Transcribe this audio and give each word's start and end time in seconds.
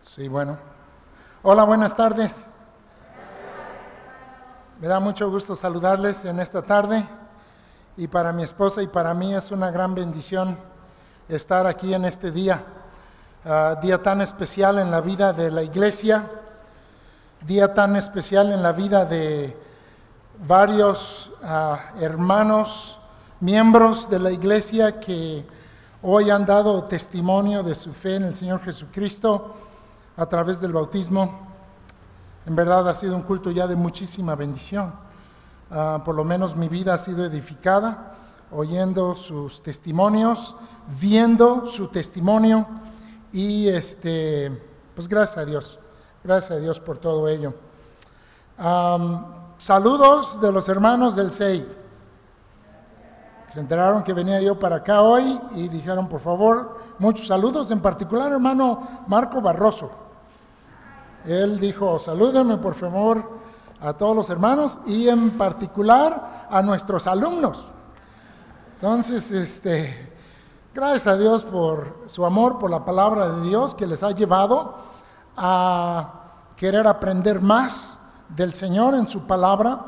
Sí, 0.00 0.28
bueno. 0.28 0.56
Hola, 1.42 1.64
buenas 1.64 1.94
tardes. 1.94 2.46
Me 4.80 4.88
da 4.88 4.98
mucho 4.98 5.30
gusto 5.30 5.54
saludarles 5.54 6.24
en 6.24 6.40
esta 6.40 6.62
tarde 6.62 7.06
y 7.98 8.08
para 8.08 8.32
mi 8.32 8.42
esposa 8.42 8.82
y 8.82 8.86
para 8.86 9.12
mí 9.12 9.34
es 9.34 9.50
una 9.50 9.70
gran 9.70 9.94
bendición 9.94 10.58
estar 11.28 11.66
aquí 11.66 11.92
en 11.92 12.06
este 12.06 12.30
día, 12.30 12.64
ah, 13.44 13.78
día 13.82 14.02
tan 14.02 14.22
especial 14.22 14.78
en 14.78 14.90
la 14.90 15.02
vida 15.02 15.34
de 15.34 15.50
la 15.50 15.62
iglesia, 15.62 16.24
día 17.46 17.74
tan 17.74 17.94
especial 17.94 18.52
en 18.52 18.62
la 18.62 18.72
vida 18.72 19.04
de 19.04 19.54
varios 20.46 21.30
ah, 21.42 21.90
hermanos, 22.00 22.98
miembros 23.40 24.08
de 24.08 24.18
la 24.18 24.30
iglesia 24.30 24.98
que 24.98 25.44
hoy 26.00 26.30
han 26.30 26.46
dado 26.46 26.84
testimonio 26.84 27.62
de 27.62 27.74
su 27.74 27.92
fe 27.92 28.14
en 28.16 28.24
el 28.24 28.34
Señor 28.34 28.62
Jesucristo 28.62 29.68
a 30.20 30.26
través 30.26 30.60
del 30.60 30.74
bautismo. 30.74 31.48
En 32.44 32.54
verdad 32.54 32.86
ha 32.86 32.94
sido 32.94 33.16
un 33.16 33.22
culto 33.22 33.50
ya 33.50 33.66
de 33.66 33.74
muchísima 33.74 34.34
bendición. 34.34 34.92
Ah, 35.70 36.02
por 36.04 36.14
lo 36.14 36.24
menos 36.24 36.54
mi 36.54 36.68
vida 36.68 36.92
ha 36.92 36.98
sido 36.98 37.24
edificada 37.24 38.12
oyendo 38.50 39.16
sus 39.16 39.62
testimonios, 39.62 40.54
viendo 41.00 41.64
su 41.64 41.88
testimonio 41.88 42.66
y 43.32 43.68
este, 43.68 44.62
pues 44.94 45.08
gracias 45.08 45.38
a 45.38 45.44
Dios, 45.46 45.78
gracias 46.22 46.58
a 46.58 46.60
Dios 46.60 46.80
por 46.80 46.98
todo 46.98 47.26
ello. 47.26 47.54
saludos 49.56 50.38
de 50.38 50.52
los 50.52 50.68
hermanos 50.68 51.16
del 51.16 51.30
SEI. 51.30 51.66
Se 53.48 53.58
enteraron 53.58 54.04
que 54.04 54.12
venía 54.12 54.40
yo 54.42 54.58
para 54.58 54.76
acá 54.76 55.00
hoy 55.00 55.40
y 55.54 55.68
dijeron, 55.68 56.08
por 56.08 56.20
favor, 56.20 56.78
muchos 56.98 57.26
saludos, 57.26 57.70
en 57.70 57.80
particular 57.80 58.30
hermano 58.30 59.06
Marco 59.06 59.40
Barroso. 59.40 59.99
Él 61.26 61.60
dijo, 61.60 61.98
salúdenme 61.98 62.56
por 62.56 62.74
favor 62.74 63.40
a 63.80 63.92
todos 63.94 64.14
los 64.14 64.30
hermanos 64.30 64.78
y 64.86 65.08
en 65.08 65.30
particular 65.30 66.46
a 66.50 66.62
nuestros 66.62 67.06
alumnos. 67.06 67.66
Entonces, 68.74 69.30
este, 69.30 70.12
gracias 70.74 71.06
a 71.06 71.16
Dios 71.16 71.44
por 71.44 72.04
su 72.06 72.24
amor, 72.24 72.58
por 72.58 72.70
la 72.70 72.84
palabra 72.84 73.28
de 73.30 73.48
Dios 73.48 73.74
que 73.74 73.86
les 73.86 74.02
ha 74.02 74.10
llevado 74.10 74.76
a 75.36 76.14
querer 76.56 76.86
aprender 76.86 77.40
más 77.40 77.98
del 78.28 78.54
Señor 78.54 78.94
en 78.94 79.06
su 79.06 79.26
palabra 79.26 79.80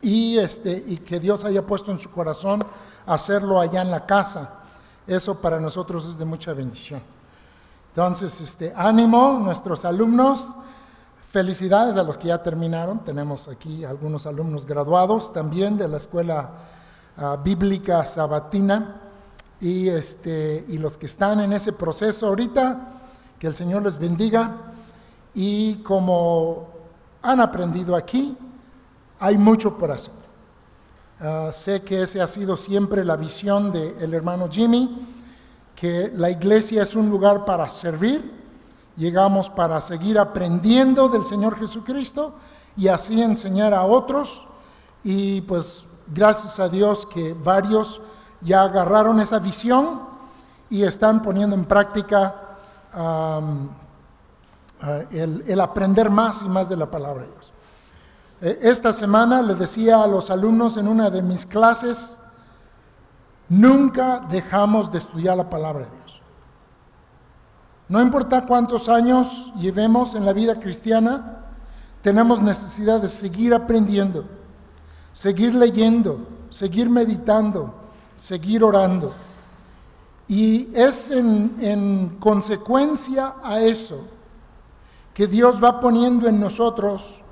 y, 0.00 0.38
este, 0.38 0.82
y 0.86 0.98
que 0.98 1.20
Dios 1.20 1.44
haya 1.44 1.66
puesto 1.66 1.90
en 1.90 1.98
su 1.98 2.10
corazón 2.10 2.64
hacerlo 3.06 3.60
allá 3.60 3.82
en 3.82 3.90
la 3.90 4.06
casa. 4.06 4.50
Eso 5.06 5.40
para 5.40 5.58
nosotros 5.58 6.06
es 6.06 6.18
de 6.18 6.24
mucha 6.24 6.52
bendición. 6.52 7.17
Entonces, 7.98 8.40
este, 8.40 8.72
ánimo, 8.76 9.40
nuestros 9.42 9.84
alumnos, 9.84 10.56
felicidades 11.30 11.96
a 11.96 12.04
los 12.04 12.16
que 12.16 12.28
ya 12.28 12.40
terminaron. 12.40 13.00
Tenemos 13.00 13.48
aquí 13.48 13.84
algunos 13.84 14.24
alumnos 14.24 14.64
graduados 14.64 15.32
también 15.32 15.76
de 15.76 15.88
la 15.88 15.96
Escuela 15.96 16.48
ah, 17.16 17.36
Bíblica 17.42 18.04
Sabatina 18.04 19.00
y, 19.60 19.88
este, 19.88 20.64
y 20.68 20.78
los 20.78 20.96
que 20.96 21.06
están 21.06 21.40
en 21.40 21.52
ese 21.52 21.72
proceso 21.72 22.28
ahorita, 22.28 23.00
que 23.36 23.48
el 23.48 23.56
Señor 23.56 23.82
les 23.82 23.98
bendiga. 23.98 24.54
Y 25.34 25.78
como 25.82 26.68
han 27.20 27.40
aprendido 27.40 27.96
aquí, 27.96 28.38
hay 29.18 29.36
mucho 29.36 29.76
por 29.76 29.90
hacer. 29.90 30.14
Ah, 31.18 31.48
sé 31.50 31.82
que 31.82 32.02
ese 32.02 32.22
ha 32.22 32.28
sido 32.28 32.56
siempre 32.56 33.04
la 33.04 33.16
visión 33.16 33.72
del 33.72 34.14
hermano 34.14 34.48
Jimmy 34.48 35.17
que 35.78 36.10
la 36.12 36.28
iglesia 36.28 36.82
es 36.82 36.96
un 36.96 37.08
lugar 37.08 37.44
para 37.44 37.68
servir, 37.68 38.34
llegamos 38.96 39.48
para 39.48 39.80
seguir 39.80 40.18
aprendiendo 40.18 41.08
del 41.08 41.24
Señor 41.24 41.56
Jesucristo 41.56 42.34
y 42.76 42.88
así 42.88 43.22
enseñar 43.22 43.72
a 43.72 43.84
otros. 43.84 44.48
Y 45.04 45.42
pues 45.42 45.84
gracias 46.08 46.58
a 46.58 46.68
Dios 46.68 47.06
que 47.06 47.32
varios 47.32 48.00
ya 48.40 48.62
agarraron 48.62 49.20
esa 49.20 49.38
visión 49.38 50.00
y 50.68 50.82
están 50.82 51.22
poniendo 51.22 51.54
en 51.54 51.64
práctica 51.64 52.34
el, 55.12 55.44
el, 55.46 55.60
aprender 55.60 56.10
más 56.10 56.42
y 56.42 56.48
más 56.48 56.68
de 56.68 56.76
la 56.76 56.90
palabra 56.90 57.22
de 57.22 57.30
Dios. 57.30 57.52
Eh, 58.40 58.58
esta 58.62 58.92
semana 58.92 59.42
le 59.42 59.54
decía 59.54 60.02
a 60.02 60.08
los 60.08 60.28
alumnos 60.30 60.76
en 60.76 60.88
una 60.88 61.08
de 61.08 61.22
mis 61.22 61.46
clases, 61.46 62.18
Nunca 63.48 64.26
dejamos 64.30 64.92
de 64.92 64.98
estudiar 64.98 65.36
la 65.36 65.48
palabra 65.48 65.84
de 65.84 65.90
Dios. 65.90 66.20
No 67.88 68.02
importa 68.02 68.44
cuántos 68.44 68.88
años 68.90 69.52
llevemos 69.56 70.14
en 70.14 70.26
la 70.26 70.34
vida 70.34 70.58
cristiana, 70.58 71.46
tenemos 72.02 72.42
necesidad 72.42 73.00
de 73.00 73.08
seguir 73.08 73.54
aprendiendo, 73.54 74.26
seguir 75.12 75.54
leyendo, 75.54 76.26
seguir 76.50 76.90
meditando, 76.90 77.74
seguir 78.14 78.62
orando. 78.62 79.12
Y 80.28 80.68
es 80.74 81.10
en, 81.10 81.56
en, 81.60 82.16
consecuencia 82.20 83.36
a 83.42 83.60
eso 83.60 84.04
que 85.14 85.26
Dios 85.26 85.62
va 85.62 85.80
poniendo 85.80 86.28
en 86.28 86.38
nosotros 86.38 87.22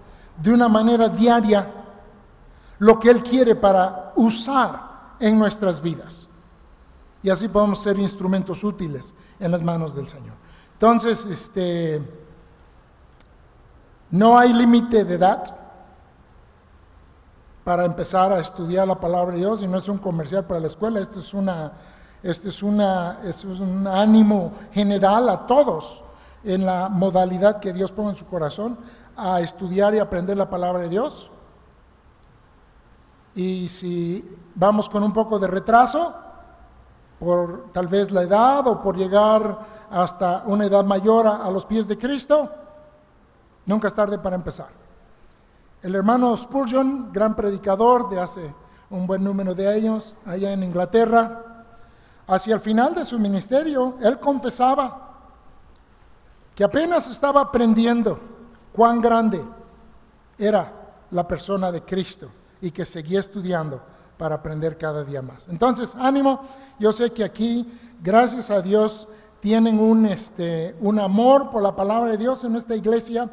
de 0.42 0.52
una 0.52 0.68
manera 0.68 1.10
diaria 1.10 1.70
lo 2.78 2.98
que 2.98 3.10
Él 3.10 3.22
quiere 3.22 3.54
para 3.54 4.12
usar 4.16 4.85
en 5.20 5.38
nuestras 5.38 5.80
vidas. 5.80 6.28
Y 7.22 7.30
así 7.30 7.48
podemos 7.48 7.82
ser 7.82 7.98
instrumentos 7.98 8.62
útiles 8.62 9.14
en 9.40 9.50
las 9.50 9.62
manos 9.62 9.94
del 9.94 10.08
Señor. 10.08 10.34
Entonces, 10.74 11.24
este, 11.26 12.02
no 14.10 14.38
hay 14.38 14.52
límite 14.52 15.04
de 15.04 15.14
edad 15.14 15.56
para 17.64 17.84
empezar 17.84 18.32
a 18.32 18.38
estudiar 18.38 18.86
la 18.86 19.00
palabra 19.00 19.32
de 19.32 19.40
Dios 19.40 19.60
y 19.60 19.66
no 19.66 19.78
es 19.78 19.88
un 19.88 19.98
comercial 19.98 20.44
para 20.44 20.60
la 20.60 20.68
escuela, 20.68 21.00
esto 21.00 21.18
es, 21.18 21.34
una, 21.34 21.72
este 22.22 22.50
es, 22.50 22.62
una, 22.62 23.18
esto 23.24 23.50
es 23.50 23.58
un 23.58 23.88
ánimo 23.88 24.52
general 24.72 25.28
a 25.28 25.48
todos 25.48 26.04
en 26.44 26.64
la 26.64 26.88
modalidad 26.88 27.58
que 27.58 27.72
Dios 27.72 27.90
pone 27.90 28.10
en 28.10 28.14
su 28.14 28.26
corazón 28.26 28.78
a 29.16 29.40
estudiar 29.40 29.94
y 29.94 29.98
aprender 29.98 30.36
la 30.36 30.48
palabra 30.48 30.82
de 30.82 30.90
Dios. 30.90 31.30
Y 33.36 33.68
si 33.68 34.24
vamos 34.54 34.88
con 34.88 35.02
un 35.02 35.12
poco 35.12 35.38
de 35.38 35.46
retraso, 35.46 36.14
por 37.20 37.70
tal 37.70 37.86
vez 37.86 38.10
la 38.10 38.22
edad 38.22 38.66
o 38.66 38.80
por 38.80 38.96
llegar 38.96 39.58
hasta 39.90 40.42
una 40.46 40.64
edad 40.64 40.84
mayor 40.84 41.26
a, 41.26 41.50
los 41.50 41.66
pies 41.66 41.86
de 41.86 41.98
Cristo, 41.98 42.50
nunca 43.66 43.88
es 43.88 43.94
tarde 43.94 44.18
para 44.18 44.36
empezar. 44.36 44.68
El 45.82 45.94
hermano 45.94 46.34
Spurgeon, 46.34 47.12
gran 47.12 47.36
predicador 47.36 48.08
de 48.08 48.20
hace 48.20 48.54
un 48.88 49.06
buen 49.06 49.22
número 49.22 49.54
de 49.54 49.68
años, 49.68 50.14
allá 50.24 50.52
en 50.52 50.62
Inglaterra, 50.62 51.66
hacia 52.26 52.54
el 52.54 52.60
final 52.60 52.94
de 52.94 53.04
su 53.04 53.18
ministerio, 53.18 53.96
él 54.00 54.18
confesaba 54.18 55.10
que 56.54 56.64
apenas 56.64 57.06
estaba 57.10 57.42
aprendiendo 57.42 58.18
cuán 58.72 58.98
grande 58.98 59.44
era 60.38 60.72
la 61.10 61.28
persona 61.28 61.70
de 61.70 61.82
Cristo 61.82 62.30
y 62.60 62.70
que 62.70 62.84
seguía 62.84 63.20
estudiando 63.20 63.80
para 64.18 64.36
aprender 64.36 64.78
cada 64.78 65.04
día 65.04 65.22
más. 65.22 65.48
Entonces, 65.48 65.94
ánimo, 65.98 66.40
yo 66.78 66.92
sé 66.92 67.10
que 67.10 67.24
aquí, 67.24 67.70
gracias 68.02 68.50
a 68.50 68.62
Dios, 68.62 69.08
tienen 69.40 69.78
un, 69.78 70.06
este, 70.06 70.74
un 70.80 70.98
amor 70.98 71.50
por 71.50 71.62
la 71.62 71.76
palabra 71.76 72.10
de 72.10 72.16
Dios 72.16 72.42
en 72.44 72.56
esta 72.56 72.74
iglesia 72.74 73.30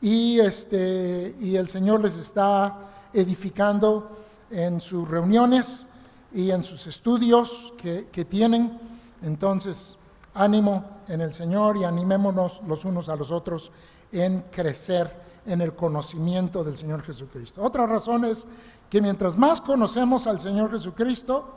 y, 0.00 0.38
este, 0.38 1.34
y 1.40 1.56
el 1.56 1.68
Señor 1.68 2.00
les 2.00 2.16
está 2.16 2.76
edificando 3.12 4.16
en 4.50 4.80
sus 4.80 5.08
reuniones 5.08 5.86
y 6.32 6.50
en 6.50 6.62
sus 6.62 6.86
estudios 6.86 7.72
que, 7.76 8.08
que 8.12 8.24
tienen. 8.24 8.78
Entonces, 9.22 9.96
ánimo 10.34 10.84
en 11.08 11.20
el 11.20 11.34
Señor 11.34 11.76
y 11.76 11.84
animémonos 11.84 12.62
los 12.66 12.84
unos 12.84 13.08
a 13.08 13.16
los 13.16 13.32
otros 13.32 13.72
en 14.12 14.44
crecer 14.52 15.27
en 15.48 15.60
el 15.60 15.74
conocimiento 15.74 16.62
del 16.62 16.76
Señor 16.76 17.02
Jesucristo. 17.02 17.62
Otra 17.62 17.86
razón 17.86 18.24
es 18.24 18.46
que 18.90 19.00
mientras 19.00 19.36
más 19.36 19.60
conocemos 19.60 20.26
al 20.26 20.40
Señor 20.40 20.70
Jesucristo, 20.70 21.48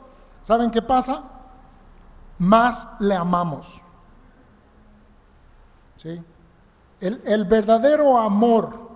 ¿saben 0.42 0.70
qué 0.70 0.82
pasa? 0.82 1.22
Más 2.38 2.88
le 2.98 3.14
amamos. 3.14 3.80
¿Sí? 5.96 6.20
El, 7.00 7.44
verdadero 7.44 8.18
amor 8.18 8.90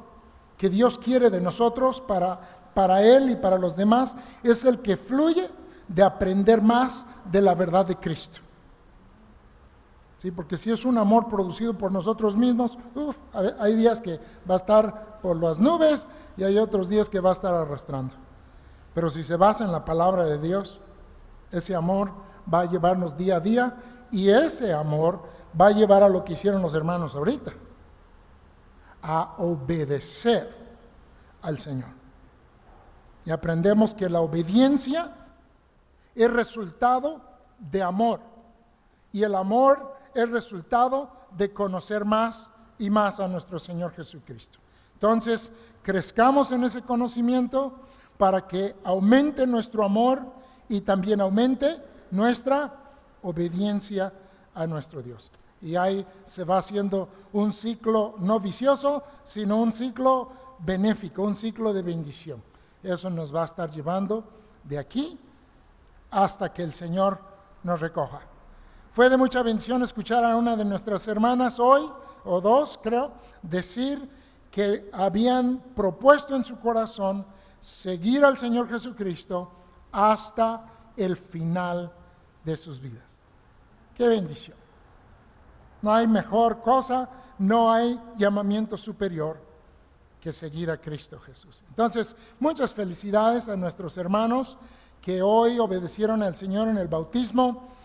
que 0.56 0.68
Dios 0.68 0.98
quiere 0.98 1.28
de 1.28 1.40
nosotros 1.40 2.00
para, 2.00 2.40
para 2.72 3.02
Él 3.02 3.30
y 3.30 3.36
para 3.36 3.58
los 3.58 3.76
demás 3.76 4.16
es 4.42 4.64
el 4.64 4.80
que 4.80 4.96
fluye 4.96 5.50
de 5.88 6.02
aprender 6.02 6.62
más 6.62 7.04
de 7.30 7.42
la 7.42 7.54
verdad 7.54 7.86
de 7.86 7.96
Cristo. 7.96 8.40
¿Sí? 10.18 10.30
porque 10.30 10.56
si 10.56 10.70
es 10.70 10.84
un 10.84 10.98
amor 10.98 11.28
producido 11.28 11.74
por 11.74 11.92
nosotros 11.92 12.36
mismos, 12.36 12.78
hay 13.58 13.74
días 13.74 14.00
que 14.00 14.20
va 14.48 14.54
a 14.54 14.56
estar 14.56 15.20
por 15.20 15.36
las 15.36 15.58
nubes 15.58 16.06
y 16.36 16.44
hay 16.44 16.58
otros 16.58 16.88
días 16.88 17.08
que 17.08 17.20
va 17.20 17.30
a 17.30 17.32
estar 17.32 17.54
arrastrando. 17.54 18.14
Pero 18.94 19.10
si 19.10 19.22
se 19.22 19.36
basa 19.36 19.64
en 19.64 19.72
la 19.72 19.84
palabra 19.84 20.24
de 20.24 20.38
Dios, 20.38 20.80
ese 21.50 21.74
amor 21.74 22.12
va 22.52 22.60
a 22.60 22.64
llevarnos 22.64 23.16
día 23.16 23.36
a 23.36 23.40
día 23.40 23.76
y 24.10 24.28
ese 24.30 24.72
amor 24.72 25.20
va 25.58 25.68
a 25.68 25.72
llevar 25.72 26.02
a 26.02 26.08
lo 26.08 26.24
que 26.24 26.34
hicieron 26.34 26.62
los 26.62 26.74
hermanos 26.74 27.14
ahorita, 27.14 27.52
a 29.02 29.34
obedecer 29.38 30.54
al 31.42 31.58
Señor. 31.58 31.90
Y 33.24 33.30
aprendemos 33.30 33.94
que 33.94 34.08
la 34.08 34.20
obediencia 34.20 35.12
es 36.14 36.32
resultado 36.32 37.20
de 37.58 37.82
amor. 37.82 38.20
Y 39.12 39.22
el 39.22 39.34
amor 39.34 39.95
es 40.16 40.30
resultado 40.30 41.10
de 41.36 41.52
conocer 41.52 42.04
más 42.04 42.50
y 42.78 42.88
más 42.90 43.20
a 43.20 43.28
nuestro 43.28 43.58
Señor 43.58 43.92
Jesucristo. 43.92 44.58
Entonces, 44.94 45.52
crezcamos 45.82 46.50
en 46.52 46.64
ese 46.64 46.82
conocimiento 46.82 47.74
para 48.16 48.46
que 48.46 48.74
aumente 48.82 49.46
nuestro 49.46 49.84
amor 49.84 50.22
y 50.68 50.80
también 50.80 51.20
aumente 51.20 51.76
nuestra 52.10 52.72
obediencia 53.22 54.12
a 54.54 54.66
nuestro 54.66 55.02
Dios. 55.02 55.30
Y 55.60 55.76
ahí 55.76 56.06
se 56.24 56.44
va 56.44 56.58
haciendo 56.58 57.08
un 57.32 57.52
ciclo 57.52 58.14
no 58.18 58.40
vicioso, 58.40 59.02
sino 59.22 59.60
un 59.60 59.70
ciclo 59.70 60.30
benéfico, 60.60 61.22
un 61.22 61.34
ciclo 61.34 61.74
de 61.74 61.82
bendición. 61.82 62.42
Eso 62.82 63.10
nos 63.10 63.34
va 63.34 63.42
a 63.42 63.46
estar 63.46 63.70
llevando 63.70 64.24
de 64.64 64.78
aquí 64.78 65.18
hasta 66.10 66.52
que 66.52 66.62
el 66.62 66.72
Señor 66.72 67.18
nos 67.62 67.80
recoja. 67.80 68.20
Fue 68.96 69.10
de 69.10 69.18
mucha 69.18 69.42
bendición 69.42 69.82
escuchar 69.82 70.24
a 70.24 70.38
una 70.38 70.56
de 70.56 70.64
nuestras 70.64 71.06
hermanas 71.06 71.60
hoy, 71.60 71.86
o 72.24 72.40
dos 72.40 72.80
creo, 72.82 73.12
decir 73.42 74.08
que 74.50 74.88
habían 74.90 75.58
propuesto 75.74 76.34
en 76.34 76.42
su 76.42 76.58
corazón 76.58 77.26
seguir 77.60 78.24
al 78.24 78.38
Señor 78.38 78.70
Jesucristo 78.70 79.52
hasta 79.92 80.64
el 80.96 81.14
final 81.14 81.92
de 82.42 82.56
sus 82.56 82.80
vidas. 82.80 83.20
Qué 83.94 84.08
bendición. 84.08 84.56
No 85.82 85.92
hay 85.92 86.06
mejor 86.06 86.62
cosa, 86.62 87.06
no 87.38 87.70
hay 87.70 88.00
llamamiento 88.16 88.78
superior 88.78 89.36
que 90.18 90.32
seguir 90.32 90.70
a 90.70 90.80
Cristo 90.80 91.20
Jesús. 91.20 91.62
Entonces, 91.68 92.16
muchas 92.40 92.72
felicidades 92.72 93.46
a 93.50 93.56
nuestros 93.56 93.98
hermanos 93.98 94.56
que 95.02 95.20
hoy 95.20 95.58
obedecieron 95.58 96.22
al 96.22 96.34
Señor 96.34 96.68
en 96.68 96.78
el 96.78 96.88
bautismo. 96.88 97.75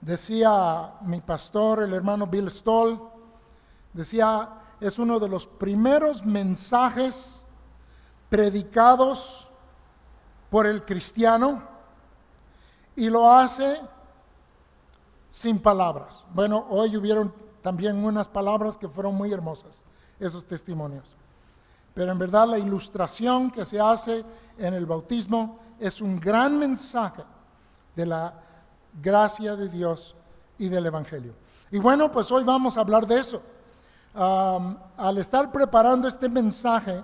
Decía 0.00 0.94
mi 1.02 1.20
pastor, 1.20 1.82
el 1.82 1.92
hermano 1.92 2.26
Bill 2.26 2.50
Stoll, 2.50 3.00
decía, 3.92 4.48
es 4.80 4.98
uno 4.98 5.18
de 5.18 5.28
los 5.28 5.46
primeros 5.46 6.24
mensajes 6.24 7.44
predicados 8.28 9.48
por 10.48 10.66
el 10.66 10.84
cristiano 10.84 11.62
y 12.96 13.10
lo 13.10 13.30
hace 13.30 13.80
sin 15.28 15.60
palabras. 15.60 16.24
Bueno, 16.32 16.66
hoy 16.70 16.96
hubieron 16.96 17.32
también 17.62 18.02
unas 18.04 18.26
palabras 18.26 18.76
que 18.76 18.88
fueron 18.88 19.14
muy 19.14 19.32
hermosas, 19.32 19.84
esos 20.18 20.44
testimonios. 20.46 21.14
Pero 21.94 22.12
en 22.12 22.18
verdad 22.18 22.48
la 22.48 22.58
ilustración 22.58 23.50
que 23.50 23.64
se 23.64 23.78
hace 23.78 24.24
en 24.56 24.74
el 24.74 24.86
bautismo 24.86 25.58
es 25.78 26.00
un 26.00 26.18
gran 26.18 26.58
mensaje 26.58 27.24
de 28.00 28.06
la 28.06 28.32
gracia 29.02 29.56
de 29.56 29.68
Dios 29.68 30.14
y 30.58 30.68
del 30.68 30.86
Evangelio. 30.86 31.34
Y 31.70 31.78
bueno, 31.78 32.10
pues 32.10 32.32
hoy 32.32 32.44
vamos 32.44 32.76
a 32.76 32.80
hablar 32.80 33.06
de 33.06 33.20
eso. 33.20 33.42
al 34.14 35.18
estar 35.18 35.52
preparando 35.52 36.08
este 36.08 36.28
mensaje, 36.28 37.02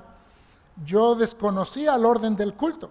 yo 0.84 1.14
desconocía 1.14 1.94
el 1.94 2.04
orden 2.04 2.34
del 2.34 2.54
culto. 2.54 2.90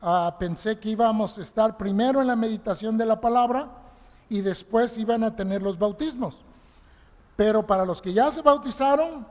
Ah, 0.00 0.34
pensé 0.38 0.78
que 0.78 0.88
íbamos 0.88 1.38
a 1.38 1.42
estar 1.42 1.76
primero 1.76 2.20
en 2.20 2.26
la 2.26 2.34
meditación 2.34 2.98
de 2.98 3.06
la 3.06 3.20
palabra 3.20 3.68
y 4.28 4.40
después 4.40 4.98
iban 4.98 5.22
a 5.22 5.36
tener 5.36 5.62
los 5.62 5.78
bautismos. 5.78 6.42
Pero 7.36 7.64
para 7.64 7.84
los 7.84 8.02
que 8.02 8.12
ya 8.12 8.30
se 8.30 8.42
bautizaron, 8.42 9.26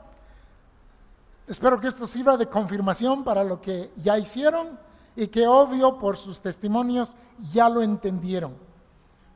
espero 1.46 1.78
que 1.78 1.88
esto 1.88 2.06
sirva 2.06 2.36
de 2.36 2.46
confirmación 2.46 3.22
para 3.22 3.44
lo 3.44 3.60
que 3.60 3.92
ya 3.96 4.16
hicieron 4.16 4.78
y 5.14 5.28
que 5.28 5.46
obvio 5.46 5.98
por 5.98 6.16
sus 6.16 6.40
testimonios 6.40 7.16
ya 7.52 7.68
lo 7.68 7.82
entendieron. 7.82 8.54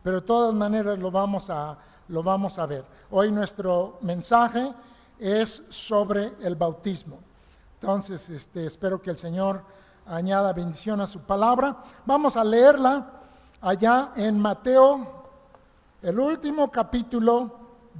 Pero 0.02 0.20
de 0.20 0.26
todas 0.26 0.55
maneras 0.55 0.99
lo 0.99 1.11
vamos 1.11 1.50
a, 1.50 1.76
lo 2.08 2.23
vamos 2.23 2.58
a 2.58 2.67
ver. 2.67 2.84
Hoy 3.11 3.31
nuestro 3.31 3.99
mensaje 4.00 4.73
es 5.19 5.64
sobre 5.69 6.32
el 6.40 6.56
bautismo. 6.56 7.19
Entonces, 7.81 8.28
este, 8.31 8.67
espero 8.67 9.00
que 9.00 9.11
el 9.11 9.19
Señor 9.19 9.62
añada 10.06 10.52
bendición 10.52 11.00
a 11.00 11.06
su 11.06 11.20
palabra. 11.20 11.76
Vamos 12.05 12.37
a 12.37 12.44
leerla 12.44 13.11
allá 13.61 14.12
en 14.17 14.38
Mateo, 14.38 15.06
el 16.02 16.19
último 16.19 16.70
capítulo 16.70 17.50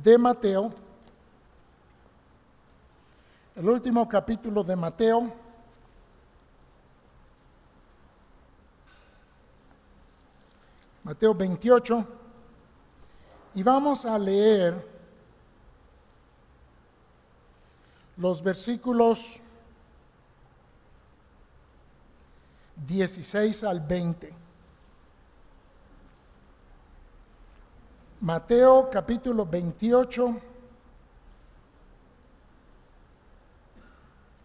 de 0.03 0.17
Mateo. 0.17 0.73
El 3.57 3.69
último 3.69 4.09
capítulo 4.09 4.63
de 4.63 4.77
Mateo. 4.77 5.33
Mateo 11.07 11.33
28. 11.33 12.05
Y 13.55 13.63
vamos 13.63 14.05
a 14.05 14.19
leer 14.19 14.85
los 18.17 18.43
versículos 18.43 19.39
16 22.85 23.63
al 23.63 23.79
20. 23.79 24.35
Mateo 28.21 28.91
capítulo 28.91 29.47
28, 29.47 30.41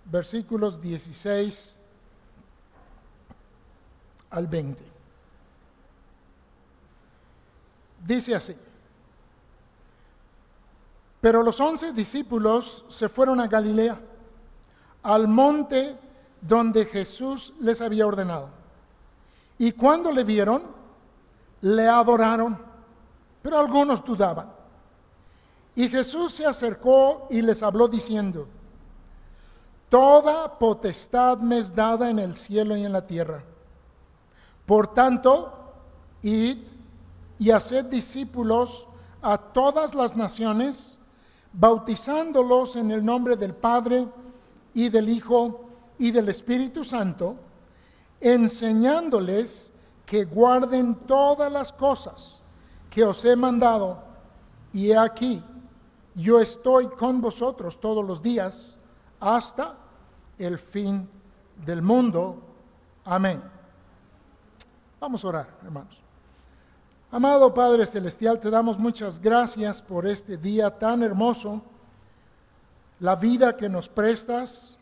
versículos 0.06 0.80
16 0.80 1.80
al 4.30 4.46
20. 4.46 4.91
Dice 8.06 8.36
así, 8.36 8.56
pero 11.22 11.44
los 11.44 11.60
once 11.60 11.94
discípulos 11.94 12.84
se 12.90 13.08
fueron 13.08 13.40
a 13.40 13.48
Galilea, 13.48 14.00
al 15.04 15.28
monte 15.28 15.98
donde 16.42 16.86
Jesús 16.86 17.54
les 17.60 17.80
había 17.82 18.08
ordenado. 18.08 18.50
Y 19.60 19.72
cuando 19.74 20.12
le 20.12 20.24
vieron, 20.24 20.64
le 21.62 21.88
adoraron, 21.88 22.58
pero 23.44 23.60
algunos 23.60 24.04
dudaban. 24.04 24.52
Y 25.76 25.88
Jesús 25.88 26.34
se 26.34 26.46
acercó 26.46 27.28
y 27.30 27.42
les 27.44 27.62
habló 27.62 27.88
diciendo, 27.88 28.48
Toda 29.90 30.58
potestad 30.58 31.38
me 31.38 31.60
es 31.60 31.76
dada 31.76 32.10
en 32.10 32.18
el 32.18 32.36
cielo 32.36 32.76
y 32.76 32.86
en 32.86 32.94
la 32.94 33.06
tierra. 33.06 33.44
Por 34.66 34.94
tanto, 34.94 35.54
id 36.22 36.60
y 37.42 37.50
haced 37.50 37.86
discípulos 37.86 38.88
a 39.20 39.36
todas 39.36 39.96
las 39.96 40.16
naciones, 40.16 41.00
bautizándolos 41.52 42.76
en 42.76 42.92
el 42.92 43.04
nombre 43.04 43.36
del 43.36 43.56
Padre 43.56 44.08
y 44.76 44.90
del 44.90 45.10
Hijo 45.10 45.66
y 45.98 46.12
del 46.12 46.30
Espíritu 46.30 46.84
Santo, 46.84 47.36
enseñándoles 48.20 49.74
que 50.06 50.26
guarden 50.26 50.94
todas 51.08 51.52
las 51.52 51.74
cosas 51.74 52.44
que 52.92 53.04
os 53.04 53.26
he 53.26 53.36
mandado, 53.36 54.04
y 54.72 54.92
he 54.92 54.98
aquí, 54.98 55.44
yo 56.14 56.40
estoy 56.40 56.90
con 56.90 57.22
vosotros 57.22 57.80
todos 57.80 58.06
los 58.06 58.22
días 58.22 58.78
hasta 59.20 59.78
el 60.38 60.60
fin 60.60 61.10
del 61.66 61.82
mundo. 61.82 62.40
Amén. 63.04 63.42
Vamos 65.00 65.26
a 65.26 65.28
orar, 65.28 65.58
hermanos. 65.64 66.04
Amado 67.14 67.54
Padre 67.54 67.86
Celestial, 67.86 68.40
te 68.40 68.50
damos 68.50 68.80
muchas 68.80 69.20
gracias 69.20 69.82
por 69.82 70.08
este 70.08 70.38
día 70.38 70.80
tan 70.80 71.04
hermoso, 71.04 71.62
la 73.02 73.18
vida 73.18 73.58
que 73.58 73.68
nos 73.68 73.90
prestas, 73.90 74.78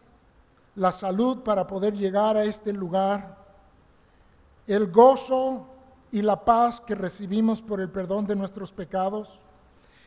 la 0.76 0.92
salud 0.92 1.40
para 1.40 1.66
poder 1.66 1.96
llegar 1.96 2.38
a 2.38 2.44
este 2.44 2.72
lugar, 2.72 3.36
el 4.68 4.92
gozo 4.92 5.66
y 6.12 6.22
la 6.22 6.46
paz 6.46 6.80
que 6.80 6.94
recibimos 6.94 7.64
por 7.64 7.82
el 7.82 7.90
perdón 7.90 8.28
de 8.28 8.36
nuestros 8.36 8.72
pecados, 8.72 9.40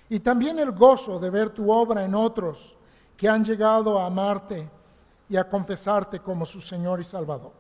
y 0.09 0.21
también 0.21 0.61
el 0.61 0.71
gozo 0.71 1.19
de 1.19 1.29
ver 1.29 1.51
tu 1.51 1.73
obra 1.73 2.05
en 2.05 2.15
otros 2.15 2.79
que 3.17 3.29
han 3.29 3.45
llegado 3.45 3.99
a 3.99 4.07
amarte 4.07 4.71
y 5.29 5.37
a 5.37 5.49
confesarte 5.49 6.21
como 6.21 6.47
su 6.47 6.61
Señor 6.61 7.01
y 7.01 7.05
Salvador. 7.05 7.51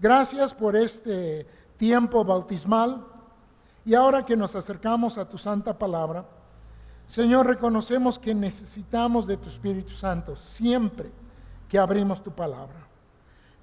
Gracias 0.00 0.52
por 0.52 0.74
este 0.74 1.46
tiempo 1.76 2.24
bautismal 2.24 3.17
y 3.84 3.94
ahora 3.94 4.24
que 4.24 4.36
nos 4.36 4.54
acercamos 4.54 5.18
a 5.18 5.28
tu 5.28 5.38
santa 5.38 5.78
palabra, 5.78 6.24
Señor, 7.06 7.46
reconocemos 7.46 8.18
que 8.18 8.34
necesitamos 8.34 9.26
de 9.26 9.38
tu 9.38 9.48
Espíritu 9.48 9.90
Santo 9.90 10.36
siempre 10.36 11.10
que 11.68 11.78
abrimos 11.78 12.22
tu 12.22 12.30
palabra. 12.30 12.86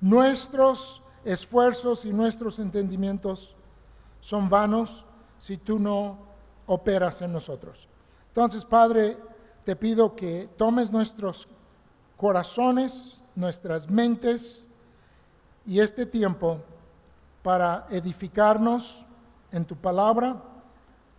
Nuestros 0.01 1.03
esfuerzos 1.23 2.05
y 2.05 2.13
nuestros 2.13 2.59
entendimientos 2.59 3.55
son 4.19 4.49
vanos 4.49 5.05
si 5.37 5.57
tú 5.57 5.77
no 5.77 6.17
operas 6.65 7.21
en 7.21 7.31
nosotros. 7.31 7.87
Entonces, 8.29 8.65
Padre, 8.65 9.17
te 9.63 9.75
pido 9.75 10.15
que 10.15 10.49
tomes 10.57 10.91
nuestros 10.91 11.47
corazones, 12.17 13.21
nuestras 13.35 13.89
mentes 13.89 14.67
y 15.65 15.79
este 15.79 16.05
tiempo 16.05 16.61
para 17.43 17.85
edificarnos 17.89 19.04
en 19.55 19.65
tu 19.65 19.75
palabra, 19.75 20.35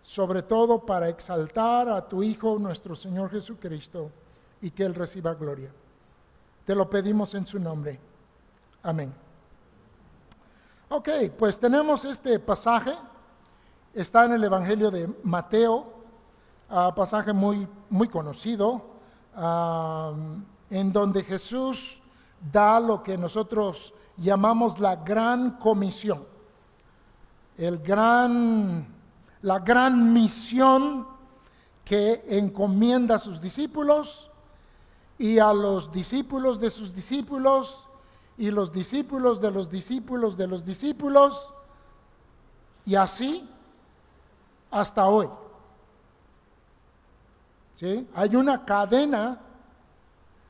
sobre 0.01 0.43
todo 0.43 0.85
para 0.85 1.09
exaltar 1.09 1.89
a 1.89 2.07
tu 2.07 2.21
Hijo, 2.21 2.57
nuestro 2.59 2.95
Señor 2.95 3.29
Jesucristo, 3.31 4.11
y 4.61 4.71
que 4.71 4.83
Él 4.83 4.93
reciba 4.93 5.33
gloria. 5.33 5.71
Te 6.65 6.75
lo 6.75 6.89
pedimos 6.89 7.33
en 7.33 7.45
su 7.45 7.59
nombre. 7.59 7.99
Amén. 8.83 9.13
Ok, 10.89 11.09
pues 11.37 11.59
tenemos 11.59 12.05
este 12.05 12.39
pasaje, 12.39 12.93
está 13.93 14.25
en 14.25 14.33
el 14.33 14.43
Evangelio 14.43 14.91
de 14.91 15.09
Mateo, 15.23 15.93
uh, 16.69 16.93
pasaje 16.95 17.33
muy, 17.33 17.67
muy 17.89 18.07
conocido, 18.07 18.97
en 20.69 20.91
donde 20.91 21.23
Jesús 21.23 22.01
da 22.51 22.79
lo 22.79 23.03
que 23.03 23.17
nosotros 23.17 23.93
llamamos 24.17 24.79
la 24.79 24.95
gran 24.95 25.57
comisión, 25.57 26.25
el 27.57 27.79
gran, 27.79 28.87
la 29.41 29.59
gran 29.59 30.13
misión 30.13 31.07
que 31.83 32.23
encomienda 32.27 33.15
a 33.15 33.19
sus 33.19 33.41
discípulos 33.41 34.29
y 35.17 35.39
a 35.39 35.53
los 35.53 35.91
discípulos 35.91 36.59
de 36.59 36.69
sus 36.69 36.93
discípulos 36.93 37.87
y 38.37 38.51
los 38.51 38.71
discípulos 38.71 39.41
de 39.41 39.51
los 39.51 39.69
discípulos 39.71 40.37
de 40.37 40.47
los 40.47 40.63
discípulos 40.63 41.53
y 42.85 42.95
así 42.95 43.49
hasta 44.69 45.05
hoy. 45.07 45.27
¿Sí? 47.75 48.07
Hay 48.13 48.35
una 48.35 48.65
cadena 48.65 49.39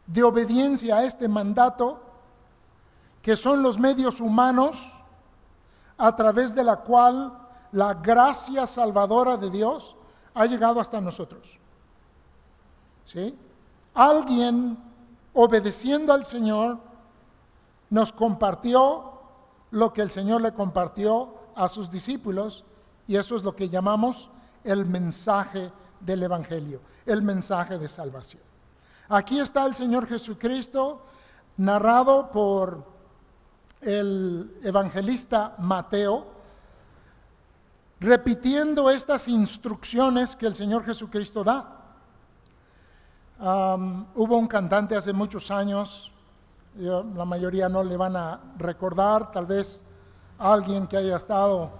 de 0.05 0.23
obediencia 0.23 0.97
a 0.97 1.03
este 1.03 1.27
mandato 1.27 2.01
que 3.21 3.35
son 3.35 3.61
los 3.61 3.77
medios 3.79 4.19
humanos 4.21 4.96
a 5.97 6.15
través 6.15 6.53
de 6.53 6.63
la 6.63 6.77
cual 6.77 7.33
la 7.71 7.93
gracia 7.93 8.65
salvadora 8.65 9.37
de 9.37 9.49
Dios 9.49 9.95
ha 10.33 10.45
llegado 10.45 10.79
hasta 10.79 11.01
nosotros. 11.01 11.57
¿Sí? 13.05 13.35
Alguien 13.93 14.77
obedeciendo 15.33 16.13
al 16.13 16.25
Señor 16.25 16.77
nos 17.89 18.11
compartió 18.11 19.13
lo 19.71 19.93
que 19.93 20.01
el 20.01 20.11
Señor 20.11 20.41
le 20.41 20.53
compartió 20.53 21.33
a 21.55 21.67
sus 21.67 21.89
discípulos 21.89 22.63
y 23.07 23.15
eso 23.15 23.35
es 23.35 23.43
lo 23.43 23.55
que 23.55 23.69
llamamos 23.69 24.29
el 24.63 24.85
mensaje 24.85 25.71
del 25.99 26.23
Evangelio, 26.23 26.81
el 27.05 27.21
mensaje 27.21 27.77
de 27.77 27.87
salvación. 27.87 28.43
Aquí 29.09 29.39
está 29.39 29.65
el 29.65 29.73
Señor 29.73 30.07
Jesucristo 30.07 31.01
narrado 31.55 32.29
por 32.31 32.96
el 33.81 34.59
evangelista 34.63 35.55
Mateo, 35.59 36.25
repitiendo 37.99 38.89
estas 38.89 39.27
instrucciones 39.27 40.35
que 40.35 40.47
el 40.47 40.55
Señor 40.55 40.83
Jesucristo 40.85 41.43
da. 41.43 41.73
hubo 44.15 44.37
un 44.37 44.47
cantante 44.47 44.95
hace 44.95 45.13
muchos 45.13 45.51
años, 45.51 46.11
la 46.75 47.25
mayoría 47.25 47.69
no 47.69 47.83
le 47.83 47.97
van 47.97 48.15
a 48.15 48.39
recordar, 48.57 49.31
tal 49.31 49.45
vez 49.45 49.83
alguien 50.37 50.87
que 50.87 50.97
haya 50.97 51.17
estado 51.17 51.71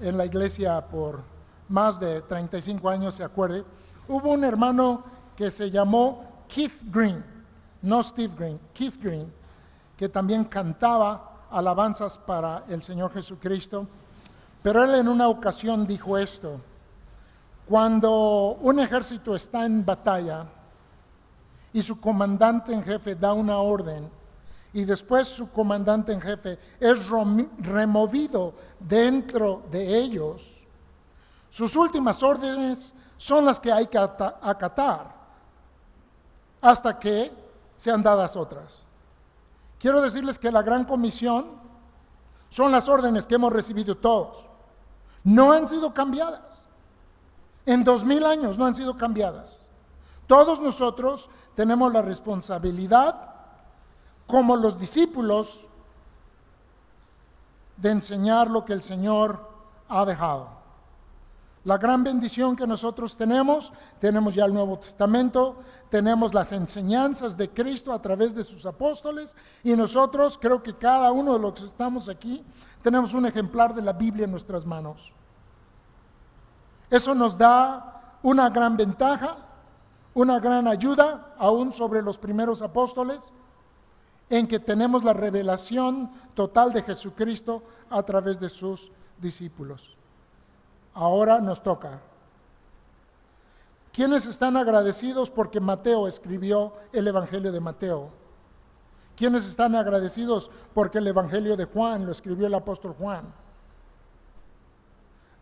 en 0.00 0.16
la 0.16 0.24
iglesia 0.24 0.80
por 0.86 1.22
más 1.68 1.98
de 2.00 2.22
35 2.22 2.88
años 2.88 3.14
se 3.14 3.24
acuerde. 3.24 3.64
Hubo 4.08 4.30
un 4.30 4.44
hermano 4.44 5.04
que 5.34 5.50
se 5.50 5.70
llamó 5.70 6.24
Keith 6.48 6.80
Green, 6.84 7.24
no 7.82 8.02
Steve 8.02 8.34
Green, 8.36 8.60
Keith 8.72 9.02
Green, 9.02 9.32
que 9.96 10.08
también 10.08 10.44
cantaba 10.44 11.35
alabanzas 11.50 12.18
para 12.18 12.64
el 12.68 12.82
Señor 12.82 13.12
Jesucristo, 13.12 13.86
pero 14.62 14.82
él 14.84 14.94
en 14.94 15.08
una 15.08 15.28
ocasión 15.28 15.86
dijo 15.86 16.18
esto, 16.18 16.60
cuando 17.66 18.56
un 18.60 18.78
ejército 18.80 19.34
está 19.34 19.64
en 19.64 19.84
batalla 19.84 20.46
y 21.72 21.82
su 21.82 22.00
comandante 22.00 22.72
en 22.72 22.82
jefe 22.82 23.14
da 23.14 23.32
una 23.32 23.58
orden 23.58 24.08
y 24.72 24.84
después 24.84 25.28
su 25.28 25.50
comandante 25.50 26.12
en 26.12 26.20
jefe 26.20 26.58
es 26.78 27.08
removido 27.58 28.54
dentro 28.78 29.62
de 29.70 29.98
ellos, 29.98 30.66
sus 31.48 31.74
últimas 31.76 32.22
órdenes 32.22 32.94
son 33.16 33.44
las 33.44 33.58
que 33.58 33.72
hay 33.72 33.86
que 33.86 33.98
acatar 33.98 35.14
hasta 36.60 36.98
que 36.98 37.32
sean 37.76 38.02
dadas 38.02 38.36
otras. 38.36 38.85
Quiero 39.86 40.00
decirles 40.00 40.40
que 40.40 40.50
la 40.50 40.62
gran 40.62 40.84
comisión 40.84 41.46
son 42.48 42.72
las 42.72 42.88
órdenes 42.88 43.24
que 43.24 43.36
hemos 43.36 43.52
recibido 43.52 43.96
todos. 43.96 44.44
No 45.22 45.52
han 45.52 45.64
sido 45.68 45.94
cambiadas. 45.94 46.66
En 47.64 47.84
dos 47.84 48.02
mil 48.04 48.26
años 48.26 48.58
no 48.58 48.66
han 48.66 48.74
sido 48.74 48.96
cambiadas. 48.96 49.70
Todos 50.26 50.58
nosotros 50.58 51.30
tenemos 51.54 51.92
la 51.92 52.02
responsabilidad, 52.02 53.32
como 54.26 54.56
los 54.56 54.76
discípulos, 54.76 55.68
de 57.76 57.90
enseñar 57.92 58.50
lo 58.50 58.64
que 58.64 58.72
el 58.72 58.82
Señor 58.82 59.48
ha 59.88 60.04
dejado. 60.04 60.48
La 61.66 61.78
gran 61.78 62.04
bendición 62.04 62.54
que 62.54 62.64
nosotros 62.64 63.16
tenemos, 63.16 63.72
tenemos 63.98 64.36
ya 64.36 64.44
el 64.44 64.54
Nuevo 64.54 64.78
Testamento, 64.78 65.56
tenemos 65.90 66.32
las 66.32 66.52
enseñanzas 66.52 67.36
de 67.36 67.50
Cristo 67.50 67.92
a 67.92 68.00
través 68.00 68.36
de 68.36 68.44
sus 68.44 68.64
apóstoles 68.66 69.34
y 69.64 69.74
nosotros, 69.74 70.38
creo 70.40 70.62
que 70.62 70.76
cada 70.76 71.10
uno 71.10 71.32
de 71.32 71.40
los 71.40 71.54
que 71.54 71.66
estamos 71.66 72.08
aquí, 72.08 72.44
tenemos 72.82 73.14
un 73.14 73.26
ejemplar 73.26 73.74
de 73.74 73.82
la 73.82 73.92
Biblia 73.92 74.26
en 74.26 74.30
nuestras 74.30 74.64
manos. 74.64 75.10
Eso 76.88 77.16
nos 77.16 77.36
da 77.36 78.18
una 78.22 78.48
gran 78.48 78.76
ventaja, 78.76 79.36
una 80.14 80.38
gran 80.38 80.68
ayuda, 80.68 81.34
aún 81.36 81.72
sobre 81.72 82.00
los 82.00 82.16
primeros 82.16 82.62
apóstoles, 82.62 83.32
en 84.30 84.46
que 84.46 84.60
tenemos 84.60 85.02
la 85.02 85.14
revelación 85.14 86.12
total 86.34 86.72
de 86.72 86.84
Jesucristo 86.84 87.64
a 87.90 88.04
través 88.04 88.38
de 88.38 88.50
sus 88.50 88.92
discípulos. 89.18 89.95
Ahora 90.96 91.42
nos 91.42 91.62
toca. 91.62 92.00
¿Quiénes 93.92 94.26
están 94.26 94.56
agradecidos 94.56 95.30
porque 95.30 95.60
Mateo 95.60 96.06
escribió 96.06 96.72
el 96.90 97.06
Evangelio 97.06 97.52
de 97.52 97.60
Mateo? 97.60 98.08
¿Quiénes 99.14 99.46
están 99.46 99.74
agradecidos 99.74 100.50
porque 100.72 100.96
el 100.96 101.06
Evangelio 101.06 101.54
de 101.54 101.66
Juan 101.66 102.06
lo 102.06 102.12
escribió 102.12 102.46
el 102.46 102.54
apóstol 102.54 102.94
Juan? 102.98 103.26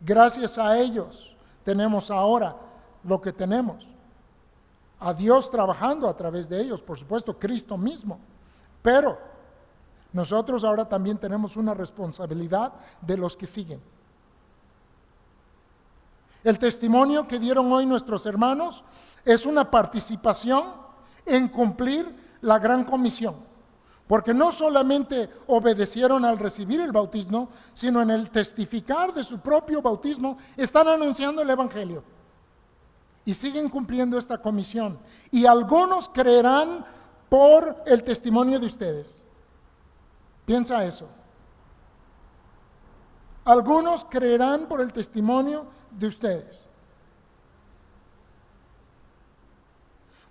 Gracias 0.00 0.58
a 0.58 0.76
ellos 0.76 1.36
tenemos 1.62 2.10
ahora 2.10 2.56
lo 3.04 3.20
que 3.20 3.32
tenemos. 3.32 3.94
A 4.98 5.14
Dios 5.14 5.52
trabajando 5.52 6.08
a 6.08 6.16
través 6.16 6.48
de 6.48 6.60
ellos, 6.60 6.82
por 6.82 6.98
supuesto, 6.98 7.38
Cristo 7.38 7.78
mismo. 7.78 8.18
Pero 8.82 9.18
nosotros 10.12 10.64
ahora 10.64 10.88
también 10.88 11.16
tenemos 11.16 11.56
una 11.56 11.74
responsabilidad 11.74 12.72
de 13.00 13.16
los 13.16 13.36
que 13.36 13.46
siguen. 13.46 13.93
El 16.44 16.58
testimonio 16.58 17.26
que 17.26 17.38
dieron 17.38 17.72
hoy 17.72 17.86
nuestros 17.86 18.26
hermanos 18.26 18.84
es 19.24 19.46
una 19.46 19.70
participación 19.70 20.64
en 21.24 21.48
cumplir 21.48 22.14
la 22.42 22.58
gran 22.58 22.84
comisión. 22.84 23.36
Porque 24.06 24.34
no 24.34 24.52
solamente 24.52 25.30
obedecieron 25.46 26.26
al 26.26 26.38
recibir 26.38 26.82
el 26.82 26.92
bautismo, 26.92 27.48
sino 27.72 28.02
en 28.02 28.10
el 28.10 28.28
testificar 28.30 29.14
de 29.14 29.24
su 29.24 29.40
propio 29.40 29.80
bautismo, 29.80 30.36
están 30.58 30.86
anunciando 30.88 31.40
el 31.40 31.48
Evangelio. 31.48 32.04
Y 33.24 33.32
siguen 33.32 33.70
cumpliendo 33.70 34.18
esta 34.18 34.36
comisión. 34.36 34.98
Y 35.30 35.46
algunos 35.46 36.10
creerán 36.10 36.84
por 37.30 37.82
el 37.86 38.04
testimonio 38.04 38.60
de 38.60 38.66
ustedes. 38.66 39.24
Piensa 40.44 40.84
eso. 40.84 41.08
Algunos 43.46 44.04
creerán 44.04 44.66
por 44.66 44.82
el 44.82 44.92
testimonio 44.92 45.66
de 45.98 46.06
ustedes. 46.06 46.60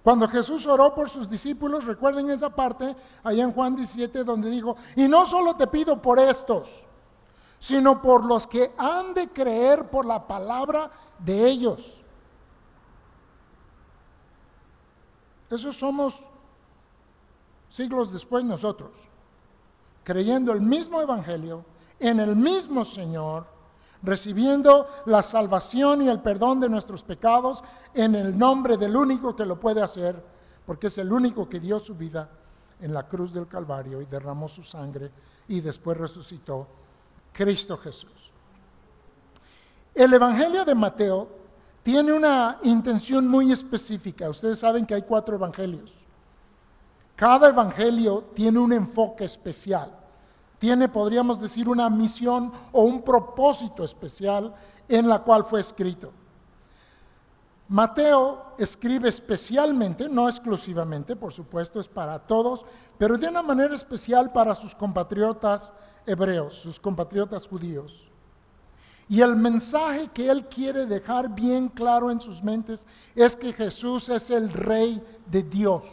Cuando 0.04 0.28
Jesús 0.28 0.68
oró 0.68 0.94
por 0.94 1.10
sus 1.10 1.30
discípulos, 1.30 1.86
recuerden 1.86 2.30
esa 2.30 2.50
parte 2.50 2.94
allá 3.24 3.44
en 3.44 3.54
Juan 3.54 3.76
17 3.76 4.26
donde 4.26 4.50
dijo, 4.50 4.76
y 4.98 5.08
no 5.08 5.26
solo 5.26 5.56
te 5.56 5.66
pido 5.68 6.02
por 6.02 6.20
estos, 6.20 6.86
sino 7.58 8.02
por 8.02 8.26
los 8.26 8.46
que 8.46 8.74
han 8.78 9.14
de 9.14 9.30
creer 9.30 9.90
por 9.90 10.06
la 10.06 10.28
palabra 10.28 10.92
de 11.20 11.48
ellos. 11.48 12.04
Esos 15.50 15.78
somos 15.78 16.22
siglos 17.70 18.12
después 18.12 18.44
nosotros, 18.44 18.92
creyendo 20.04 20.52
el 20.52 20.60
mismo 20.60 21.02
Evangelio, 21.02 21.64
en 22.00 22.20
el 22.20 22.36
mismo 22.36 22.84
Señor, 22.84 23.46
recibiendo 24.04 24.88
la 25.06 25.22
salvación 25.22 26.02
y 26.02 26.10
el 26.10 26.20
perdón 26.20 26.60
de 26.60 26.70
nuestros 26.70 27.04
pecados 27.04 27.64
en 27.94 28.16
el 28.16 28.38
nombre 28.38 28.78
del 28.78 28.96
único 28.96 29.36
que 29.36 29.46
lo 29.46 29.60
puede 29.60 29.82
hacer, 29.82 30.22
porque 30.66 30.88
es 30.88 30.98
el 30.98 31.12
único 31.12 31.48
que 31.50 31.60
dio 31.60 31.80
su 31.80 31.96
vida 31.96 32.30
en 32.82 32.94
la 32.94 33.08
cruz 33.08 33.34
del 33.34 33.48
Calvario 33.48 34.02
y 34.02 34.06
derramó 34.06 34.48
su 34.48 34.64
sangre 34.64 35.10
y 35.48 35.62
después 35.62 35.98
resucitó, 35.98 36.68
Cristo 37.32 37.78
Jesús. 37.78 38.32
El 39.96 40.14
Evangelio 40.14 40.66
de 40.66 40.76
Mateo 40.76 41.28
tiene 41.82 42.14
una 42.14 42.60
intención 42.64 43.28
muy 43.28 43.52
específica. 43.52 44.30
Ustedes 44.30 44.60
saben 44.60 44.86
que 44.86 44.96
hay 44.96 45.02
cuatro 45.04 45.36
evangelios. 45.36 45.94
Cada 47.16 47.50
evangelio 47.50 48.24
tiene 48.34 48.60
un 48.60 48.74
enfoque 48.74 49.26
especial. 49.26 50.03
Tiene, 50.64 50.88
podríamos 50.88 51.42
decir, 51.42 51.68
una 51.68 51.90
misión 51.90 52.50
o 52.72 52.84
un 52.84 53.02
propósito 53.02 53.84
especial 53.84 54.56
en 54.88 55.10
la 55.10 55.20
cual 55.20 55.44
fue 55.44 55.60
escrito. 55.60 56.14
Mateo 57.68 58.54
escribe 58.58 59.10
especialmente, 59.10 60.08
no 60.08 60.30
exclusivamente, 60.30 61.18
por 61.18 61.34
supuesto, 61.34 61.82
es 61.82 61.90
para 61.90 62.18
todos, 62.18 62.66
pero 62.98 63.18
de 63.18 63.28
una 63.28 63.42
manera 63.42 63.76
especial 63.76 64.32
para 64.32 64.56
sus 64.56 64.74
compatriotas 64.74 65.74
hebreos, 66.06 66.54
sus 66.54 66.80
compatriotas 66.80 67.46
judíos. 67.46 68.08
Y 69.10 69.20
el 69.20 69.36
mensaje 69.36 70.12
que 70.14 70.30
él 70.30 70.48
quiere 70.48 70.86
dejar 70.86 71.28
bien 71.28 71.68
claro 71.68 72.10
en 72.10 72.22
sus 72.22 72.42
mentes 72.42 72.88
es 73.16 73.36
que 73.36 73.52
Jesús 73.52 74.08
es 74.08 74.30
el 74.30 74.50
rey 74.50 75.04
de 75.26 75.44
Dios. 75.44 75.84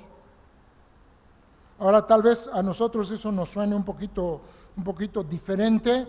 Ahora 1.80 2.06
tal 2.06 2.22
vez 2.22 2.48
a 2.52 2.62
nosotros 2.62 3.10
eso 3.10 3.32
nos 3.32 3.48
suene 3.48 3.74
un 3.74 3.84
poquito, 3.84 4.42
un 4.76 4.84
poquito 4.84 5.24
diferente, 5.24 6.06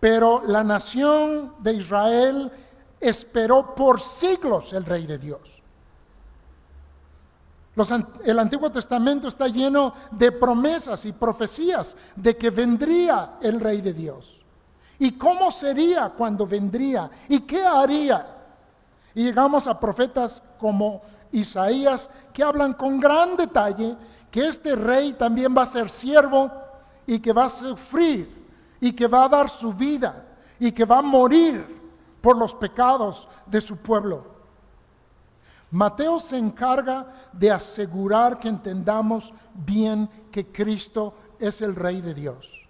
pero 0.00 0.42
la 0.44 0.64
nación 0.64 1.54
de 1.60 1.74
Israel 1.74 2.50
esperó 3.00 3.74
por 3.76 4.00
siglos 4.00 4.72
el 4.72 4.84
rey 4.84 5.06
de 5.06 5.18
Dios. 5.18 5.62
el 8.24 8.38
Antiguo 8.40 8.70
Testamento 8.72 9.28
está 9.28 9.46
lleno 9.46 9.94
de 10.10 10.32
promesas 10.32 11.04
y 11.04 11.12
profecías 11.12 11.96
de 12.16 12.36
que 12.36 12.50
vendría 12.50 13.34
el 13.40 13.60
rey 13.60 13.80
de 13.80 13.92
Dios. 13.92 14.40
¿Y 14.98 15.12
cómo 15.12 15.50
sería 15.52 16.08
cuando 16.08 16.44
vendría? 16.44 17.08
¿Y 17.28 17.40
qué 17.40 17.64
haría? 17.64 18.26
Y 19.14 19.24
llegamos 19.24 19.68
a 19.68 19.78
profetas 19.78 20.42
como 20.58 21.02
Isaías 21.30 22.10
que 22.32 22.42
hablan 22.42 22.72
con 22.72 22.98
gran 22.98 23.36
detalle 23.36 23.94
que 24.36 24.46
este 24.46 24.76
rey 24.76 25.14
también 25.14 25.54
va 25.56 25.62
a 25.62 25.64
ser 25.64 25.88
siervo 25.88 26.52
y 27.06 27.18
que 27.20 27.32
va 27.32 27.46
a 27.46 27.48
sufrir 27.48 28.30
y 28.78 28.92
que 28.92 29.06
va 29.06 29.24
a 29.24 29.28
dar 29.30 29.48
su 29.48 29.72
vida 29.72 30.26
y 30.60 30.72
que 30.72 30.84
va 30.84 30.98
a 30.98 31.02
morir 31.02 31.66
por 32.20 32.36
los 32.36 32.54
pecados 32.54 33.26
de 33.46 33.62
su 33.62 33.78
pueblo. 33.78 34.26
Mateo 35.70 36.20
se 36.20 36.36
encarga 36.36 37.06
de 37.32 37.50
asegurar 37.50 38.38
que 38.38 38.48
entendamos 38.48 39.32
bien 39.54 40.06
que 40.30 40.52
Cristo 40.52 41.14
es 41.38 41.62
el 41.62 41.74
Rey 41.74 42.02
de 42.02 42.12
Dios. 42.12 42.68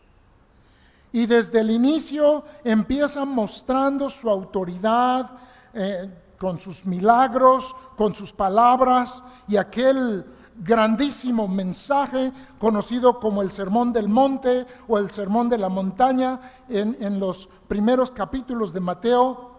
Y 1.12 1.26
desde 1.26 1.58
el 1.58 1.72
inicio 1.72 2.44
empieza 2.62 3.24
mostrando 3.24 4.08
su 4.08 4.30
autoridad 4.30 5.32
eh, 5.74 6.08
con 6.38 6.60
sus 6.60 6.86
milagros, 6.86 7.74
con 7.96 8.14
sus 8.14 8.32
palabras 8.32 9.24
y 9.48 9.56
aquel 9.56 10.35
grandísimo 10.58 11.46
mensaje 11.48 12.32
conocido 12.58 13.20
como 13.20 13.42
el 13.42 13.50
Sermón 13.50 13.92
del 13.92 14.08
Monte 14.08 14.66
o 14.88 14.98
el 14.98 15.10
Sermón 15.10 15.48
de 15.48 15.58
la 15.58 15.68
Montaña 15.68 16.40
en, 16.68 17.20
los 17.20 17.48
primeros 17.68 18.10
capítulos 18.10 18.72
de 18.72 18.80
Mateo, 18.80 19.50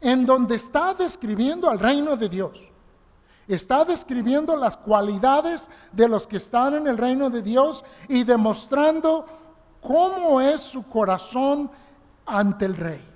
en 0.00 0.26
donde 0.26 0.56
está 0.56 0.94
describiendo 0.94 1.70
al 1.70 1.78
reino 1.78 2.16
de 2.16 2.28
Dios. 2.28 2.70
Está 3.46 3.84
describiendo 3.84 4.56
las 4.56 4.76
cualidades 4.76 5.70
de 5.92 6.08
los 6.08 6.26
que 6.26 6.38
están 6.38 6.74
en 6.74 6.86
el 6.86 6.96
reino 6.96 7.28
de 7.30 7.42
Dios 7.42 7.84
y 8.08 8.24
demostrando 8.24 9.26
cómo 9.80 10.40
es 10.40 10.60
su 10.60 10.88
corazón 10.88 11.70
ante 12.24 12.64
el 12.64 12.76
rey. 12.76 13.13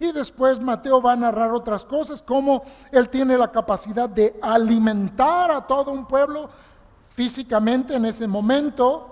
Y 0.00 0.12
después 0.12 0.58
Mateo 0.58 1.02
va 1.02 1.12
a 1.12 1.16
narrar 1.16 1.52
otras 1.52 1.84
cosas, 1.84 2.22
como 2.22 2.62
él 2.90 3.10
tiene 3.10 3.36
la 3.36 3.52
capacidad 3.52 4.08
de 4.08 4.34
alimentar 4.40 5.52
a 5.52 5.66
todo 5.66 5.92
un 5.92 6.06
pueblo 6.06 6.48
físicamente 7.10 7.94
en 7.94 8.06
ese 8.06 8.26
momento. 8.26 9.06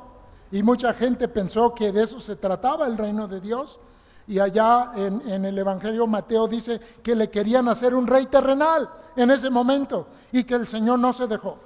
Y 0.51 0.62
mucha 0.62 0.94
gente 0.94 1.29
pensó 1.29 1.74
que 1.74 1.92
de 1.92 2.03
eso 2.03 2.18
se 2.18 2.37
trataba 2.37 2.87
el 2.87 2.96
reino 2.96 3.29
de 3.29 3.38
Dios. 3.38 3.79
Y 4.27 4.38
allá 4.38 4.92
en, 4.94 5.44
el 5.44 5.59
Evangelio 5.59 6.07
Mateo 6.07 6.48
dice 6.48 6.81
que 7.03 7.14
le 7.14 7.29
querían 7.29 7.68
hacer 7.68 7.94
un 7.94 8.07
rey 8.07 8.24
terrenal 8.24 8.88
en 9.14 9.31
ese 9.31 9.51
momento 9.51 10.07
y 10.33 10.44
que 10.44 10.55
el 10.55 10.66
Señor 10.66 10.98
no 10.98 11.12
se 11.12 11.27
dejó. 11.27 11.59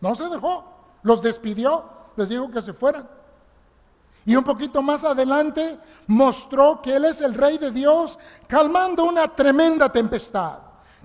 No 0.00 0.16
se 0.16 0.28
dejó. 0.28 0.64
Los 1.04 1.22
despidió, 1.22 1.84
les 2.16 2.28
dijo 2.28 2.50
que 2.50 2.60
se 2.60 2.72
fueran. 2.72 3.08
Y 4.24 4.36
un 4.36 4.44
poquito 4.44 4.82
más 4.82 5.04
adelante 5.04 5.78
mostró 6.06 6.80
que 6.80 6.94
Él 6.94 7.06
es 7.06 7.20
el 7.20 7.34
Rey 7.34 7.58
de 7.58 7.70
Dios, 7.70 8.18
calmando 8.46 9.04
una 9.04 9.26
tremenda 9.28 9.90
tempestad, 9.90 10.58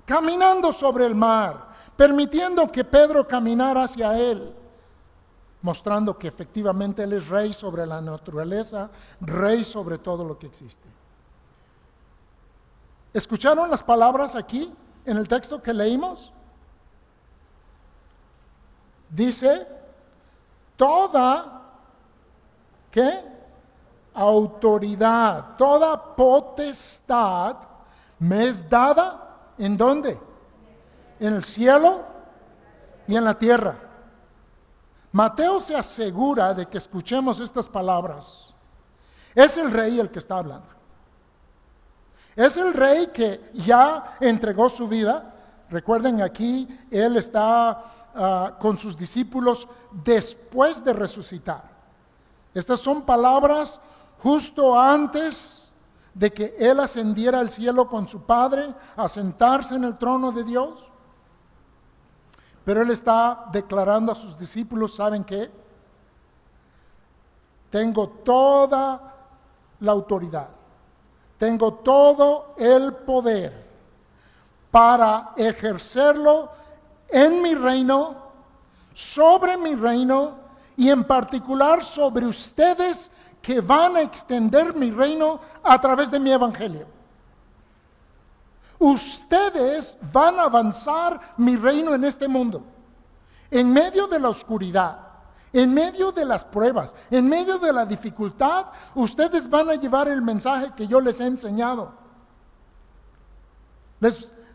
caminando 0.04 0.72
sobre 0.72 1.06
el 1.06 1.14
mar, 1.14 1.68
permitiendo 1.96 2.70
que 2.70 2.84
Pedro 2.84 3.26
caminara 3.26 3.82
hacia 3.82 4.16
Él, 4.16 4.54
mostrando 5.62 6.16
que 6.16 6.28
efectivamente 6.28 7.02
Él 7.02 7.14
es 7.14 7.28
Rey 7.28 7.52
sobre 7.52 7.84
la 7.86 8.00
naturaleza, 8.00 8.88
Rey 9.20 9.64
sobre 9.64 9.98
todo 9.98 10.24
lo 10.24 10.38
que 10.38 10.46
existe. 10.46 10.88
¿Escucharon 13.12 13.68
las 13.68 13.82
palabras 13.82 14.36
aquí 14.36 14.72
en 15.04 15.16
el 15.16 15.26
texto 15.26 15.60
que 15.60 15.74
leímos? 15.74 16.32
Dice, 19.10 19.66
toda 20.76 21.57
¿Qué? 22.98 23.22
Autoridad, 24.12 25.56
toda 25.56 26.16
potestad 26.16 27.56
me 28.18 28.48
es 28.48 28.68
dada 28.68 29.52
en 29.56 29.76
dónde? 29.76 30.18
En 31.20 31.34
el 31.34 31.44
cielo 31.44 32.04
y 33.06 33.14
en 33.14 33.24
la 33.24 33.38
tierra. 33.38 33.76
Mateo 35.12 35.60
se 35.60 35.76
asegura 35.76 36.52
de 36.52 36.66
que 36.66 36.78
escuchemos 36.78 37.38
estas 37.38 37.68
palabras. 37.68 38.52
Es 39.32 39.56
el 39.58 39.70
rey 39.70 40.00
el 40.00 40.10
que 40.10 40.18
está 40.18 40.38
hablando. 40.38 40.66
Es 42.34 42.56
el 42.56 42.74
rey 42.74 43.06
que 43.14 43.52
ya 43.54 44.16
entregó 44.18 44.68
su 44.68 44.88
vida. 44.88 45.36
Recuerden 45.70 46.20
aquí, 46.20 46.66
él 46.90 47.16
está 47.16 47.80
ah, 48.16 48.56
con 48.58 48.76
sus 48.76 48.96
discípulos 48.96 49.68
después 49.92 50.82
de 50.82 50.92
resucitar. 50.92 51.77
Estas 52.54 52.80
son 52.80 53.02
palabras 53.02 53.80
justo 54.22 54.78
antes 54.78 55.72
de 56.14 56.32
que 56.32 56.56
Él 56.58 56.80
ascendiera 56.80 57.38
al 57.38 57.50
cielo 57.50 57.88
con 57.88 58.06
su 58.06 58.22
Padre 58.22 58.74
a 58.96 59.06
sentarse 59.06 59.76
en 59.76 59.84
el 59.84 59.96
trono 59.96 60.32
de 60.32 60.44
Dios. 60.44 60.90
Pero 62.64 62.82
Él 62.82 62.90
está 62.90 63.46
declarando 63.52 64.12
a 64.12 64.16
sus 64.16 64.36
discípulos, 64.36 64.96
¿saben 64.96 65.24
qué? 65.24 65.50
Tengo 67.70 68.08
toda 68.08 69.14
la 69.80 69.92
autoridad, 69.92 70.48
tengo 71.38 71.74
todo 71.74 72.54
el 72.56 72.94
poder 72.94 73.68
para 74.70 75.32
ejercerlo 75.36 76.50
en 77.08 77.40
mi 77.40 77.54
reino, 77.54 78.16
sobre 78.92 79.56
mi 79.56 79.74
reino 79.74 80.47
y 80.78 80.90
en 80.90 81.02
particular 81.02 81.82
sobre 81.82 82.24
ustedes 82.24 83.10
que 83.42 83.60
van 83.60 83.96
a 83.96 84.00
extender 84.00 84.76
mi 84.76 84.92
reino 84.92 85.40
a 85.60 85.80
través 85.80 86.08
de 86.08 86.20
mi 86.20 86.30
evangelio. 86.30 86.86
Ustedes 88.78 89.98
van 90.12 90.38
a 90.38 90.42
avanzar 90.42 91.34
mi 91.36 91.56
reino 91.56 91.92
en 91.94 92.04
este 92.04 92.28
mundo. 92.28 92.62
En 93.50 93.72
medio 93.72 94.06
de 94.06 94.20
la 94.20 94.28
oscuridad, 94.28 95.00
en 95.52 95.74
medio 95.74 96.12
de 96.12 96.24
las 96.24 96.44
pruebas, 96.44 96.94
en 97.10 97.28
medio 97.28 97.58
de 97.58 97.72
la 97.72 97.84
dificultad, 97.84 98.66
ustedes 98.94 99.50
van 99.50 99.70
a 99.70 99.74
llevar 99.74 100.06
el 100.06 100.22
mensaje 100.22 100.72
que 100.76 100.86
yo 100.86 101.00
les 101.00 101.20
he 101.20 101.26
enseñado. 101.26 101.92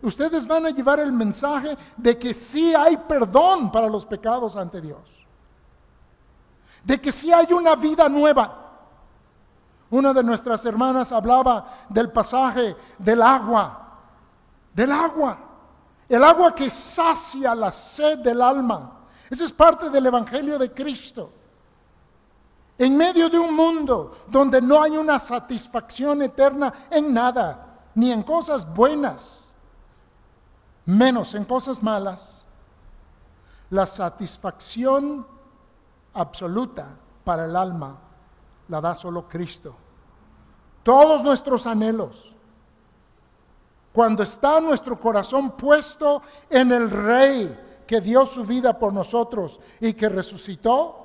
ustedes 0.01 0.47
van 0.47 0.67
a 0.67 0.69
llevar 0.69 1.01
el 1.01 1.11
mensaje 1.11 1.77
de 1.97 2.17
que 2.17 2.33
sí 2.33 2.73
hay 2.73 2.95
perdón 2.95 3.69
para 3.69 3.87
los 3.87 4.05
pecados 4.05 4.55
ante 4.55 4.79
Dios 4.79 5.22
de 6.83 6.99
que 6.99 7.11
si 7.11 7.31
hay 7.31 7.51
una 7.53 7.75
vida 7.75 8.09
nueva. 8.09 8.59
Una 9.89 10.11
de 10.11 10.23
nuestras 10.23 10.65
hermanas 10.65 11.11
hablaba 11.11 11.85
del 11.87 12.11
pasaje 12.11 12.75
del 12.97 13.21
agua, 13.21 13.99
del 14.73 14.91
agua, 14.91 15.37
el 16.09 16.23
agua 16.23 16.53
que 16.53 16.69
sacia 16.69 17.53
la 17.53 17.71
sed 17.71 18.19
del 18.19 18.41
alma. 18.41 19.01
Esa 19.29 19.45
es 19.45 19.51
parte 19.51 19.89
del 19.89 20.05
Evangelio 20.05 20.57
de 20.57 20.73
Cristo. 20.73 21.31
En 22.77 22.97
medio 22.97 23.29
de 23.29 23.37
un 23.37 23.53
mundo 23.53 24.17
donde 24.27 24.61
no 24.61 24.81
hay 24.81 24.97
una 24.97 25.19
satisfacción 25.19 26.23
eterna 26.23 26.73
en 26.89 27.13
nada, 27.13 27.77
ni 27.93 28.11
en 28.11 28.23
cosas 28.23 28.71
buenas, 28.73 29.55
menos 30.85 31.35
en 31.35 31.45
cosas 31.45 31.81
malas, 31.83 32.45
la 33.69 33.85
satisfacción 33.85 35.25
absoluta 36.13 36.87
para 37.23 37.45
el 37.45 37.55
alma 37.55 37.97
la 38.67 38.81
da 38.81 38.95
solo 38.95 39.27
Cristo. 39.27 39.75
Todos 40.83 41.23
nuestros 41.23 41.65
anhelos, 41.65 42.35
cuando 43.91 44.23
está 44.23 44.59
nuestro 44.59 44.99
corazón 44.99 45.51
puesto 45.51 46.21
en 46.49 46.71
el 46.71 46.89
Rey 46.89 47.83
que 47.87 48.01
dio 48.01 48.25
su 48.25 48.43
vida 48.43 48.77
por 48.77 48.91
nosotros 48.91 49.59
y 49.79 49.93
que 49.93 50.09
resucitó, 50.09 50.99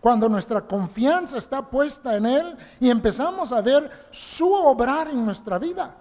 cuando 0.00 0.28
nuestra 0.28 0.60
confianza 0.66 1.38
está 1.38 1.62
puesta 1.62 2.14
en 2.16 2.26
Él 2.26 2.56
y 2.78 2.90
empezamos 2.90 3.52
a 3.52 3.62
ver 3.62 4.08
su 4.10 4.52
obrar 4.52 5.08
en 5.08 5.24
nuestra 5.24 5.58
vida. 5.58 5.96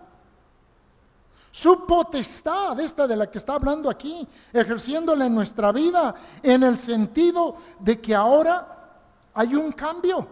Su 1.55 1.85
potestad, 1.85 2.79
esta 2.79 3.05
de 3.05 3.15
la 3.15 3.29
que 3.29 3.37
está 3.37 3.53
hablando 3.53 3.87
aquí, 3.87 4.27
ejerciéndola 4.51 5.27
en 5.27 5.35
nuestra 5.35 5.71
vida, 5.71 6.15
en 6.41 6.63
el 6.63 6.79
sentido 6.79 7.57
de 7.77 8.01
que 8.01 8.15
ahora 8.15 8.95
hay 9.35 9.53
un 9.53 9.71
cambio. 9.71 10.27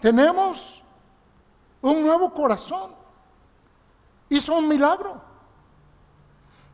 Tenemos 0.00 0.82
un 1.82 2.02
nuevo 2.02 2.34
corazón. 2.34 2.90
Hizo 4.28 4.56
un 4.56 4.66
milagro. 4.66 5.22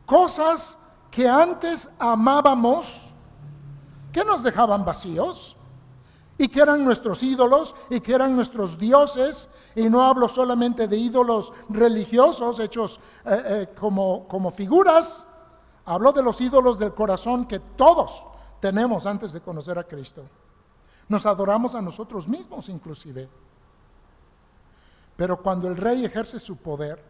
Cosas 0.07 0.75
que 1.11 1.29
antes 1.29 1.87
amábamos, 1.99 3.11
que 4.11 4.25
nos 4.25 4.41
dejaban 4.41 4.83
vacíos 4.83 5.55
y 6.41 6.49
que 6.49 6.59
eran 6.59 6.83
nuestros 6.83 7.21
ídolos 7.21 7.75
y 7.87 8.01
que 8.01 8.15
eran 8.15 8.35
nuestros 8.35 8.75
dioses. 8.75 9.47
Y 9.75 9.87
no 9.87 10.03
hablo 10.03 10.27
solamente 10.27 10.87
de 10.87 10.97
ídolos 10.97 11.53
religiosos 11.69 12.59
hechos 12.59 12.99
eh, 13.25 13.43
eh, 13.45 13.67
como, 13.79 14.27
como 14.27 14.49
figuras, 14.49 15.27
hablo 15.85 16.11
de 16.11 16.23
los 16.23 16.41
ídolos 16.41 16.79
del 16.79 16.95
corazón 16.95 17.45
que 17.45 17.59
todos 17.59 18.25
tenemos 18.59 19.05
antes 19.05 19.33
de 19.33 19.41
conocer 19.41 19.77
a 19.77 19.83
Cristo. 19.83 20.23
Nos 21.07 21.27
adoramos 21.27 21.75
a 21.75 21.81
nosotros 21.81 22.27
mismos 22.27 22.69
inclusive. 22.69 23.29
Pero 25.15 25.39
cuando 25.43 25.67
el 25.67 25.77
rey 25.77 26.03
ejerce 26.03 26.39
su 26.39 26.57
poder, 26.57 27.05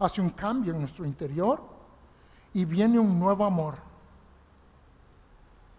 hace 0.00 0.20
un 0.20 0.30
cambio 0.30 0.74
en 0.74 0.80
nuestro 0.80 1.06
interior 1.06 1.62
y 2.52 2.66
viene 2.66 2.98
un 2.98 3.18
nuevo 3.18 3.46
amor. 3.46 3.89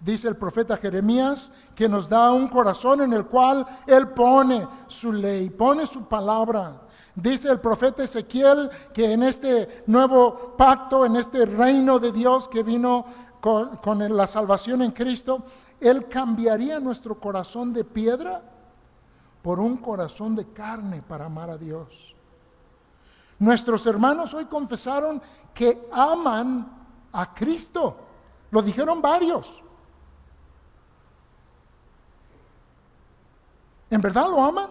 Dice 0.01 0.27
el 0.27 0.35
profeta 0.35 0.77
Jeremías 0.77 1.51
que 1.75 1.87
nos 1.87 2.09
da 2.09 2.31
un 2.31 2.47
corazón 2.47 3.01
en 3.01 3.13
el 3.13 3.27
cual 3.27 3.65
Él 3.85 4.07
pone 4.09 4.67
su 4.87 5.13
ley, 5.13 5.51
pone 5.51 5.85
su 5.85 6.07
palabra. 6.07 6.81
Dice 7.13 7.49
el 7.49 7.59
profeta 7.59 8.03
Ezequiel 8.03 8.69
que 8.93 9.13
en 9.13 9.21
este 9.21 9.83
nuevo 9.85 10.55
pacto, 10.57 11.05
en 11.05 11.17
este 11.17 11.45
reino 11.45 11.99
de 11.99 12.11
Dios 12.11 12.47
que 12.47 12.63
vino 12.63 13.05
con, 13.39 13.77
con 13.77 14.17
la 14.17 14.25
salvación 14.25 14.81
en 14.81 14.89
Cristo, 14.91 15.43
Él 15.79 16.07
cambiaría 16.07 16.79
nuestro 16.79 17.19
corazón 17.19 17.71
de 17.71 17.83
piedra 17.83 18.41
por 19.43 19.59
un 19.59 19.77
corazón 19.77 20.35
de 20.35 20.51
carne 20.51 21.03
para 21.03 21.25
amar 21.27 21.51
a 21.51 21.59
Dios. 21.59 22.15
Nuestros 23.37 23.85
hermanos 23.85 24.33
hoy 24.33 24.45
confesaron 24.45 25.21
que 25.53 25.87
aman 25.91 26.71
a 27.11 27.33
Cristo. 27.35 27.97
Lo 28.49 28.63
dijeron 28.63 28.99
varios. 28.99 29.61
¿En 33.91 34.01
verdad 34.01 34.27
lo 34.29 34.41
aman? 34.41 34.69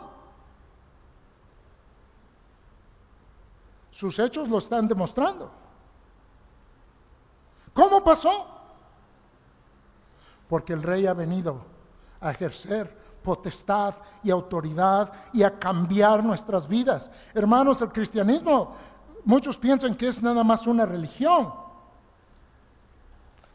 Sus 3.91 4.19
hechos 4.19 4.49
lo 4.49 4.59
están 4.59 4.89
demostrando. 4.89 5.51
¿Cómo 7.75 8.03
pasó? 8.03 8.47
Porque 10.49 10.73
el 10.73 10.83
rey 10.83 11.07
ha 11.07 11.13
venido 11.13 11.61
a 12.19 12.31
ejercer 12.31 12.99
potestad 13.23 13.95
y 14.23 14.31
autoridad 14.31 15.13
y 15.35 15.43
a 15.43 15.59
cambiar 15.59 16.25
nuestras 16.25 16.67
vidas. 16.67 17.13
Hermanos, 17.35 17.83
el 17.83 17.93
cristianismo, 17.93 18.75
muchos 19.25 19.59
piensan 19.59 19.95
que 19.95 20.09
es 20.09 20.23
nada 20.23 20.43
más 20.43 20.67
una 20.67 20.87
religión. 20.87 21.53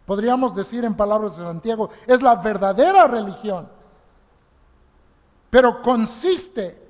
Podríamos 0.06 0.56
decir 0.56 0.86
en 0.86 0.94
palabras 0.94 1.38
de 1.38 1.44
Santiago, 1.44 1.90
es 2.06 2.22
la 2.22 2.36
verdadera 2.36 3.08
religión. 3.08 3.75
Pero 5.50 5.82
consiste 5.82 6.86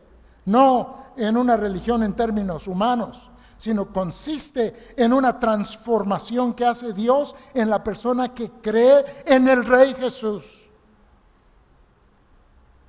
no 0.45 1.05
en 1.17 1.37
una 1.37 1.57
religión 1.57 2.03
en 2.03 2.13
términos 2.13 2.67
humanos, 2.67 3.29
sino 3.57 3.87
consiste 3.91 4.93
en 4.97 5.13
una 5.13 5.39
transformación 5.39 6.53
que 6.53 6.65
hace 6.65 6.93
Dios 6.93 7.35
en 7.53 7.69
la 7.69 7.83
persona 7.83 8.33
que 8.33 8.51
cree 8.61 9.23
en 9.25 9.47
el 9.47 9.63
Rey 9.63 9.93
Jesús 9.93 10.65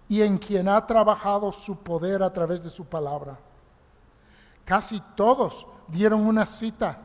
y 0.09 0.22
en 0.22 0.38
quien 0.38 0.68
ha 0.68 0.87
trabajado 0.87 1.50
su 1.52 1.76
poder 1.76 2.22
a 2.22 2.33
través 2.33 2.62
de 2.62 2.70
su 2.70 2.85
palabra. 2.85 3.38
Casi 4.64 5.00
todos 5.14 5.66
dieron 5.88 6.26
una 6.26 6.44
cita 6.46 7.00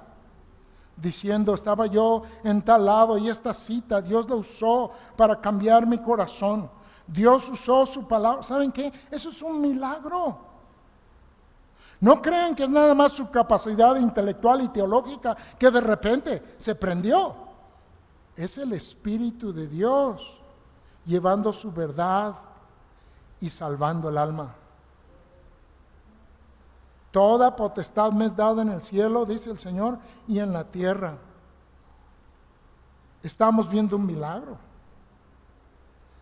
diciendo, 0.95 1.53
estaba 1.53 1.87
yo 1.87 2.23
en 2.43 2.61
tal 2.61 2.85
lado 2.85 3.17
y 3.17 3.29
esta 3.29 3.53
cita 3.53 4.01
Dios 4.01 4.29
la 4.29 4.35
usó 4.35 4.91
para 5.15 5.39
cambiar 5.39 5.85
mi 5.85 5.97
corazón. 5.97 6.69
Dios 7.11 7.49
usó 7.49 7.85
su 7.85 8.07
palabra. 8.07 8.41
¿Saben 8.41 8.71
qué? 8.71 8.91
Eso 9.11 9.29
es 9.29 9.41
un 9.41 9.59
milagro. 9.59 10.39
No 11.99 12.21
crean 12.21 12.55
que 12.55 12.63
es 12.63 12.69
nada 12.69 12.95
más 12.95 13.11
su 13.11 13.29
capacidad 13.29 13.95
intelectual 13.97 14.61
y 14.61 14.69
teológica 14.69 15.35
que 15.59 15.69
de 15.69 15.81
repente 15.81 16.55
se 16.57 16.73
prendió. 16.73 17.35
Es 18.35 18.57
el 18.57 18.73
Espíritu 18.73 19.51
de 19.51 19.67
Dios 19.67 20.39
llevando 21.05 21.51
su 21.51 21.71
verdad 21.71 22.35
y 23.41 23.49
salvando 23.49 24.09
el 24.09 24.17
alma. 24.17 24.55
Toda 27.11 27.53
potestad 27.55 28.13
me 28.13 28.25
es 28.25 28.35
dada 28.35 28.61
en 28.61 28.69
el 28.69 28.81
cielo, 28.81 29.25
dice 29.25 29.51
el 29.51 29.59
Señor, 29.59 29.99
y 30.29 30.39
en 30.39 30.53
la 30.53 30.63
tierra. 30.63 31.17
Estamos 33.21 33.69
viendo 33.69 33.97
un 33.97 34.05
milagro. 34.05 34.70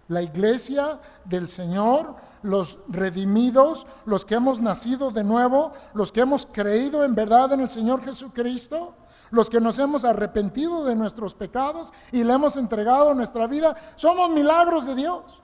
La 0.09 0.23
iglesia 0.23 0.99
del 1.23 1.47
Señor, 1.47 2.15
los 2.41 2.79
redimidos, 2.87 3.85
los 4.05 4.25
que 4.25 4.35
hemos 4.35 4.59
nacido 4.59 5.11
de 5.11 5.23
nuevo, 5.23 5.71
los 5.93 6.11
que 6.11 6.21
hemos 6.21 6.47
creído 6.47 7.03
en 7.03 7.13
verdad 7.13 7.53
en 7.53 7.61
el 7.61 7.69
Señor 7.69 8.03
Jesucristo, 8.03 8.95
los 9.29 9.51
que 9.51 9.61
nos 9.61 9.77
hemos 9.77 10.05
arrepentido 10.05 10.83
de 10.83 10.95
nuestros 10.95 11.35
pecados 11.35 11.93
y 12.11 12.23
le 12.23 12.33
hemos 12.33 12.57
entregado 12.57 13.13
nuestra 13.13 13.45
vida, 13.45 13.75
somos 13.95 14.31
milagros 14.31 14.87
de 14.87 14.95
Dios. 14.95 15.41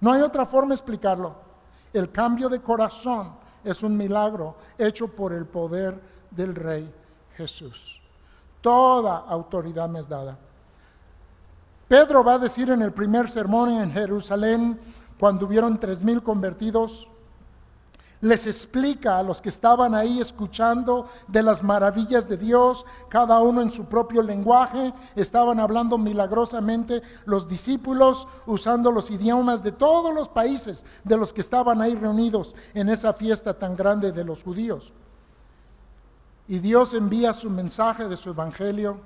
No 0.00 0.12
hay 0.12 0.22
otra 0.22 0.46
forma 0.46 0.68
de 0.68 0.76
explicarlo. 0.76 1.34
El 1.92 2.10
cambio 2.10 2.48
de 2.48 2.62
corazón 2.62 3.34
es 3.64 3.82
un 3.82 3.94
milagro 3.94 4.56
hecho 4.78 5.08
por 5.08 5.34
el 5.34 5.44
poder 5.44 6.00
del 6.30 6.54
Rey 6.54 6.90
Jesús. 7.36 8.00
Toda 8.62 9.18
autoridad 9.18 9.90
me 9.90 10.00
es 10.00 10.08
dada. 10.08 10.38
Pedro 11.88 12.24
va 12.24 12.34
a 12.34 12.38
decir 12.38 12.70
en 12.70 12.82
el 12.82 12.92
primer 12.92 13.30
sermón 13.30 13.70
en 13.70 13.92
Jerusalén, 13.92 14.78
cuando 15.18 15.46
hubieron 15.46 15.78
tres 15.78 16.02
mil 16.02 16.22
convertidos, 16.22 17.08
les 18.20 18.46
explica 18.46 19.18
a 19.18 19.22
los 19.22 19.40
que 19.40 19.50
estaban 19.50 19.94
ahí 19.94 20.20
escuchando 20.20 21.06
de 21.28 21.42
las 21.42 21.62
maravillas 21.62 22.28
de 22.28 22.36
Dios, 22.36 22.84
cada 23.08 23.40
uno 23.40 23.60
en 23.60 23.70
su 23.70 23.84
propio 23.84 24.22
lenguaje, 24.22 24.92
estaban 25.14 25.60
hablando 25.60 25.98
milagrosamente 25.98 27.02
los 27.24 27.46
discípulos 27.46 28.26
usando 28.46 28.90
los 28.90 29.10
idiomas 29.10 29.62
de 29.62 29.72
todos 29.72 30.14
los 30.14 30.28
países 30.28 30.84
de 31.04 31.16
los 31.16 31.32
que 31.32 31.42
estaban 31.42 31.80
ahí 31.80 31.94
reunidos 31.94 32.56
en 32.74 32.88
esa 32.88 33.12
fiesta 33.12 33.54
tan 33.54 33.76
grande 33.76 34.12
de 34.12 34.24
los 34.24 34.42
judíos. 34.42 34.92
Y 36.48 36.58
Dios 36.58 36.94
envía 36.94 37.32
su 37.32 37.50
mensaje 37.50 38.08
de 38.08 38.16
su 38.16 38.30
evangelio 38.30 38.98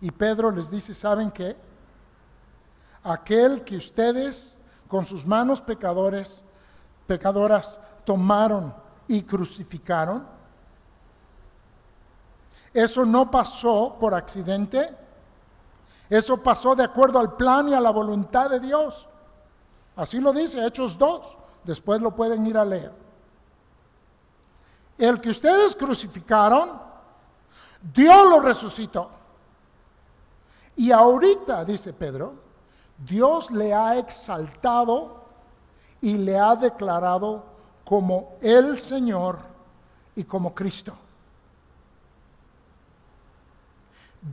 y 0.00 0.10
Pedro 0.10 0.50
les 0.50 0.70
dice, 0.70 0.94
¿saben 0.94 1.30
qué? 1.30 1.56
Aquel 3.02 3.64
que 3.64 3.76
ustedes 3.76 4.56
con 4.88 5.06
sus 5.06 5.26
manos 5.26 5.60
pecadores 5.60 6.44
pecadoras 7.06 7.80
tomaron 8.04 8.74
y 9.08 9.22
crucificaron. 9.22 10.26
Eso 12.72 13.04
no 13.04 13.30
pasó 13.30 13.96
por 14.00 14.14
accidente. 14.14 14.96
Eso 16.08 16.42
pasó 16.42 16.74
de 16.74 16.84
acuerdo 16.84 17.18
al 17.18 17.36
plan 17.36 17.68
y 17.68 17.74
a 17.74 17.80
la 17.80 17.90
voluntad 17.90 18.50
de 18.50 18.60
Dios. 18.60 19.06
Así 19.96 20.18
lo 20.18 20.32
dice 20.32 20.64
Hechos 20.64 20.98
2. 20.98 21.38
Después 21.64 22.00
lo 22.00 22.14
pueden 22.14 22.46
ir 22.46 22.58
a 22.58 22.64
leer. 22.64 22.92
El 24.98 25.20
que 25.20 25.30
ustedes 25.30 25.74
crucificaron, 25.74 26.80
Dios 27.92 28.28
lo 28.28 28.40
resucitó. 28.40 29.10
Y 30.76 30.90
ahorita, 30.90 31.64
dice 31.64 31.92
Pedro, 31.92 32.34
Dios 32.98 33.50
le 33.50 33.72
ha 33.72 33.96
exaltado 33.98 35.24
y 36.00 36.18
le 36.18 36.38
ha 36.38 36.56
declarado 36.56 37.44
como 37.84 38.36
el 38.40 38.78
Señor 38.78 39.38
y 40.16 40.24
como 40.24 40.54
Cristo. 40.54 40.94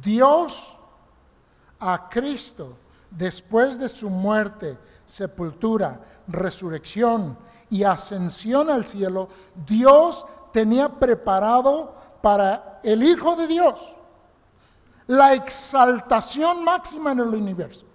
Dios 0.02 0.78
a 1.80 2.10
Cristo, 2.10 2.74
después 3.10 3.78
de 3.78 3.90
su 3.90 4.10
muerte, 4.10 4.78
sepultura, 5.06 6.00
resurrección 6.28 7.38
y 7.70 7.84
ascensión 7.84 8.70
al 8.70 8.86
cielo, 8.86 9.28
Dios 9.66 10.26
tenía 10.54 10.88
preparado 10.90 11.96
para 12.22 12.80
el 12.84 13.04
Hijo 13.04 13.36
de 13.36 13.48
Dios 13.48 13.94
la 15.12 15.34
exaltación 15.34 16.64
máxima 16.64 17.12
en 17.12 17.20
el 17.20 17.28
universo. 17.28 17.86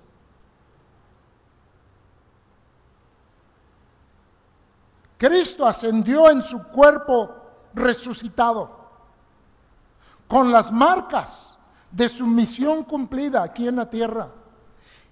Cristo 5.17 5.67
ascendió 5.67 6.31
en 6.31 6.43
su 6.43 6.69
cuerpo 6.69 7.35
resucitado, 7.73 8.71
con 10.29 10.53
las 10.53 10.71
marcas 10.71 11.57
de 11.91 12.07
su 12.07 12.27
misión 12.27 12.85
cumplida 12.85 13.43
aquí 13.43 13.67
en 13.67 13.77
la 13.77 13.89
tierra. 13.89 14.29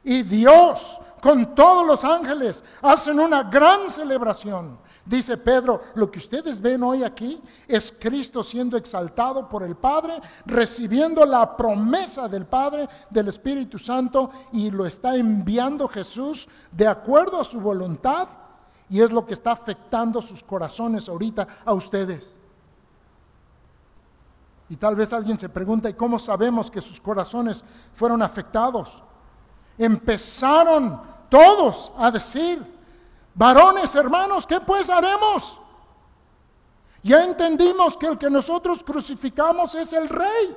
Y 0.03 0.23
Dios, 0.25 1.01
con 1.23 1.55
todos 1.55 1.87
los 1.87 2.05
ángeles, 2.05 2.62
hacen 2.83 3.19
una 3.19 3.45
gran 3.45 3.88
celebración 3.88 4.79
Dice 5.07 5.37
Pedro, 5.37 5.83
lo 5.95 6.11
que 6.11 6.19
ustedes 6.19 6.59
ven 6.61 6.83
hoy 6.83 7.05
aquí 7.05 7.43
es 7.69 7.95
Cristo 7.99 8.43
siendo 8.43 8.79
exaltado 8.79 9.49
por 9.49 9.62
el 9.62 9.77
Padre, 9.77 10.19
recibiendo 10.47 11.27
la 11.27 11.57
promesa 11.57 12.27
del 12.27 12.47
Padre, 12.47 12.88
del 13.11 13.29
Espíritu 13.29 13.79
Santo, 13.79 14.31
y 14.53 14.71
lo 14.71 14.87
está 14.87 15.14
enviando 15.14 15.87
Jesús 15.88 16.49
de 16.73 16.87
acuerdo 16.87 17.38
a 17.38 17.45
su 17.45 17.61
voluntad, 17.61 18.29
y 18.88 19.03
es 19.03 19.12
lo 19.12 19.27
que 19.27 19.35
está 19.35 19.53
afectando 19.53 20.23
sus 20.23 20.43
corazones 20.43 21.07
ahorita 21.09 21.47
a 21.67 21.75
ustedes. 21.75 22.40
Y 24.71 24.77
tal 24.77 24.97
vez 24.97 25.12
alguien 25.12 25.37
se 25.37 25.51
pregunta, 25.51 25.90
¿y 25.90 25.95
cómo 25.95 26.19
sabemos 26.19 26.71
que 26.71 26.81
sus 26.81 26.99
corazones 26.99 27.62
fueron 27.93 28.23
afectados? 28.23 29.03
Empezaron 29.77 31.01
todos 31.29 31.93
a 31.99 32.11
decir, 32.11 32.73
Varones, 33.35 33.94
hermanos, 33.94 34.47
¿qué 34.47 34.61
pues 34.61 34.88
haremos? 34.90 35.61
Ya 37.03 37.25
entendimos 37.25 37.97
que 37.97 38.07
el 38.07 38.16
que 38.16 38.31
nosotros 38.31 38.83
crucificamos 38.83 39.75
es 39.75 39.92
el 39.92 40.09
rey. 40.09 40.57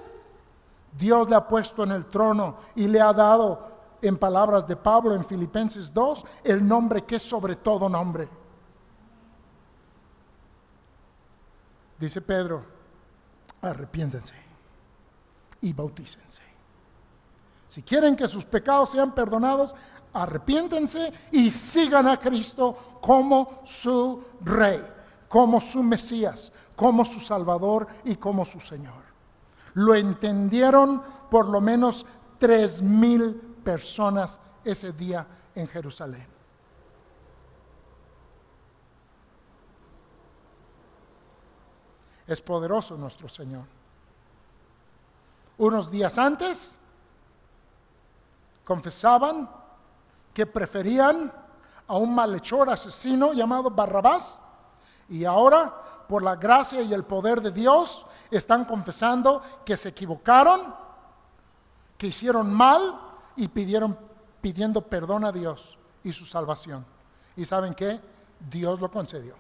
Dios 0.98 1.30
le 1.30 1.36
ha 1.36 1.48
puesto 1.48 1.84
en 1.84 1.92
el 1.92 2.06
trono 2.06 2.58
y 2.76 2.88
le 2.88 3.02
ha 3.02 3.12
dado, 3.14 3.76
en 4.02 4.18
palabras 4.18 4.68
de 4.68 4.76
Pablo 4.76 5.16
en 5.16 5.26
Filipenses 5.26 5.94
2, 5.94 6.26
el 6.44 6.66
nombre 6.66 7.04
que 7.04 7.16
es 7.16 7.24
sobre 7.24 7.56
todo 7.56 7.90
nombre. 7.90 8.30
Dice 12.00 12.22
Pedro, 12.22 12.64
arrepiéntense 13.62 14.36
y 15.62 15.74
bautícense. 15.74 16.44
Si 17.68 17.82
quieren 17.82 18.16
que 18.16 18.28
sus 18.28 18.46
pecados 18.46 18.92
sean 18.92 19.14
perdonados, 19.14 19.76
arrepiéntense 20.22 21.14
y 21.32 21.52
sigan 21.52 22.08
a 22.08 22.18
Cristo 22.18 23.00
como 23.02 23.62
su 23.64 24.24
rey, 24.42 24.82
como 25.28 25.62
su 25.62 25.84
Mesías, 25.84 26.52
como 26.76 27.06
su 27.06 27.20
Salvador 27.20 27.88
y 28.04 28.16
como 28.16 28.44
su 28.46 28.60
Señor. 28.60 29.04
Lo 29.76 29.94
entendieron 29.94 31.02
por 31.30 31.48
lo 31.48 31.62
menos 31.62 32.06
tres 32.40 32.82
mil 32.82 33.36
personas 33.64 34.40
ese 34.64 34.92
día 34.92 35.26
en 35.54 35.68
Jerusalén. 35.68 36.28
Es 42.26 42.42
poderoso 42.42 42.98
nuestro 42.98 43.30
Señor. 43.30 43.66
Unos 45.60 45.90
días 45.90 46.18
antes 46.18 46.78
confesaban 48.66 49.50
que 50.38 50.46
preferían 50.46 51.34
a 51.88 51.98
un 51.98 52.14
malhechor 52.14 52.70
asesino 52.70 53.34
llamado 53.34 53.72
Barrabás 53.72 54.40
y 55.10 55.26
ahora, 55.26 56.06
por 56.08 56.22
la 56.22 56.36
gracia 56.36 56.80
y 56.84 56.94
el 56.94 57.06
poder 57.06 57.42
de 57.42 57.50
Dios, 57.50 58.06
están 58.30 58.64
confesando 58.66 59.42
que 59.66 59.76
se 59.76 59.90
equivocaron, 59.90 60.76
que 61.98 62.06
hicieron 62.06 62.54
mal 62.54 63.02
y 63.36 63.48
pidieron, 63.48 63.98
pidiendo 64.40 64.80
perdón 64.80 65.26
a 65.26 65.32
Dios 65.32 65.76
y 66.04 66.14
su 66.14 66.24
salvación. 66.24 66.86
¿Y 67.36 67.44
saben 67.44 67.74
qué? 67.74 68.00
Dios 68.40 68.80
lo 68.80 68.92
concedió. 68.92 69.34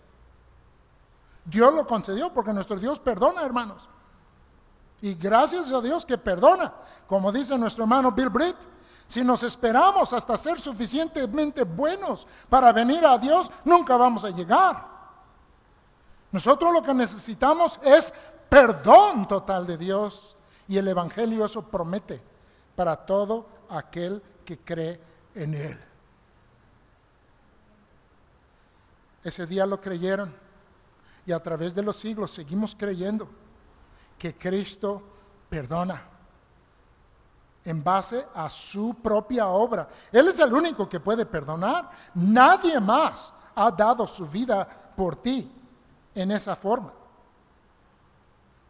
Dios 1.45 1.75
lo 1.75 1.86
concedió 1.86 2.33
porque 2.33 2.53
nuestro 2.53 2.79
Dios 2.79 2.99
perdona, 2.99 3.43
hermanos. 3.43 3.88
Y 5.03 5.13
gracias 5.13 5.71
a 5.71 5.79
Dios 5.79 6.07
que 6.07 6.17
perdona. 6.17 6.73
Como 7.05 7.31
dice 7.31 7.55
nuestro 7.55 7.83
hermano 7.83 8.12
Bill 8.12 8.29
Britt, 8.29 8.57
si 9.08 9.24
nos 9.24 9.41
esperamos 9.43 10.12
hasta 10.12 10.36
ser 10.36 10.60
suficientemente 10.60 11.63
buenos 11.63 12.28
para 12.50 12.74
venir 12.74 13.06
a 13.06 13.17
Dios, 13.17 13.50
nunca 13.63 13.96
vamos 13.96 14.26
a 14.26 14.30
llegar. 14.30 14.86
Nosotros 16.32 16.74
lo 16.74 16.84
que 16.84 16.93
necesitamos 16.93 17.80
es 17.84 18.13
perdón 18.50 19.28
total 19.28 19.65
de 19.65 19.78
Dios. 19.78 20.36
Y 20.67 20.78
el 20.78 20.88
Evangelio 20.89 21.46
eso 21.46 21.62
promete 21.62 22.22
para 22.76 22.98
todo 22.98 23.48
aquel 23.70 24.22
que 24.43 24.60
cree 24.60 25.00
en 25.34 25.54
Él. 25.54 25.80
Ese 29.24 29.46
día 29.48 29.65
lo 29.65 29.80
creyeron 29.80 30.36
y 31.26 31.32
a 31.32 31.41
través 31.41 31.74
de 31.74 31.82
los 31.82 31.96
siglos 31.96 32.32
seguimos 32.32 32.76
creyendo 32.76 33.30
que 34.17 34.36
Cristo 34.36 35.02
perdona 35.50 36.16
en 37.67 37.84
base 37.84 38.25
a 38.34 38.49
su 38.49 38.93
propia 38.93 39.47
obra. 39.47 39.89
Él 40.10 40.30
es 40.30 40.39
el 40.39 40.53
único 40.53 40.88
que 40.88 41.01
puede 41.01 41.25
perdonar. 41.25 41.91
Nadie 42.13 42.80
más 42.80 43.34
ha 43.53 43.69
dado 43.69 44.08
su 44.08 44.25
vida 44.25 44.65
por 44.95 45.17
ti 45.17 45.51
en 46.15 46.32
esa 46.32 46.56
forma. 46.56 46.93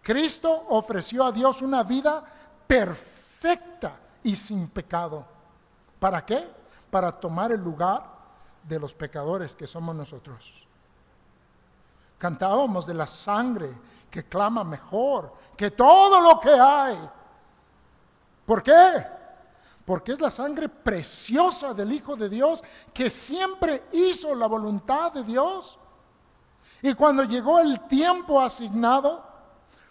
Cristo 0.02 0.66
ofreció 0.70 1.26
a 1.26 1.32
Dios 1.32 1.62
una 1.62 1.84
vida 1.84 2.24
perfecta 2.66 4.00
y 4.24 4.36
sin 4.36 4.68
pecado. 4.68 5.24
¿Para 6.00 6.26
qué? 6.26 6.50
Para 6.90 7.12
tomar 7.12 7.52
el 7.52 7.62
lugar 7.62 8.04
de 8.64 8.80
los 8.80 8.96
pecadores 8.96 9.56
que 9.56 9.68
somos 9.68 9.96
nosotros. 9.96 10.66
Cantábamos 12.18 12.88
de 12.88 12.96
la 12.96 13.06
sangre 13.06 13.78
que 14.10 14.24
clama 14.24 14.64
mejor 14.64 15.32
que 15.56 15.70
todo 15.70 16.20
lo 16.20 16.40
que 16.40 16.50
hay 16.52 16.98
¿Por 18.48 18.64
qué? 18.64 19.06
Porque 19.86 20.14
es 20.14 20.22
la 20.22 20.30
sangre 20.30 20.70
preciosa 20.70 21.74
del 21.74 21.92
Hijo 21.92 22.16
de 22.16 22.30
Dios 22.30 22.64
que 22.94 23.10
siempre 23.10 23.84
hizo 23.92 24.34
la 24.34 24.48
voluntad 24.48 25.12
de 25.12 25.24
Dios. 25.26 25.78
Y 26.82 26.94
cuando 26.94 27.24
llegó 27.26 27.60
el 27.60 27.82
tiempo 27.88 28.42
asignado, 28.42 29.22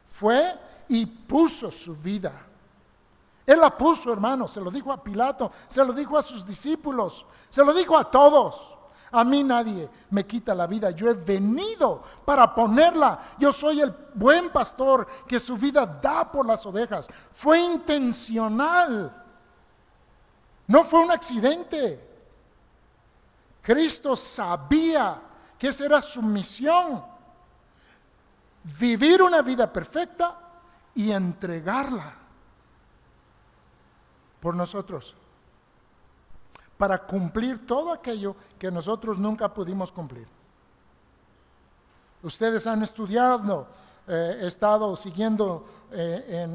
fue 0.07 0.59
y 0.89 1.05
puso 1.05 1.71
su 1.71 1.95
vida. 1.95 2.33
Él 3.45 3.61
la 3.61 3.77
puso, 3.77 4.11
hermano, 4.11 4.49
se 4.49 4.63
lo 4.63 4.71
dijo 4.71 4.91
a 4.91 5.05
Pilato, 5.05 5.53
se 5.69 5.85
lo 5.85 5.93
dijo 5.93 6.17
a 6.17 6.23
sus 6.23 6.47
discípulos, 6.47 7.27
se 7.51 7.63
lo 7.63 7.75
dijo 7.75 7.99
a 7.99 8.11
todos. 8.11 8.76
A 9.13 9.25
mí 9.25 9.45
nadie 9.45 9.89
me 10.11 10.27
quita 10.27 10.55
la 10.55 10.67
vida. 10.67 10.91
Yo 10.91 11.09
he 11.09 11.15
venido 11.15 12.03
para 12.25 12.53
ponerla. 12.55 13.19
Yo 13.39 13.53
soy 13.53 13.81
el 13.81 13.95
buen 14.15 14.51
pastor 14.51 15.07
que 15.27 15.39
su 15.39 15.57
vida 15.57 15.87
da 15.87 16.31
por 16.31 16.47
las 16.47 16.65
ovejas. 16.67 17.09
Fue 17.31 17.59
intencional. 17.59 19.25
No 20.67 20.85
fue 20.85 21.01
un 21.01 21.11
accidente. 21.11 22.01
Cristo 23.63 24.17
sabía 24.17 25.21
que 25.59 25.69
esa 25.69 25.85
era 25.85 26.03
su 26.03 26.23
misión. 26.23 27.05
Vivir 28.79 29.23
una 29.23 29.43
vida 29.43 29.73
perfecta 29.73 30.39
y 30.95 31.13
entregarla 31.13 32.15
por 34.41 34.55
nosotros 34.55 35.15
para 36.77 36.99
cumplir 36.99 37.67
todo 37.67 37.93
aquello 37.93 38.37
que 38.59 38.71
nosotros 38.71 39.19
nunca 39.19 39.53
pudimos 39.53 39.91
cumplir. 39.91 40.27
Ustedes 42.23 42.67
han 42.67 42.83
estudiado, 42.83 43.69
eh, 44.07 44.41
he 44.43 44.47
estado 44.47 44.95
siguiendo 44.97 45.65
eh, 45.93 46.47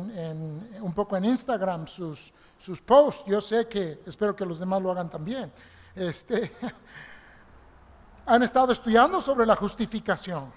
un 0.81 0.93
poco 0.93 1.15
en 1.17 1.25
Instagram 1.25 1.87
sus, 1.87 2.33
sus 2.57 2.81
posts. 2.81 3.25
Yo 3.25 3.39
sé 3.41 3.67
que, 3.67 4.01
espero 4.05 4.35
que 4.35 4.45
los 4.45 4.59
demás 4.59 4.81
lo 4.81 4.91
hagan 4.91 5.09
también. 5.09 5.51
Este, 5.95 6.51
han 8.25 8.43
estado 8.43 8.71
estudiando 8.71 9.21
sobre 9.21 9.45
la 9.45 9.55
justificación. 9.55 10.51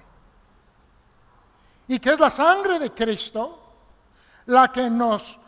Y 1.86 1.98
que 1.98 2.10
es 2.10 2.20
la 2.20 2.30
sangre 2.30 2.78
de 2.78 2.92
Cristo 2.92 3.60
la 4.46 4.70
que 4.70 4.90
nos 4.90 5.38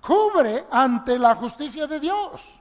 cubre 0.00 0.66
ante 0.70 1.18
la 1.18 1.34
justicia 1.34 1.86
de 1.86 2.00
Dios. 2.00 2.60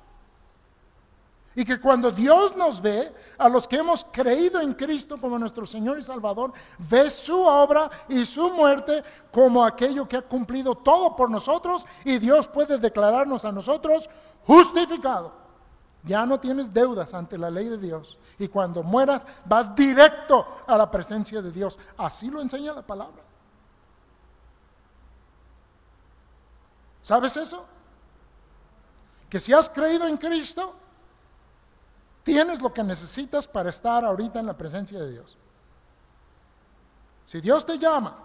Y 1.59 1.65
que 1.65 1.77
cuando 1.77 2.09
Dios 2.09 2.55
nos 2.55 2.81
ve, 2.81 3.13
a 3.37 3.49
los 3.49 3.67
que 3.67 3.75
hemos 3.75 4.05
creído 4.05 4.61
en 4.61 4.73
Cristo 4.73 5.17
como 5.19 5.37
nuestro 5.37 5.65
Señor 5.65 5.99
y 5.99 6.01
Salvador, 6.01 6.53
ve 6.89 7.09
su 7.09 7.37
obra 7.37 7.89
y 8.07 8.23
su 8.23 8.49
muerte 8.49 9.03
como 9.29 9.65
aquello 9.65 10.07
que 10.07 10.15
ha 10.15 10.21
cumplido 10.21 10.73
todo 10.73 11.17
por 11.17 11.29
nosotros 11.29 11.85
y 12.05 12.17
Dios 12.17 12.47
puede 12.47 12.77
declararnos 12.77 13.43
a 13.43 13.51
nosotros 13.51 14.09
justificado. 14.47 15.33
Ya 16.03 16.25
no 16.25 16.39
tienes 16.39 16.73
deudas 16.73 17.13
ante 17.13 17.37
la 17.37 17.49
ley 17.49 17.67
de 17.67 17.77
Dios. 17.77 18.17
Y 18.37 18.47
cuando 18.47 18.81
mueras 18.81 19.27
vas 19.43 19.75
directo 19.75 20.47
a 20.65 20.77
la 20.77 20.89
presencia 20.89 21.41
de 21.41 21.51
Dios. 21.51 21.77
Así 21.97 22.29
lo 22.29 22.39
enseña 22.41 22.71
la 22.71 22.87
palabra. 22.87 23.21
¿Sabes 27.01 27.35
eso? 27.35 27.65
Que 29.29 29.41
si 29.41 29.51
has 29.51 29.69
creído 29.69 30.07
en 30.07 30.15
Cristo, 30.15 30.78
tienes 32.23 32.61
lo 32.61 32.73
que 32.73 32.83
necesitas 32.83 33.47
para 33.47 33.69
estar 33.69 34.03
ahorita 34.03 34.39
en 34.39 34.45
la 34.45 34.57
presencia 34.57 34.99
de 34.99 35.11
Dios. 35.11 35.37
Si 37.25 37.41
Dios 37.41 37.65
te 37.65 37.77
llama, 37.77 38.15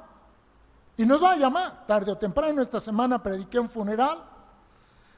y 0.97 1.05
nos 1.05 1.23
va 1.23 1.33
a 1.33 1.37
llamar, 1.37 1.87
tarde 1.87 2.13
o 2.13 2.17
temprano, 2.17 2.63
esta 2.63 2.79
semana 2.79 3.23
prediqué 3.23 3.59
un 3.59 3.69
funeral, 3.69 4.23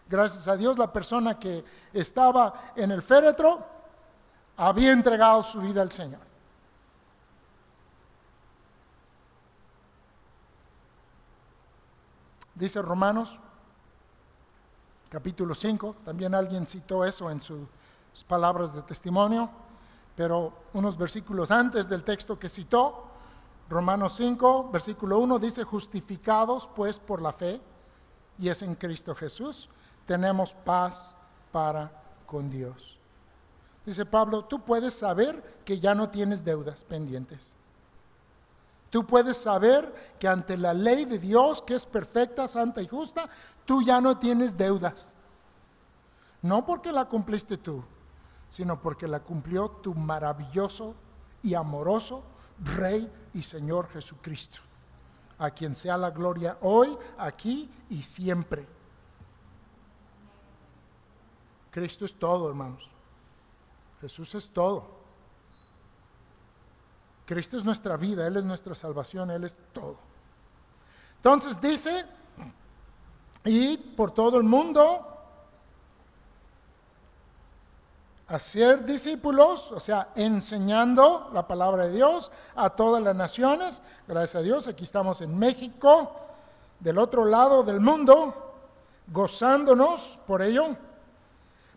gracias 0.09 0.49
a 0.49 0.57
Dios 0.57 0.79
la 0.79 0.93
persona 0.93 1.39
que 1.39 1.65
estaba 1.93 2.73
en 2.75 2.91
el 2.91 3.03
féretro 3.03 3.67
había 4.57 4.93
entregado 4.93 5.43
su 5.43 5.61
vida 5.61 5.83
al 5.83 5.93
Señor. 5.93 6.21
Dice 12.55 12.81
Romanos 12.81 13.39
capítulo 15.11 15.55
5, 15.55 15.97
también 16.05 16.35
alguien 16.35 16.67
citó 16.67 17.05
eso 17.05 17.31
en 17.31 17.41
sus 17.41 17.61
palabras 18.25 18.75
de 18.75 18.83
testimonio, 18.83 19.51
pero 20.15 20.53
unos 20.73 20.97
versículos 20.97 21.51
antes 21.51 21.89
del 21.89 22.05
texto 22.05 22.39
que 22.39 22.49
citó, 22.49 23.05
Romanos 23.69 24.15
5, 24.17 24.71
versículo 24.71 25.19
1 25.19 25.39
dice, 25.39 25.65
justificados 25.65 26.71
pues 26.75 26.99
por 26.99 27.21
la 27.21 27.33
fe, 27.33 27.61
y 28.39 28.49
es 28.49 28.63
en 28.63 28.75
Cristo 28.75 29.15
Jesús, 29.15 29.69
tenemos 30.07 30.55
paz 30.55 31.17
para 31.53 31.91
con 32.27 32.51
Dios. 32.51 32.99
Dice 33.85 34.05
Pablo, 34.05 34.45
tú 34.45 34.61
puedes 34.61 34.95
saber 34.95 35.61
que 35.65 35.79
ya 35.79 35.95
no 35.95 36.09
tienes 36.09 36.45
deudas 36.45 36.85
pendientes. 36.85 37.55
Tú 38.91 39.07
puedes 39.07 39.37
saber 39.37 40.15
que 40.19 40.29
ante 40.29 40.57
la 40.57 40.73
ley 40.73 41.05
de 41.05 41.19
Dios, 41.19 41.61
que 41.63 41.75
es 41.75 41.87
perfecta, 41.87 42.49
santa 42.49 42.83
y 42.83 42.89
justa, 42.89 43.29
tú 43.65 43.83
ya 43.83 44.01
no 44.01 44.19
tienes 44.19 44.57
deudas. 44.57 45.17
No 46.43 46.65
porque 46.65 46.93
la 46.93 47.07
cumpliste 47.07 47.57
tú, 47.57 47.85
sino 48.49 48.81
porque 48.81 49.09
la 49.09 49.21
cumplió 49.21 49.69
tu 49.69 49.95
maravilloso 49.95 50.95
y 51.43 51.55
amoroso 51.55 52.23
Rey 52.59 53.11
y 53.35 53.43
Señor 53.43 53.89
Jesucristo, 53.89 54.61
a 55.39 55.51
quien 55.51 55.75
sea 55.75 55.97
la 55.97 56.11
gloria 56.11 56.59
hoy, 56.63 56.97
aquí 57.19 57.71
y 57.91 58.03
siempre. 58.03 58.67
Cristo 61.71 62.07
es 62.07 62.15
todo, 62.15 62.49
hermanos. 62.49 62.89
Jesús 64.01 64.35
es 64.35 64.49
todo. 64.49 64.97
Cristo 67.27 67.57
es 67.57 67.65
nuestra 67.65 67.97
vida, 67.97 68.27
Él 68.27 68.37
es 68.37 68.45
nuestra 68.45 68.75
salvación, 68.75 69.31
Él 69.31 69.45
es 69.45 69.59
todo. 69.73 69.99
Entonces 71.17 71.61
dice, 71.61 72.07
y 73.45 73.77
por 73.77 74.13
todo 74.13 74.39
el 74.39 74.45
mundo, 74.45 75.16
hacer 78.29 78.85
discípulos, 78.85 79.71
o 79.71 79.79
sea, 79.79 80.09
enseñando 80.15 81.31
la 81.33 81.47
palabra 81.47 81.87
de 81.87 81.93
Dios 81.93 82.31
a 82.57 82.71
todas 82.71 83.03
las 83.03 83.15
naciones. 83.15 83.83
Gracias 84.09 84.35
a 84.35 84.43
Dios, 84.43 84.67
aquí 84.67 84.85
estamos 84.85 85.21
en 85.21 85.39
México, 85.39 86.13
del 86.81 86.99
otro 86.99 87.25
lado 87.25 87.63
del 87.63 87.81
mundo, 87.81 88.35
gozándonos 89.13 90.19
por 90.27 90.43
ello, 90.43 90.77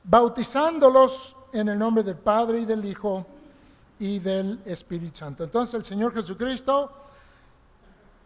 bautizándolos 0.04 1.36
en 1.54 1.70
el 1.70 1.78
nombre 1.78 2.04
del 2.04 2.18
Padre 2.18 2.62
y 2.62 2.66
del 2.66 2.84
Hijo 2.84 3.26
y 4.00 4.20
del 4.20 4.60
Espíritu 4.66 5.18
Santo. 5.18 5.44
Entonces 5.44 5.76
el 5.76 5.84
Señor 5.84 6.14
Jesucristo 6.14 6.92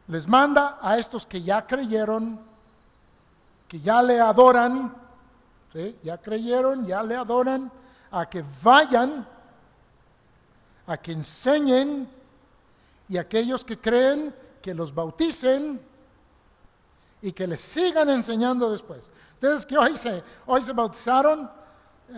les 0.07 0.27
manda 0.27 0.77
a 0.81 0.97
estos 0.97 1.25
que 1.25 1.41
ya 1.41 1.65
creyeron, 1.65 2.39
que 3.67 3.79
ya 3.81 4.01
le 4.01 4.19
adoran, 4.19 4.95
ya 6.03 6.17
creyeron, 6.19 6.85
ya 6.85 7.01
le 7.03 7.15
adoran, 7.15 7.71
a 8.13 8.29
que 8.29 8.43
vayan, 8.61 9.27
a 10.87 10.97
que 10.97 11.11
enseñen 11.11 12.09
y 13.09 13.17
aquellos 13.17 13.65
que 13.65 13.77
creen 13.77 14.33
que 14.61 14.73
los 14.73 14.93
bauticen 14.95 15.81
y 17.21 17.33
que 17.33 17.45
les 17.45 17.59
sigan 17.59 18.09
enseñando 18.09 18.71
después. 18.71 19.11
Ustedes 19.33 19.65
que 19.65 19.77
hoy 19.77 19.97
se, 19.97 20.23
hoy 20.45 20.61
se 20.61 20.71
bautizaron, 20.71 21.51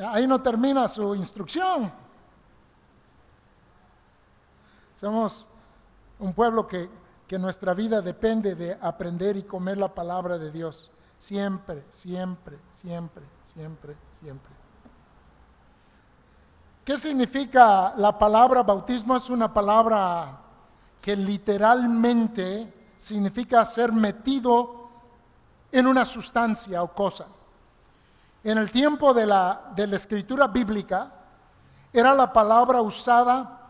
ahí 0.08 0.28
no 0.28 0.40
termina 0.42 0.88
su 0.88 1.16
instrucción 1.16 1.92
somos 4.96 5.48
un 6.20 6.34
pueblo 6.34 6.68
que, 6.68 6.90
que 7.28 7.38
nuestra 7.38 7.74
vida 7.74 8.02
depende 8.02 8.56
de 8.56 8.78
aprender 8.82 9.36
y 9.38 9.44
comer 9.44 9.78
la 9.78 9.94
palabra 9.94 10.38
de 10.38 10.52
Dios. 10.52 10.90
Siempre, 11.18 11.84
siempre, 11.90 12.58
siempre, 12.70 13.24
siempre, 13.42 13.96
siempre. 14.12 14.55
¿Qué 16.86 16.98
significa 16.98 17.96
la 17.98 18.16
palabra 18.16 18.62
bautismo? 18.62 19.16
Es 19.16 19.32
una 19.32 19.52
palabra 19.52 20.38
que 21.02 21.16
literalmente 21.16 22.92
significa 22.96 23.66
ser 23.66 23.92
metido 23.92 24.88
en 25.72 25.88
una 25.88 26.06
sustancia 26.06 26.84
o 26.84 26.94
cosa. 26.94 27.26
En 28.44 28.60
el 28.60 28.70
tiempo 28.70 29.16
de 29.16 29.26
la, 29.26 29.72
de 29.76 29.88
la 29.88 29.96
escritura 29.96 30.46
bíblica 30.46 31.12
era 31.92 32.14
la 32.14 32.32
palabra 32.32 32.82
usada 32.82 33.62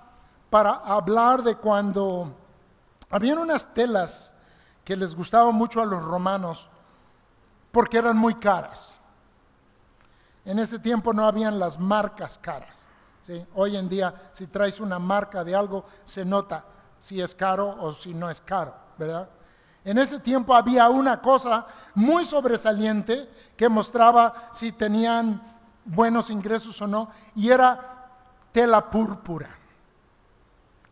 para 0.49 0.71
hablar 0.71 1.41
de 1.41 1.55
cuando 1.55 2.35
habían 3.09 3.37
unas 3.37 3.73
telas 3.73 4.35
que 4.83 4.97
les 4.97 5.15
gustaban 5.15 5.55
mucho 5.55 5.81
a 5.81 5.85
los 5.85 6.03
romanos 6.03 6.69
porque 7.71 7.97
eran 7.97 8.17
muy 8.17 8.35
caras. 8.35 8.99
En 10.43 10.59
ese 10.59 10.79
tiempo 10.79 11.13
no 11.13 11.25
habían 11.25 11.57
las 11.57 11.79
marcas 11.79 12.37
caras. 12.37 12.89
Hoy 13.53 13.77
en 13.77 13.89
día, 13.89 14.13
si 14.31 14.47
traes 14.47 14.79
una 14.79 14.99
marca 14.99 15.43
de 15.43 15.55
algo, 15.55 15.85
se 16.03 16.23
nota 16.23 16.65
si 16.97 17.21
es 17.21 17.33
caro 17.35 17.75
o 17.79 17.91
si 17.91 18.13
no 18.13 18.29
es 18.29 18.41
caro, 18.41 18.75
¿verdad? 18.97 19.29
En 19.83 19.97
ese 19.97 20.19
tiempo 20.19 20.55
había 20.55 20.89
una 20.89 21.21
cosa 21.21 21.67
muy 21.93 22.25
sobresaliente 22.25 23.29
que 23.55 23.69
mostraba 23.69 24.49
si 24.51 24.71
tenían 24.71 25.41
buenos 25.85 26.29
ingresos 26.29 26.81
o 26.81 26.87
no, 26.87 27.09
y 27.35 27.49
era 27.49 28.09
tela 28.51 28.89
púrpura 28.89 29.49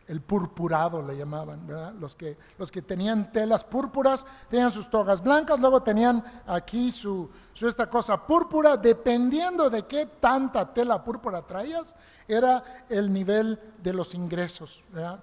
el 0.06 0.20
purpurado 0.20 1.02
le 1.02 1.16
llamaban, 1.16 1.66
¿verdad? 1.66 1.94
Los 1.94 2.14
que, 2.14 2.36
los 2.58 2.70
que 2.70 2.82
tenían 2.82 3.32
telas 3.32 3.64
púrpuras 3.64 4.26
tenían 4.50 4.70
sus 4.70 4.88
togas 4.90 5.22
blancas, 5.22 5.58
luego 5.58 5.82
tenían 5.82 6.22
aquí 6.46 6.92
su, 6.92 7.30
su, 7.52 7.66
esta 7.66 7.88
cosa 7.88 8.26
púrpura, 8.26 8.76
dependiendo 8.76 9.70
de 9.70 9.86
qué 9.86 10.06
tanta 10.06 10.72
tela 10.72 11.02
púrpura 11.02 11.42
traías, 11.42 11.96
era 12.28 12.84
el 12.88 13.12
nivel 13.12 13.58
de 13.82 13.92
los 13.92 14.14
ingresos, 14.14 14.82
¿verdad? 14.90 15.20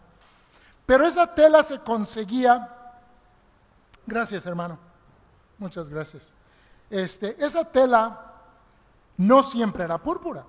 Pero 0.86 1.06
esa 1.06 1.28
tela 1.28 1.62
se 1.62 1.80
conseguía, 1.80 2.68
gracias 4.06 4.46
hermano, 4.46 4.80
muchas 5.58 5.90
gracias. 5.90 6.34
Este, 6.90 7.44
esa 7.44 7.64
tela 7.64 8.34
no 9.18 9.44
siempre 9.44 9.84
era 9.84 10.00
púrpura, 10.00 10.44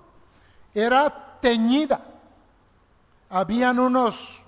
era 0.73 1.37
teñida 1.39 2.12
habían 3.33 3.79
unos 3.79 4.43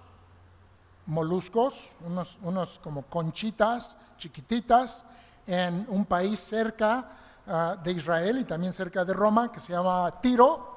moluscos, 1.07 1.89
unos, 2.05 2.37
unos 2.43 2.77
como 2.77 3.01
conchitas 3.01 3.97
chiquititas 4.17 5.03
en 5.47 5.87
un 5.89 6.05
país 6.05 6.39
cerca 6.39 7.09
ah, 7.47 7.77
de 7.83 7.93
Israel 7.93 8.37
y 8.37 8.43
también 8.43 8.71
cerca 8.71 9.03
de 9.03 9.11
Roma 9.11 9.51
que 9.51 9.59
se 9.59 9.73
llama 9.73 10.21
Tiro. 10.21 10.75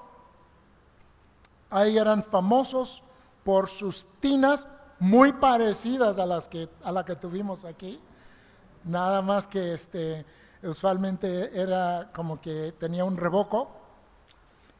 Ahí 1.69 1.99
eran 1.99 2.23
famosos 2.23 3.03
por 3.45 3.69
sus 3.69 4.07
tinas 4.21 4.67
muy 4.99 5.35
parecidas 5.35 6.19
a 6.19 6.25
las 6.25 6.49
que 6.49 6.67
a 6.83 6.91
la 6.91 7.05
que 7.05 7.15
tuvimos 7.15 7.67
aquí. 7.67 8.01
Nada 8.85 9.21
más 9.21 9.47
que 9.47 9.75
este 9.75 10.25
usualmente 10.63 11.61
era 11.61 12.11
como 12.15 12.41
que 12.41 12.73
tenía 12.73 13.05
un 13.05 13.19
revoco 13.19 13.71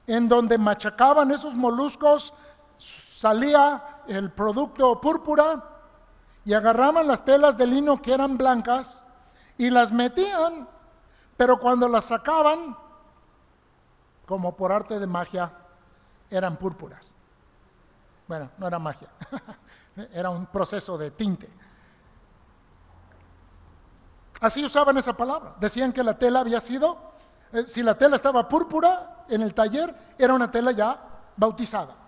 en 0.07 0.31
donde 0.31 0.57
machacaban 0.57 1.31
esos 1.31 1.55
moluscos 1.55 2.33
salía 2.79 4.03
el 4.07 4.31
producto 4.33 5.01
púrpura 5.01 5.65
y 6.45 6.55
agarraban 6.55 7.07
las 7.07 7.25
telas 7.25 7.59
de 7.59 7.67
lino 7.67 8.01
que 8.01 8.15
eran 8.15 8.39
blancas 8.39 9.03
y 9.59 9.71
las 9.71 9.93
metían 9.93 10.69
Pero 11.37 11.59
cuando 11.59 11.89
las 11.89 12.07
sacaban, 12.07 12.77
como 14.27 14.57
por 14.57 14.73
arte 14.73 14.99
de 14.99 15.07
magia, 15.07 15.53
eran 16.31 16.57
púrpuras. 16.57 17.17
Bueno, 18.27 18.51
no 18.59 18.67
era 18.67 18.79
magia, 18.79 19.09
era 20.13 20.31
un 20.31 20.47
proceso 20.47 20.99
de 20.99 21.11
tinte. 21.13 21.49
Así 24.41 24.65
usaban 24.65 24.97
esa 24.99 25.17
palabra. 25.17 25.55
Decían 25.61 25.93
que 25.93 26.03
la 26.03 26.19
tela 26.19 26.41
había 26.41 26.61
sido, 26.61 26.99
eh, 27.53 27.65
si 27.65 27.83
la 27.83 27.97
tela 27.97 28.17
estaba 28.17 28.49
púrpura 28.49 29.25
en 29.29 29.43
el 29.43 29.55
taller, 29.55 29.95
era 30.19 30.35
una 30.35 30.51
tela 30.51 30.73
ya 30.73 30.99
bautizada. 31.37 32.08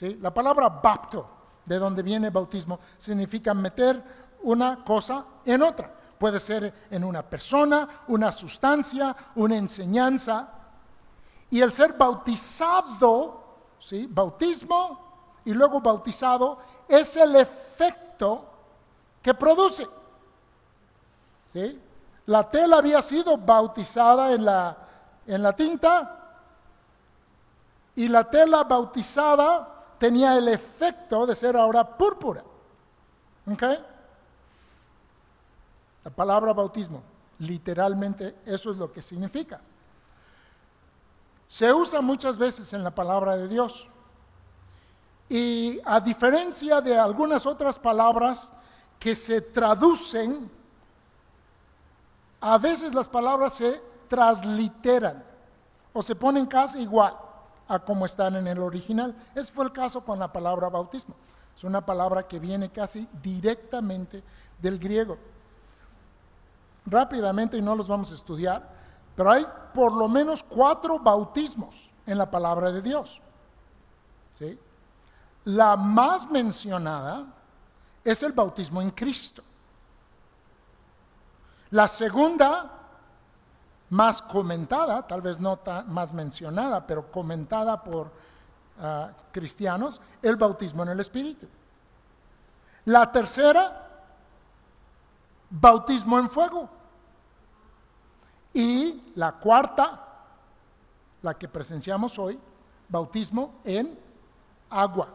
La 0.00 0.32
palabra 0.32 0.68
bapto, 0.68 1.28
de 1.64 1.78
donde 1.78 2.02
viene 2.02 2.30
bautismo, 2.30 2.78
significa 2.96 3.52
meter 3.52 4.02
una 4.42 4.84
cosa 4.84 5.24
en 5.44 5.62
otra. 5.62 5.92
Puede 6.18 6.38
ser 6.38 6.72
en 6.90 7.04
una 7.04 7.22
persona, 7.22 8.02
una 8.08 8.30
sustancia, 8.32 9.14
una 9.34 9.56
enseñanza. 9.56 10.48
Y 11.50 11.60
el 11.60 11.72
ser 11.72 11.94
bautizado, 11.94 13.44
bautismo 14.08 15.40
y 15.44 15.52
luego 15.52 15.80
bautizado, 15.80 16.58
es 16.86 17.16
el 17.16 17.36
efecto 17.36 18.44
que 19.22 19.34
produce. 19.34 19.86
La 22.26 22.48
tela 22.48 22.78
había 22.78 23.02
sido 23.02 23.36
bautizada 23.36 24.32
en 24.32 24.44
la, 24.44 24.76
en 25.26 25.42
la 25.42 25.56
tinta 25.56 26.14
y 27.96 28.06
la 28.06 28.28
tela 28.28 28.64
bautizada 28.64 29.77
tenía 29.98 30.36
el 30.36 30.48
efecto 30.48 31.26
de 31.26 31.34
ser 31.34 31.56
ahora 31.56 31.96
púrpura. 31.96 32.44
La 36.04 36.10
palabra 36.10 36.52
bautismo, 36.52 37.02
literalmente 37.38 38.36
eso 38.44 38.70
es 38.70 38.76
lo 38.76 38.92
que 38.92 39.02
significa. 39.02 39.60
Se 41.46 41.72
usa 41.72 42.00
muchas 42.00 42.38
veces 42.38 42.72
en 42.72 42.84
la 42.84 42.94
palabra 42.94 43.36
de 43.36 43.48
Dios. 43.48 43.88
Y 45.28 45.80
a 45.84 46.00
diferencia 46.00 46.80
de 46.80 46.98
algunas 46.98 47.46
otras 47.46 47.78
palabras 47.78 48.52
que 48.98 49.14
se 49.14 49.40
traducen 49.40 50.50
a 52.40 52.56
veces 52.56 52.94
las 52.94 53.08
palabras 53.08 53.54
se 53.54 53.82
transliteran 54.06 55.24
o 55.92 56.00
se 56.00 56.14
ponen 56.14 56.46
casi 56.46 56.80
igual 56.80 57.16
a 57.68 57.78
como 57.78 58.06
están 58.06 58.36
en 58.36 58.46
el 58.46 58.58
original. 58.58 59.14
Ese 59.34 59.52
fue 59.52 59.64
el 59.66 59.72
caso 59.72 60.02
con 60.02 60.18
la 60.18 60.32
palabra 60.32 60.68
bautismo. 60.68 61.14
Es 61.54 61.64
una 61.64 61.84
palabra 61.84 62.26
que 62.26 62.38
viene 62.38 62.70
casi 62.70 63.06
directamente 63.22 64.22
del 64.60 64.78
griego. 64.78 65.18
Rápidamente, 66.86 67.58
y 67.58 67.62
no 67.62 67.76
los 67.76 67.86
vamos 67.86 68.10
a 68.12 68.14
estudiar, 68.14 68.68
pero 69.14 69.30
hay 69.30 69.46
por 69.74 69.92
lo 69.92 70.08
menos 70.08 70.42
cuatro 70.42 70.98
bautismos 70.98 71.90
en 72.06 72.16
la 72.16 72.30
palabra 72.30 72.72
de 72.72 72.80
Dios. 72.80 73.20
La 75.44 75.76
más 75.76 76.28
mencionada 76.30 77.26
es 78.04 78.22
el 78.22 78.32
bautismo 78.32 78.82
en 78.82 78.90
Cristo. 78.90 79.42
La 81.70 81.88
segunda, 81.88 82.77
más 83.90 84.20
comentada, 84.22 85.06
tal 85.06 85.22
vez 85.22 85.40
no 85.40 85.58
más 85.86 86.12
mencionada, 86.12 86.86
pero 86.86 87.10
comentada 87.10 87.82
por 87.82 88.10
ah, 88.80 89.10
cristianos, 89.32 90.00
el 90.20 90.36
bautismo 90.36 90.82
en 90.82 90.90
el 90.90 91.00
Espíritu. 91.00 91.46
La 92.84 93.10
tercera, 93.10 93.88
bautismo 95.50 96.18
en 96.18 96.28
fuego. 96.28 96.68
Y 98.52 99.12
la 99.14 99.32
cuarta, 99.32 100.06
la 101.22 101.34
que 101.34 101.48
presenciamos 101.48 102.18
hoy, 102.18 102.38
bautismo 102.88 103.60
en 103.64 103.98
agua. 104.70 105.08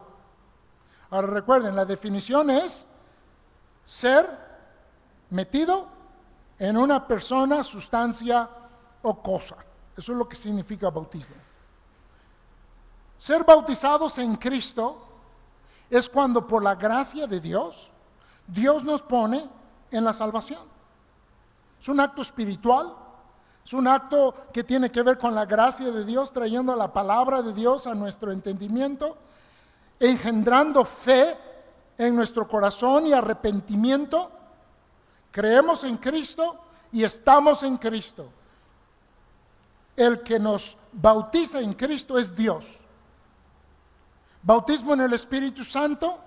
Ahora 1.10 1.26
recuerden, 1.28 1.76
la 1.76 1.84
definición 1.84 2.50
es 2.50 2.88
ser 3.82 4.28
metido 5.30 5.86
en 6.58 6.76
una 6.76 7.06
persona, 7.06 7.62
sustancia 7.62 8.48
o 9.04 9.22
cosa. 9.22 9.56
Eso 9.96 10.12
es 10.12 10.18
lo 10.18 10.28
que 10.28 10.36
significa 10.36 10.90
bautismo. 10.90 11.36
Ser 13.16 13.44
bautizados 13.44 14.18
en 14.18 14.34
Cristo 14.36 15.00
es 15.88 16.08
cuando 16.08 16.46
por 16.46 16.62
la 16.62 16.74
gracia 16.74 17.26
de 17.26 17.38
Dios, 17.38 17.90
Dios 18.46 18.84
nos 18.84 19.02
pone 19.02 19.48
en 19.90 20.04
la 20.04 20.12
salvación. 20.12 20.62
Es 21.78 21.88
un 21.88 22.00
acto 22.00 22.22
espiritual, 22.22 22.92
es 23.64 23.72
un 23.72 23.86
acto 23.86 24.34
que 24.52 24.64
tiene 24.64 24.90
que 24.90 25.02
ver 25.02 25.16
con 25.18 25.34
la 25.34 25.46
gracia 25.46 25.92
de 25.92 26.04
Dios, 26.04 26.32
trayendo 26.32 26.74
la 26.74 26.92
palabra 26.92 27.40
de 27.40 27.52
Dios 27.52 27.86
a 27.86 27.94
nuestro 27.94 28.32
entendimiento, 28.32 29.16
engendrando 30.00 30.84
fe 30.84 31.38
en 31.96 32.16
nuestro 32.16 32.48
corazón 32.48 33.06
y 33.06 33.12
arrepentimiento 33.12 34.32
Creemos 35.34 35.82
en 35.82 35.96
Cristo 35.96 36.56
y 36.92 37.02
estamos 37.02 37.64
en 37.64 37.76
Cristo. 37.76 38.28
El 39.96 40.22
que 40.22 40.38
nos 40.38 40.76
bautiza 40.92 41.60
en 41.60 41.74
Cristo 41.74 42.18
es 42.18 42.34
Dios. 42.34 42.80
Bautismo 44.42 44.94
en 44.94 45.00
el 45.02 45.12
Espíritu 45.12 45.64
Santo 45.64 46.18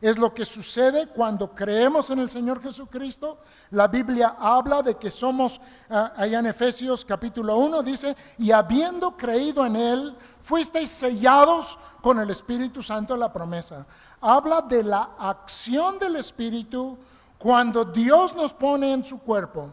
es 0.00 0.18
lo 0.18 0.34
que 0.34 0.44
sucede 0.44 1.06
cuando 1.06 1.54
creemos 1.54 2.10
en 2.10 2.18
el 2.18 2.28
Señor 2.28 2.60
Jesucristo. 2.60 3.38
La 3.70 3.86
Biblia 3.86 4.34
habla 4.36 4.82
de 4.82 4.96
que 4.96 5.12
somos, 5.12 5.60
ah, 5.88 6.12
allá 6.16 6.40
en 6.40 6.46
Efesios 6.46 7.04
capítulo 7.04 7.56
1, 7.58 7.82
dice, 7.84 8.16
y 8.38 8.50
habiendo 8.50 9.16
creído 9.16 9.64
en 9.64 9.76
Él, 9.76 10.16
fuisteis 10.40 10.90
sellados 10.90 11.78
con 12.00 12.18
el 12.18 12.30
Espíritu 12.30 12.82
Santo 12.82 13.16
la 13.16 13.32
promesa. 13.32 13.86
Habla 14.20 14.62
de 14.62 14.82
la 14.82 15.10
acción 15.16 16.00
del 16.00 16.16
Espíritu 16.16 16.98
cuando 17.38 17.84
Dios 17.84 18.34
nos 18.34 18.54
pone 18.54 18.92
en 18.92 19.04
su 19.04 19.20
cuerpo, 19.20 19.70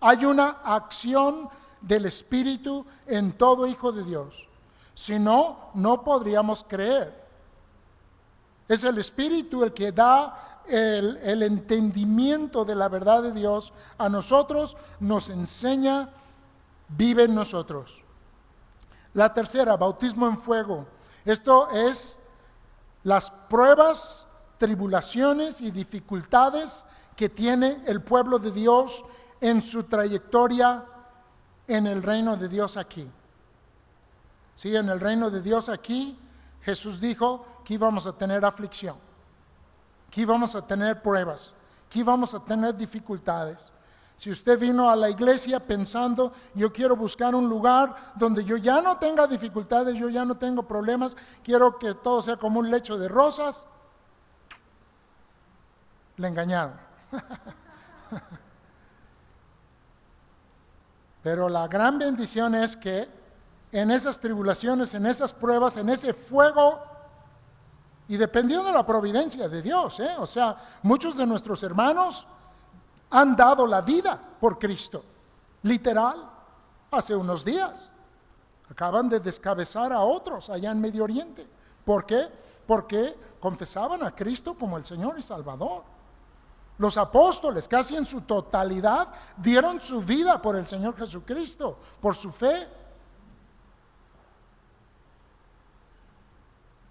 hay 0.00 0.24
una 0.24 0.60
acción 0.64 1.48
del 1.82 2.06
Espíritu 2.06 2.86
en 3.06 3.32
todo 3.32 3.66
hijo 3.66 3.92
de 3.92 4.04
Dios. 4.04 4.46
Si 4.94 5.18
no, 5.18 5.70
no 5.74 6.02
podríamos 6.02 6.64
creer. 6.66 7.22
Es 8.68 8.84
el 8.84 8.98
Espíritu 8.98 9.64
el 9.64 9.72
que 9.72 9.92
da 9.92 10.62
el, 10.66 11.42
entendimiento 11.42 12.64
de 12.64 12.74
la 12.74 12.88
verdad 12.88 13.22
de 13.22 13.32
Dios 13.32 13.72
a 13.98 14.08
nosotros, 14.08 14.76
nos 15.00 15.28
enseña, 15.28 16.10
vive 16.88 17.24
en 17.24 17.34
nosotros. 17.34 18.02
La 19.14 19.32
tercera, 19.32 19.76
bautismo 19.76 20.26
en 20.26 20.38
fuego. 20.38 20.86
Esto 21.24 21.68
es 21.70 22.18
las 23.02 23.30
pruebas 23.30 24.26
tribulaciones 24.58 25.60
y 25.60 25.70
dificultades 25.70 26.86
que 27.16 27.28
tiene 27.28 27.82
el 27.86 28.00
pueblo 28.00 28.38
de 28.38 28.52
Dios 28.52 29.04
en 29.40 29.60
su 29.60 29.84
trayectoria 29.84 30.84
en 31.72 31.86
el 31.86 32.02
reino 32.02 32.36
de 32.36 32.48
Dios 32.48 32.76
aquí. 32.76 33.08
Sí, 34.54 34.76
en 34.76 34.88
el 34.88 35.00
reino 35.00 35.30
de 35.30 35.40
Dios 35.40 35.68
aquí, 35.68 36.18
Jesús 36.60 37.00
dijo 37.00 37.46
que 37.64 37.74
íbamos 37.74 38.06
a 38.06 38.12
tener 38.12 38.44
aflicción, 38.44 38.96
que 40.10 40.20
íbamos 40.20 40.54
a 40.54 40.66
tener 40.66 41.00
pruebas, 41.00 41.54
que 41.88 42.00
íbamos 42.00 42.34
a 42.34 42.44
tener 42.44 42.76
dificultades. 42.76 43.72
Si 44.18 44.30
usted 44.30 44.58
vino 44.58 44.88
a 44.88 44.94
la 44.94 45.10
iglesia 45.10 45.58
pensando, 45.58 46.32
yo 46.54 46.72
quiero 46.72 46.94
buscar 46.94 47.34
un 47.34 47.48
lugar 47.48 48.12
donde 48.14 48.44
yo 48.44 48.56
ya 48.56 48.80
no 48.80 48.96
tenga 48.98 49.26
dificultades, 49.26 49.98
yo 49.98 50.08
ya 50.08 50.24
no 50.24 50.36
tengo 50.36 50.62
problemas, 50.62 51.16
quiero 51.42 51.78
que 51.78 51.94
todo 51.94 52.22
sea 52.22 52.36
como 52.36 52.60
un 52.60 52.70
lecho 52.70 52.96
de 52.96 53.08
rosas, 53.08 53.66
le 56.16 56.28
engañaron. 56.28 56.76
Pero 61.22 61.48
la 61.48 61.68
gran 61.68 61.98
bendición 61.98 62.54
es 62.54 62.76
que 62.76 63.08
en 63.70 63.90
esas 63.90 64.18
tribulaciones, 64.18 64.92
en 64.94 65.06
esas 65.06 65.32
pruebas, 65.32 65.76
en 65.76 65.88
ese 65.88 66.12
fuego, 66.12 66.80
y 68.08 68.16
dependiendo 68.16 68.66
de 68.66 68.72
la 68.72 68.84
providencia 68.84 69.48
de 69.48 69.62
Dios, 69.62 70.00
¿eh? 70.00 70.14
o 70.18 70.26
sea, 70.26 70.56
muchos 70.82 71.16
de 71.16 71.26
nuestros 71.26 71.62
hermanos 71.62 72.26
han 73.10 73.36
dado 73.36 73.66
la 73.66 73.80
vida 73.80 74.20
por 74.40 74.58
Cristo, 74.58 75.04
literal, 75.62 76.28
hace 76.90 77.14
unos 77.14 77.44
días. 77.44 77.92
Acaban 78.70 79.08
de 79.08 79.20
descabezar 79.20 79.92
a 79.92 80.00
otros 80.00 80.50
allá 80.50 80.70
en 80.70 80.80
Medio 80.80 81.04
Oriente. 81.04 81.46
¿Por 81.84 82.06
qué? 82.06 82.28
Porque 82.66 83.16
confesaban 83.40 84.02
a 84.02 84.14
Cristo 84.14 84.54
como 84.54 84.76
el 84.76 84.84
Señor 84.84 85.18
y 85.18 85.22
Salvador. 85.22 85.84
Los 86.82 86.96
apóstoles, 86.98 87.68
casi 87.68 87.94
en 87.94 88.04
su 88.04 88.22
totalidad, 88.22 89.06
dieron 89.36 89.80
su 89.80 90.02
vida 90.02 90.42
por 90.42 90.56
el 90.56 90.66
Señor 90.66 90.96
Jesucristo, 90.96 91.78
por 92.00 92.16
su 92.16 92.32
fe. 92.32 92.66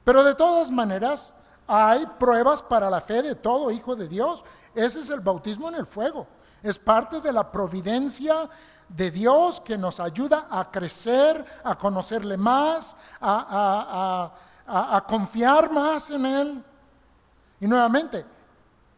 Pero 0.05 0.23
de 0.23 0.33
todas 0.33 0.71
maneras, 0.71 1.35
hay 1.67 2.05
pruebas 2.05 2.61
para 2.61 2.89
la 2.89 3.01
fe 3.01 3.21
de 3.21 3.35
todo 3.35 3.69
hijo 3.69 3.93
de 3.93 4.07
Dios. 4.07 4.45
Ese 4.73 5.01
es 5.01 5.09
el 5.09 5.19
bautismo 5.19 5.67
en 5.67 5.75
el 5.75 5.85
fuego. 5.85 6.25
Es 6.63 6.79
parte 6.79 7.19
de 7.19 7.33
la 7.33 7.51
providencia 7.51 8.49
de 8.87 9.11
Dios 9.11 9.59
que 9.59 9.77
nos 9.77 9.99
ayuda 9.99 10.47
a 10.49 10.71
crecer, 10.71 11.43
a 11.65 11.77
conocerle 11.77 12.37
más, 12.37 12.95
a, 13.19 14.31
a 14.65 15.05
confiar 15.05 15.69
más 15.69 16.09
en 16.11 16.25
Él. 16.25 16.63
Y 17.59 17.67
nuevamente, 17.67 18.25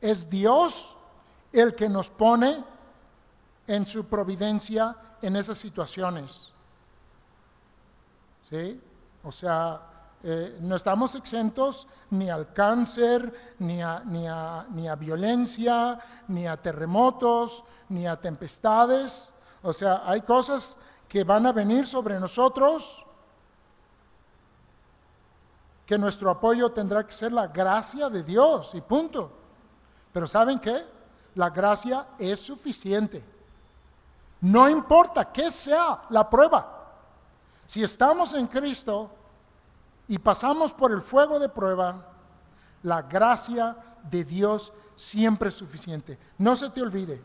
es 0.04 0.30
Dios 0.30 0.98
el 1.54 1.74
que 1.76 1.88
nos 1.88 2.10
pone 2.10 2.62
en 3.66 3.86
su 3.86 4.06
providencia 4.06 4.96
en 5.22 5.38
esas 5.38 5.58
situaciones. 5.58 6.52
¿Sí? 8.50 8.82
O 9.24 9.32
sea, 9.32 9.82
eh, 10.22 10.58
no 10.60 10.76
estamos 10.76 11.16
exentos 11.16 11.88
ni 12.10 12.30
al 12.30 12.52
cáncer, 12.52 13.56
ni 13.60 13.82
a, 13.82 14.02
ni, 14.04 14.28
a, 14.28 14.66
ni 14.72 14.90
a 14.90 14.96
violencia, 14.96 15.98
ni 16.28 16.48
a 16.48 16.58
terremotos, 16.58 17.64
ni 17.88 18.06
a 18.06 18.20
tempestades. 18.20 19.34
O 19.62 19.72
sea, 19.72 20.02
hay 20.06 20.20
cosas 20.22 20.78
que 21.08 21.24
van 21.24 21.46
a 21.46 21.54
venir 21.54 21.88
sobre 21.88 22.20
nosotros 22.20 23.06
que 25.86 25.98
nuestro 25.98 26.30
apoyo 26.30 26.74
tendrá 26.74 27.06
que 27.06 27.14
ser 27.14 27.32
la 27.32 27.48
gracia 27.48 28.10
de 28.10 28.24
Dios 28.24 28.76
y 28.76 28.82
punto. 28.82 29.43
Pero 30.14 30.28
¿saben 30.28 30.60
qué? 30.60 30.86
La 31.36 31.50
gracia 31.50 32.08
es 32.18 32.40
suficiente. 32.40 33.24
No 34.40 34.70
importa 34.70 35.32
qué 35.32 35.52
sea 35.52 36.04
la 36.10 36.30
prueba. 36.30 36.70
Si 37.66 37.84
estamos 37.84 38.34
en 38.34 38.48
Cristo, 38.48 39.10
y 40.08 40.18
pasamos 40.18 40.74
por 40.74 40.92
el 40.92 41.02
fuego 41.02 41.40
de 41.40 41.50
prueba, 41.50 42.06
la 42.84 43.02
gracia 43.02 43.76
de 44.04 44.24
Dios 44.24 44.74
siempre 44.96 45.50
es 45.50 45.56
suficiente. 45.56 46.20
No 46.38 46.56
se 46.56 46.70
te 46.70 46.82
olvide, 46.82 47.22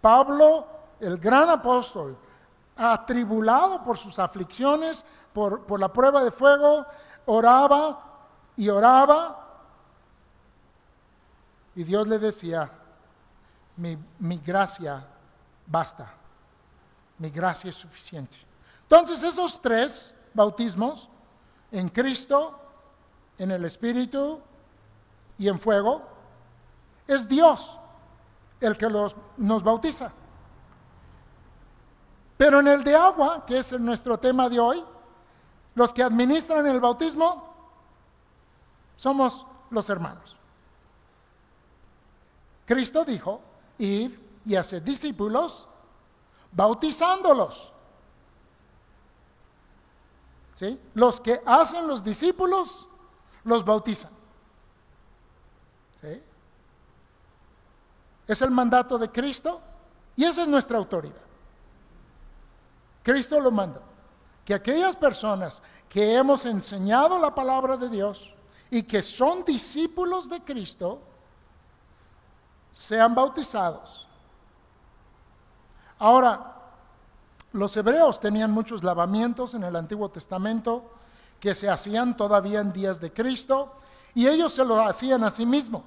Pablo, 0.00 0.66
el 1.00 1.18
gran 1.18 1.48
apóstol, 1.50 2.16
atribulado 2.76 3.82
por 3.82 3.98
sus 3.98 4.18
aflicciones, 4.18 5.04
por, 5.32 5.78
la 5.78 5.92
prueba 5.92 6.22
de 6.22 6.30
fuego, 6.30 6.86
oraba 7.26 8.02
y 8.56 8.68
oraba. 8.68 9.45
Y 11.76 11.84
Dios 11.84 12.08
le 12.08 12.18
decía, 12.18 12.70
mi, 13.76 13.96
mi 14.18 14.38
gracia 14.38 15.06
basta, 15.66 16.12
mi 17.18 17.30
gracia 17.30 17.70
es 17.70 17.76
suficiente. 17.76 18.38
Entonces 18.82 19.22
esos 19.22 19.60
tres 19.60 20.14
bautismos 20.32 21.08
en 21.70 21.88
Cristo, 21.88 22.58
en 23.38 23.50
el 23.50 23.64
Espíritu 23.64 24.40
y 25.38 25.48
en 25.48 25.58
fuego, 25.58 26.02
es 27.06 27.28
Dios 27.28 27.78
el 28.60 28.76
que 28.76 28.88
nos 29.36 29.62
bautiza. 29.62 30.12
Pero 32.36 32.60
en 32.60 32.68
el 32.68 32.84
de 32.84 32.94
agua, 32.94 33.44
que 33.46 33.58
es 33.58 33.78
nuestro 33.78 34.18
tema 34.18 34.48
de 34.48 34.60
hoy, 34.60 34.84
los 35.74 35.92
que 35.92 36.02
administran 36.02 36.66
el 36.66 36.80
bautismo 36.80 37.54
somos 38.96 39.46
los 39.70 39.88
hermanos. 39.90 40.36
Cristo 42.66 43.04
dijo, 43.04 43.40
id 43.78 44.12
y 44.44 44.56
haced 44.56 44.82
discípulos, 44.82 45.66
bautizándolos 46.52 47.72
los 50.94 51.20
que 51.20 51.40
hacen 51.44 51.86
los 51.86 52.02
discípulos, 52.02 52.86
los 53.44 53.64
bautizan. 53.64 54.12
Es 58.26 58.42
el 58.42 58.50
mandato 58.50 58.98
de 58.98 59.10
Cristo 59.10 59.60
y 60.16 60.24
esa 60.24 60.42
es 60.42 60.48
nuestra 60.48 60.78
autoridad. 60.78 61.14
Cristo 63.02 63.38
lo 63.38 63.52
manda. 63.52 63.80
Que 64.44 64.54
aquellas 64.54 64.96
personas 64.96 65.62
que 65.88 66.14
hemos 66.14 66.44
enseñado 66.44 67.18
la 67.18 67.32
palabra 67.34 67.76
de 67.76 67.88
Dios 67.88 68.32
y 68.68 68.82
que 68.82 69.00
son 69.00 69.44
discípulos 69.44 70.28
de 70.28 70.40
Cristo, 70.40 71.00
sean 72.76 73.14
bautizados. 73.14 74.06
Ahora, 75.98 76.56
los 77.52 77.74
hebreos 77.74 78.20
tenían 78.20 78.50
muchos 78.50 78.84
lavamientos 78.84 79.54
en 79.54 79.64
el 79.64 79.76
Antiguo 79.76 80.10
Testamento 80.10 80.84
que 81.40 81.54
se 81.54 81.70
hacían 81.70 82.18
todavía 82.18 82.60
en 82.60 82.74
días 82.74 83.00
de 83.00 83.10
Cristo 83.10 83.72
y 84.14 84.26
ellos 84.28 84.52
se 84.52 84.62
lo 84.62 84.78
hacían 84.82 85.24
a 85.24 85.30
sí 85.30 85.46
mismos. 85.46 85.84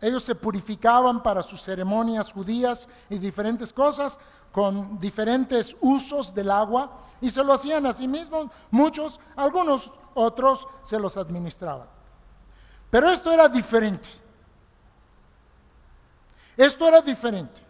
Ellos 0.00 0.24
se 0.24 0.34
purificaban 0.34 1.22
para 1.22 1.40
sus 1.40 1.62
ceremonias 1.62 2.32
judías 2.32 2.88
y 3.08 3.18
diferentes 3.18 3.72
cosas 3.72 4.18
con 4.50 4.98
diferentes 4.98 5.76
usos 5.80 6.34
del 6.34 6.50
agua 6.50 6.98
y 7.20 7.30
se 7.30 7.44
lo 7.44 7.52
hacían 7.52 7.86
a 7.86 7.92
sí 7.92 8.08
mismos. 8.08 8.50
Muchos, 8.72 9.20
algunos 9.36 9.92
otros 10.14 10.66
se 10.82 10.98
los 10.98 11.16
administraban. 11.16 11.86
Pero 12.90 13.08
esto 13.08 13.30
era 13.30 13.48
diferente. 13.48 14.25
Esto 16.56 16.88
era 16.88 17.00
diferente. 17.00 17.60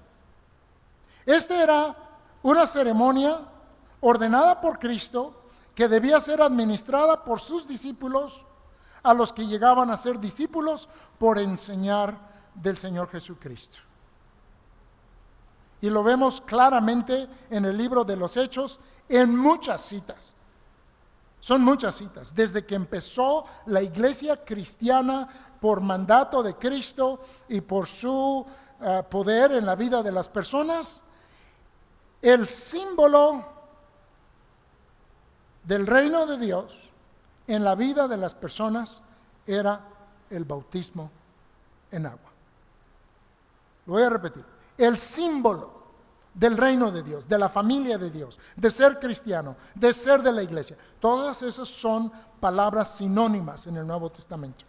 Este 1.25 1.61
era 1.61 1.97
una 2.43 2.67
ceremonia 2.67 3.41
ordenada 4.01 4.61
por 4.61 4.79
Cristo 4.79 5.43
que 5.75 5.89
debía 5.89 6.21
ser 6.21 6.41
administrada 6.41 7.25
por 7.25 7.41
sus 7.41 7.67
discípulos 7.67 8.43
a 9.03 9.13
los 9.15 9.33
que 9.33 9.47
llegaban 9.47 9.91
a 9.91 9.97
ser 9.97 10.19
discípulos 10.19 10.89
por 11.19 11.39
enseñar 11.39 12.17
del 12.55 12.79
Señor 12.79 13.09
Jesucristo. 13.09 13.79
Y 15.81 15.91
lo 15.91 16.03
vemos 16.03 16.41
claramente 16.41 17.29
en 17.51 17.65
el 17.65 17.77
libro 17.77 18.05
de 18.05 18.17
los 18.17 18.37
Hechos 18.37 18.81
en 19.09 19.37
muchas 19.37 19.83
citas. 19.83 20.35
Son 21.41 21.63
muchas 21.63 21.95
citas. 21.95 22.35
Desde 22.35 22.65
que 22.65 22.75
empezó 22.75 23.45
la 23.67 23.83
iglesia 23.83 24.45
cristiana 24.45 25.29
por 25.61 25.81
mandato 25.81 26.43
de 26.43 26.55
Cristo 26.57 27.21
y 27.49 27.61
por 27.61 27.87
su 27.87 28.45
eh, 28.81 29.03
poder 29.09 29.53
en 29.53 29.67
la 29.67 29.75
vida 29.75 30.03
de 30.03 30.13
las 30.13 30.29
personas, 30.29 31.03
el 32.23 32.47
símbolo 32.47 33.45
del 35.65 35.87
reino 35.87 36.27
de 36.27 36.39
Dios 36.39 36.77
en 37.47 37.65
la 37.65 37.75
vida 37.75 38.09
de 38.09 38.17
las 38.17 38.35
personas 38.35 39.03
era 39.47 39.81
el 40.31 40.45
bautismo 40.45 41.11
en 41.91 42.07
agua. 42.07 42.31
Lo 43.87 43.95
voy 43.95 44.03
a 44.03 44.11
repetir. 44.11 44.45
El 44.77 44.99
símbolo 44.99 45.77
del 46.35 46.57
reino 46.57 46.91
de 46.91 47.03
Dios, 47.03 47.27
de 47.29 47.39
la 47.39 47.49
familia 47.49 47.97
de 47.97 48.11
Dios, 48.11 48.39
de 48.55 48.71
ser 48.71 48.99
cristiano, 48.99 49.57
de 49.75 49.93
ser 49.93 50.23
de 50.23 50.33
la 50.33 50.43
iglesia. 50.43 50.77
Todas 51.01 51.43
esas 51.43 51.69
son 51.69 52.13
palabras 52.41 52.97
sinónimas 52.97 53.67
en 53.67 53.77
el 53.77 53.87
Nuevo 53.87 54.11
Testamento. 54.11 54.65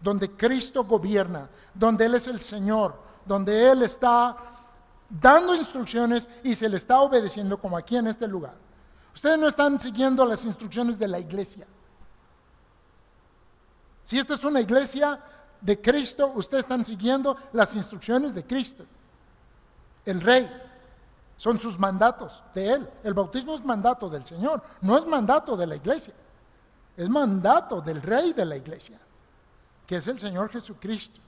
Donde 0.00 0.30
Cristo 0.30 0.84
gobierna, 0.84 1.48
donde 1.74 2.06
Él 2.06 2.14
es 2.14 2.26
el 2.28 2.40
Señor, 2.40 2.94
donde 3.24 3.70
Él 3.70 3.82
está 3.82 4.36
dando 5.08 5.54
instrucciones 5.54 6.28
y 6.42 6.54
se 6.54 6.68
le 6.68 6.76
está 6.76 7.00
obedeciendo 7.00 7.58
como 7.58 7.76
aquí 7.76 7.96
en 7.96 8.06
este 8.06 8.26
lugar. 8.26 8.54
Ustedes 9.12 9.38
no 9.38 9.48
están 9.48 9.78
siguiendo 9.80 10.24
las 10.24 10.44
instrucciones 10.44 10.98
de 10.98 11.08
la 11.08 11.18
iglesia. 11.18 11.66
Si 14.04 14.18
esta 14.18 14.34
es 14.34 14.44
una 14.44 14.60
iglesia 14.60 15.20
de 15.60 15.80
Cristo, 15.80 16.32
ustedes 16.34 16.64
están 16.64 16.84
siguiendo 16.84 17.36
las 17.52 17.74
instrucciones 17.76 18.34
de 18.34 18.44
Cristo. 18.44 18.84
El 20.04 20.20
rey. 20.20 20.50
Son 21.36 21.58
sus 21.58 21.78
mandatos 21.78 22.42
de 22.54 22.72
Él. 22.72 22.90
El 23.02 23.14
bautismo 23.14 23.54
es 23.54 23.64
mandato 23.64 24.10
del 24.10 24.26
Señor, 24.26 24.62
no 24.82 24.98
es 24.98 25.06
mandato 25.06 25.56
de 25.56 25.66
la 25.66 25.76
iglesia. 25.76 26.12
Es 26.96 27.08
mandato 27.08 27.80
del 27.80 28.02
rey 28.02 28.34
de 28.34 28.44
la 28.44 28.56
iglesia, 28.56 28.98
que 29.90 29.96
es 29.96 30.06
el 30.06 30.20
Señor 30.20 30.48
Jesucristo. 30.50 31.18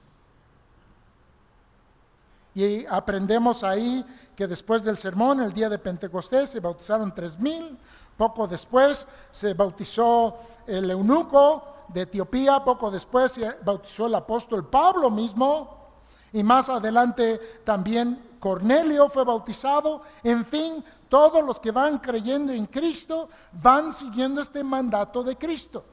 Y 2.54 2.86
aprendemos 2.86 3.64
ahí 3.64 4.06
que 4.36 4.46
después 4.46 4.84
del 4.84 4.98
sermón, 4.98 5.40
el 5.40 5.52
día 5.52 5.68
de 5.68 5.80
Pentecostés, 5.80 6.50
se 6.50 6.60
bautizaron 6.60 7.12
tres 7.12 7.36
mil. 7.40 7.76
Poco 8.16 8.46
después 8.46 9.08
se 9.32 9.54
bautizó 9.54 10.38
el 10.64 10.88
eunuco 10.88 11.86
de 11.88 12.02
Etiopía. 12.02 12.62
Poco 12.62 12.88
después 12.88 13.32
se 13.32 13.50
bautizó 13.64 14.06
el 14.06 14.14
apóstol 14.14 14.64
Pablo 14.70 15.10
mismo. 15.10 15.88
Y 16.32 16.44
más 16.44 16.68
adelante 16.68 17.40
también 17.64 18.36
Cornelio 18.38 19.08
fue 19.08 19.24
bautizado. 19.24 20.02
En 20.22 20.44
fin, 20.44 20.84
todos 21.08 21.44
los 21.44 21.58
que 21.58 21.72
van 21.72 21.98
creyendo 21.98 22.52
en 22.52 22.66
Cristo 22.66 23.28
van 23.60 23.92
siguiendo 23.92 24.40
este 24.40 24.62
mandato 24.62 25.24
de 25.24 25.36
Cristo. 25.36 25.84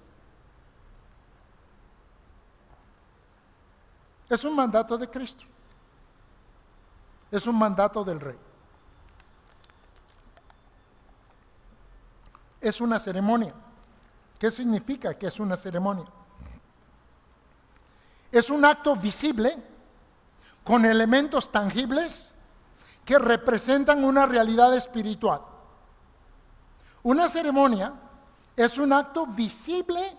Es 4.30 4.44
un 4.44 4.56
mandato 4.56 4.98
de 4.98 5.10
Cristo. 5.10 5.44
Es 7.32 7.48
un 7.48 7.58
mandato 7.58 8.04
del 8.04 8.20
rey. 8.20 8.38
Es 12.62 12.80
una 12.82 13.00
ceremonia. 13.00 13.54
¿Qué 14.38 14.52
significa 14.52 15.18
que 15.18 15.28
es 15.28 15.40
una 15.40 15.58
ceremonia? 15.58 16.06
Es 18.32 18.50
un 18.50 18.64
acto 18.64 18.96
visible 18.96 19.58
con 20.64 20.86
elementos 20.86 21.52
tangibles 21.52 22.36
que 23.04 23.18
representan 23.18 24.04
una 24.04 24.26
realidad 24.28 24.76
espiritual. 24.76 25.42
Una 27.02 27.28
ceremonia 27.28 27.94
es 28.56 28.78
un 28.78 28.94
acto 28.94 29.26
visible 29.26 30.16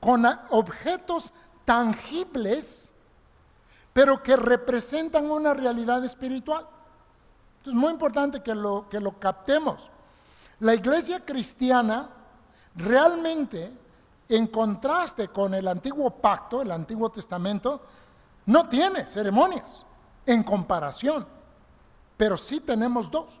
con 0.00 0.26
objetos 0.50 1.32
tangibles, 1.64 2.91
pero 3.92 4.22
que 4.22 4.36
representan 4.36 5.30
una 5.30 5.54
realidad 5.54 6.04
espiritual. 6.04 6.66
Es 7.64 7.74
muy 7.74 7.90
importante 7.90 8.42
que 8.42 8.54
lo, 8.54 8.88
que 8.88 9.00
lo 9.00 9.18
captemos. 9.18 9.90
La 10.60 10.74
iglesia 10.74 11.24
cristiana 11.24 12.08
realmente, 12.74 13.72
en 14.28 14.46
contraste 14.46 15.28
con 15.28 15.54
el 15.54 15.68
antiguo 15.68 16.10
pacto, 16.10 16.62
el 16.62 16.70
antiguo 16.70 17.10
testamento, 17.10 17.82
no 18.46 18.68
tiene 18.68 19.06
ceremonias 19.06 19.84
en 20.24 20.42
comparación, 20.42 21.26
pero 22.16 22.36
sí 22.36 22.60
tenemos 22.60 23.10
dos. 23.10 23.40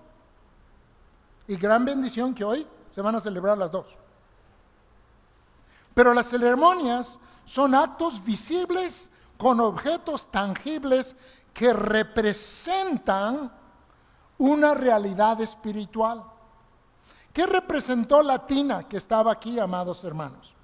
Y 1.48 1.56
gran 1.56 1.84
bendición 1.84 2.34
que 2.34 2.44
hoy 2.44 2.66
se 2.90 3.00
van 3.00 3.16
a 3.16 3.20
celebrar 3.20 3.56
las 3.56 3.72
dos. 3.72 3.96
Pero 5.94 6.14
las 6.14 6.26
ceremonias 6.28 7.18
son 7.44 7.74
actos 7.74 8.24
visibles 8.24 9.11
con 9.42 9.58
objetos 9.58 10.28
tangibles 10.30 11.16
que 11.52 11.72
representan 11.72 13.50
una 14.38 14.72
realidad 14.72 15.40
espiritual. 15.40 16.22
¿Qué 17.32 17.44
representó 17.44 18.22
la 18.22 18.46
tina 18.46 18.84
que 18.84 18.98
estaba 18.98 19.32
aquí, 19.32 19.58
amados 19.58 20.04
hermanos? 20.04 20.54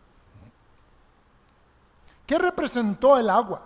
¿Qué 2.24 2.38
representó 2.38 3.18
el 3.18 3.28
agua? 3.28 3.62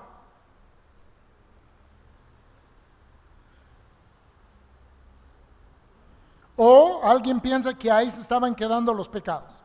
O 6.56 7.02
alguien 7.04 7.38
piensa 7.38 7.74
que 7.74 7.90
ahí 7.90 8.08
se 8.08 8.22
estaban 8.22 8.54
quedando 8.54 8.94
los 8.94 9.10
pecados. 9.10 9.61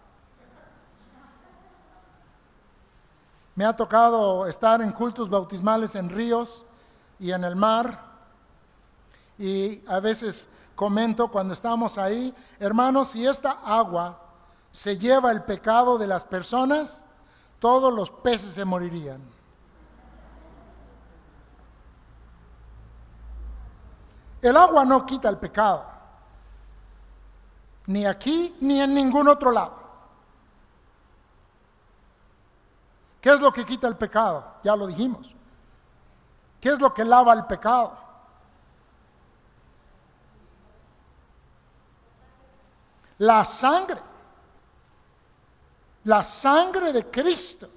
Me 3.58 3.66
ha 3.66 3.76
tocado 3.76 4.46
estar 4.46 4.82
en 4.82 4.92
cultos 4.92 5.30
bautismales 5.30 5.96
en 5.96 6.10
ríos 6.10 6.64
y 7.20 7.32
en 7.32 7.44
el 7.44 7.56
mar. 7.56 8.00
Y 9.40 9.84
a 9.88 10.00
veces 10.00 10.48
comento 10.76 11.28
cuando 11.28 11.54
estamos 11.54 11.98
ahí, 11.98 12.34
hermanos, 12.60 13.08
si 13.10 13.26
esta 13.26 13.52
agua 13.66 14.22
se 14.72 14.96
lleva 14.98 15.32
el 15.32 15.42
pecado 15.42 15.98
de 15.98 16.06
las 16.06 16.24
personas, 16.24 17.10
todos 17.60 17.92
los 17.92 18.12
peces 18.12 18.54
se 18.54 18.64
morirían. 18.64 19.22
El 24.40 24.56
agua 24.56 24.86
no 24.86 25.04
quita 25.04 25.30
el 25.30 25.38
pecado 25.38 25.98
ni 27.88 28.06
aquí 28.06 28.56
ni 28.62 28.80
en 28.80 28.94
ningún 28.94 29.28
otro 29.28 29.52
lado. 29.52 29.87
¿Qué 33.22 33.34
es 33.34 33.42
lo 33.42 33.52
que 33.52 33.66
quita 33.66 33.88
el 33.88 33.96
pecado? 33.96 34.56
Ya 34.64 34.76
lo 34.76 34.88
dijimos. 34.88 35.34
¿Qué 36.60 36.70
es 36.70 36.80
lo 36.80 36.94
que 36.94 37.04
lava 37.04 37.34
el 37.34 37.46
pecado? 37.46 37.98
La 43.20 43.44
sangre. 43.44 44.02
La 46.04 46.24
sangre 46.24 46.94
de 46.94 47.10
Cristo 47.10 47.68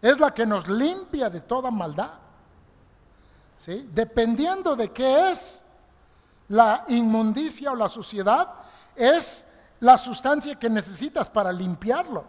es 0.00 0.18
la 0.18 0.32
que 0.34 0.44
nos 0.44 0.68
limpia 0.68 1.30
de 1.30 1.40
toda 1.40 1.70
maldad. 1.70 2.10
¿Sí? 3.56 3.88
Dependiendo 3.92 4.74
de 4.74 4.90
qué 4.92 5.30
es 5.30 5.64
la 6.48 6.84
inmundicia 6.88 7.72
o 7.72 7.76
la 7.76 7.88
suciedad, 7.88 8.52
es 8.96 9.46
la 9.80 9.96
sustancia 9.96 10.58
que 10.58 10.68
necesitas 10.68 11.30
para 11.30 11.52
limpiarlo. 11.52 12.24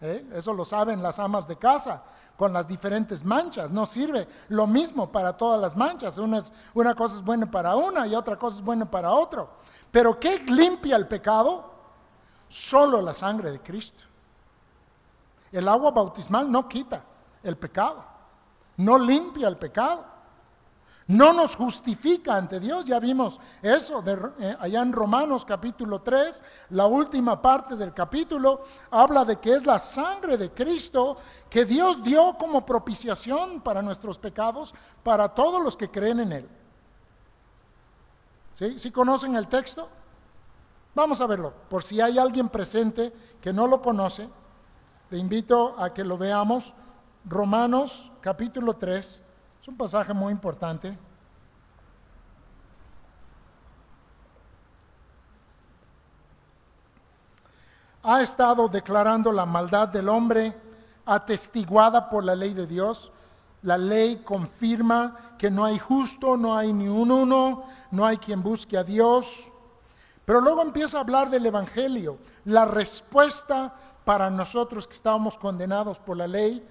¿Eh? 0.00 0.28
Eso 0.34 0.52
lo 0.52 0.64
saben 0.64 1.02
las 1.02 1.18
amas 1.18 1.48
de 1.48 1.56
casa 1.56 2.02
con 2.36 2.52
las 2.52 2.68
diferentes 2.68 3.24
manchas. 3.24 3.70
No 3.70 3.86
sirve 3.86 4.28
lo 4.48 4.66
mismo 4.66 5.10
para 5.10 5.36
todas 5.36 5.60
las 5.60 5.74
manchas. 5.74 6.18
Una, 6.18 6.40
una 6.74 6.94
cosa 6.94 7.16
es 7.16 7.22
buena 7.22 7.50
para 7.50 7.74
una 7.74 8.06
y 8.06 8.14
otra 8.14 8.36
cosa 8.36 8.58
es 8.58 8.62
buena 8.62 8.90
para 8.90 9.10
otro. 9.10 9.48
Pero 9.90 10.18
¿qué 10.18 10.38
limpia 10.40 10.96
el 10.96 11.08
pecado? 11.08 11.72
Solo 12.48 13.00
la 13.00 13.12
sangre 13.12 13.50
de 13.50 13.60
Cristo. 13.60 14.04
El 15.50 15.68
agua 15.68 15.90
bautismal 15.90 16.50
no 16.50 16.68
quita 16.68 17.02
el 17.42 17.56
pecado, 17.56 18.04
no 18.76 18.98
limpia 18.98 19.48
el 19.48 19.56
pecado. 19.56 20.04
No 21.08 21.32
nos 21.32 21.54
justifica 21.54 22.34
ante 22.34 22.58
Dios, 22.58 22.84
ya 22.84 22.98
vimos 22.98 23.38
eso 23.62 24.02
eh, 24.40 24.56
allá 24.58 24.82
en 24.82 24.92
Romanos 24.92 25.44
capítulo 25.44 26.00
3, 26.00 26.42
la 26.70 26.86
última 26.86 27.40
parte 27.40 27.76
del 27.76 27.94
capítulo 27.94 28.64
habla 28.90 29.24
de 29.24 29.36
que 29.36 29.54
es 29.54 29.64
la 29.64 29.78
sangre 29.78 30.36
de 30.36 30.50
Cristo 30.50 31.16
que 31.48 31.64
Dios 31.64 32.02
dio 32.02 32.36
como 32.36 32.66
propiciación 32.66 33.60
para 33.60 33.82
nuestros 33.82 34.18
pecados, 34.18 34.74
para 35.04 35.28
todos 35.28 35.62
los 35.62 35.76
que 35.76 35.88
creen 35.88 36.20
en 36.20 36.32
Él. 36.32 36.48
¿Sí? 38.52 38.76
¿Sí 38.76 38.90
conocen 38.90 39.36
el 39.36 39.46
texto? 39.46 39.88
Vamos 40.92 41.20
a 41.20 41.26
verlo, 41.26 41.52
por 41.68 41.84
si 41.84 42.00
hay 42.00 42.18
alguien 42.18 42.48
presente 42.48 43.12
que 43.40 43.52
no 43.52 43.68
lo 43.68 43.80
conoce, 43.80 44.28
le 45.10 45.18
invito 45.18 45.78
a 45.78 45.94
que 45.94 46.02
lo 46.02 46.18
veamos. 46.18 46.74
Romanos 47.28 48.10
capítulo 48.20 48.74
3 48.74 49.25
es 49.60 49.68
un 49.68 49.76
pasaje 49.76 50.12
muy 50.14 50.32
importante. 50.32 50.96
Ha 58.02 58.22
estado 58.22 58.68
declarando 58.68 59.32
la 59.32 59.44
maldad 59.44 59.88
del 59.88 60.08
hombre 60.08 60.54
atestiguada 61.04 62.08
por 62.08 62.22
la 62.24 62.36
ley 62.36 62.54
de 62.54 62.66
Dios. 62.66 63.10
La 63.62 63.76
ley 63.76 64.18
confirma 64.18 65.34
que 65.36 65.50
no 65.50 65.64
hay 65.64 65.78
justo, 65.78 66.36
no 66.36 66.56
hay 66.56 66.72
ni 66.72 66.88
un 66.88 67.10
uno, 67.10 67.64
no 67.90 68.06
hay 68.06 68.18
quien 68.18 68.42
busque 68.42 68.76
a 68.76 68.84
Dios. 68.84 69.50
Pero 70.24 70.40
luego 70.40 70.62
empieza 70.62 70.98
a 70.98 71.00
hablar 71.00 71.30
del 71.30 71.46
Evangelio, 71.46 72.18
la 72.44 72.64
respuesta 72.64 73.74
para 74.04 74.30
nosotros 74.30 74.86
que 74.86 74.94
estábamos 74.94 75.36
condenados 75.36 75.98
por 75.98 76.16
la 76.16 76.28
ley, 76.28 76.64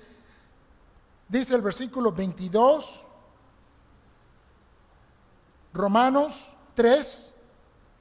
Dice 1.28 1.56
el 1.56 1.62
versículo 1.62 2.12
22, 2.12 3.04
Romanos 5.74 6.56
3, 6.76 7.36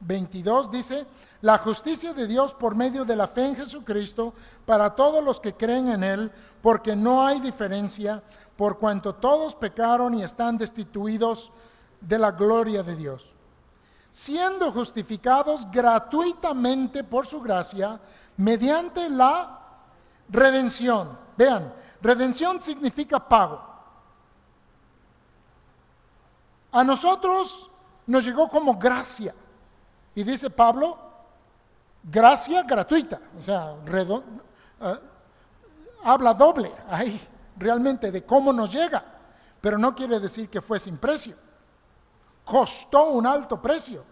22 0.01 0.71
dice, 0.71 1.07
la 1.41 1.59
justicia 1.59 2.13
de 2.13 2.27
Dios 2.27 2.55
por 2.55 2.75
medio 2.75 3.05
de 3.05 3.17
la 3.17 3.27
fe 3.27 3.47
en 3.47 3.57
Jesucristo 3.57 4.35
para 4.67 4.95
todos 4.95 5.25
los 5.25 5.41
que 5.41 5.55
creen 5.55 5.89
en 5.89 6.05
Él, 6.05 6.33
porque 6.63 6.95
no 6.95 7.27
hay 7.27 7.41
diferencia, 7.41 8.23
por 8.57 8.79
cuanto 8.79 9.15
todos 9.15 9.55
pecaron 9.55 10.15
y 10.15 10.23
están 10.23 10.59
destituidos 10.59 11.51
de 12.01 12.19
la 12.19 12.31
gloria 12.31 12.83
de 12.83 12.95
Dios, 12.95 13.35
siendo 14.11 14.71
justificados 14.71 15.71
gratuitamente 15.71 17.03
por 17.03 17.27
su 17.27 17.41
gracia 17.41 17.99
mediante 18.37 19.09
la 19.09 19.61
redención. 20.29 21.19
Vean, 21.37 21.73
Redención 22.05 22.61
significa 22.61 23.19
pago. 23.19 23.63
A 26.71 26.85
nosotros 26.85 27.71
nos 28.07 28.23
llegó 28.27 28.47
como 28.47 28.79
gracia. 28.79 29.35
Y 30.15 30.23
dice 30.23 30.51
Pablo, 30.51 30.99
gracia 32.03 32.63
gratuita. 32.63 33.19
O 33.39 33.41
sea, 33.41 33.75
eh, 33.87 35.01
habla 36.03 36.35
doble 36.35 36.75
ahí 36.91 37.19
realmente 37.57 38.13
de 38.13 38.23
cómo 38.23 38.53
nos 38.53 38.71
llega. 38.71 39.03
Pero 39.63 39.79
no 39.79 39.95
quiere 39.95 40.21
decir 40.21 40.51
que 40.51 40.61
fue 40.61 40.79
sin 40.79 40.99
precio. 40.99 41.35
Costó 42.45 43.13
un 43.13 43.27
alto 43.27 43.63
precio. 43.63 44.05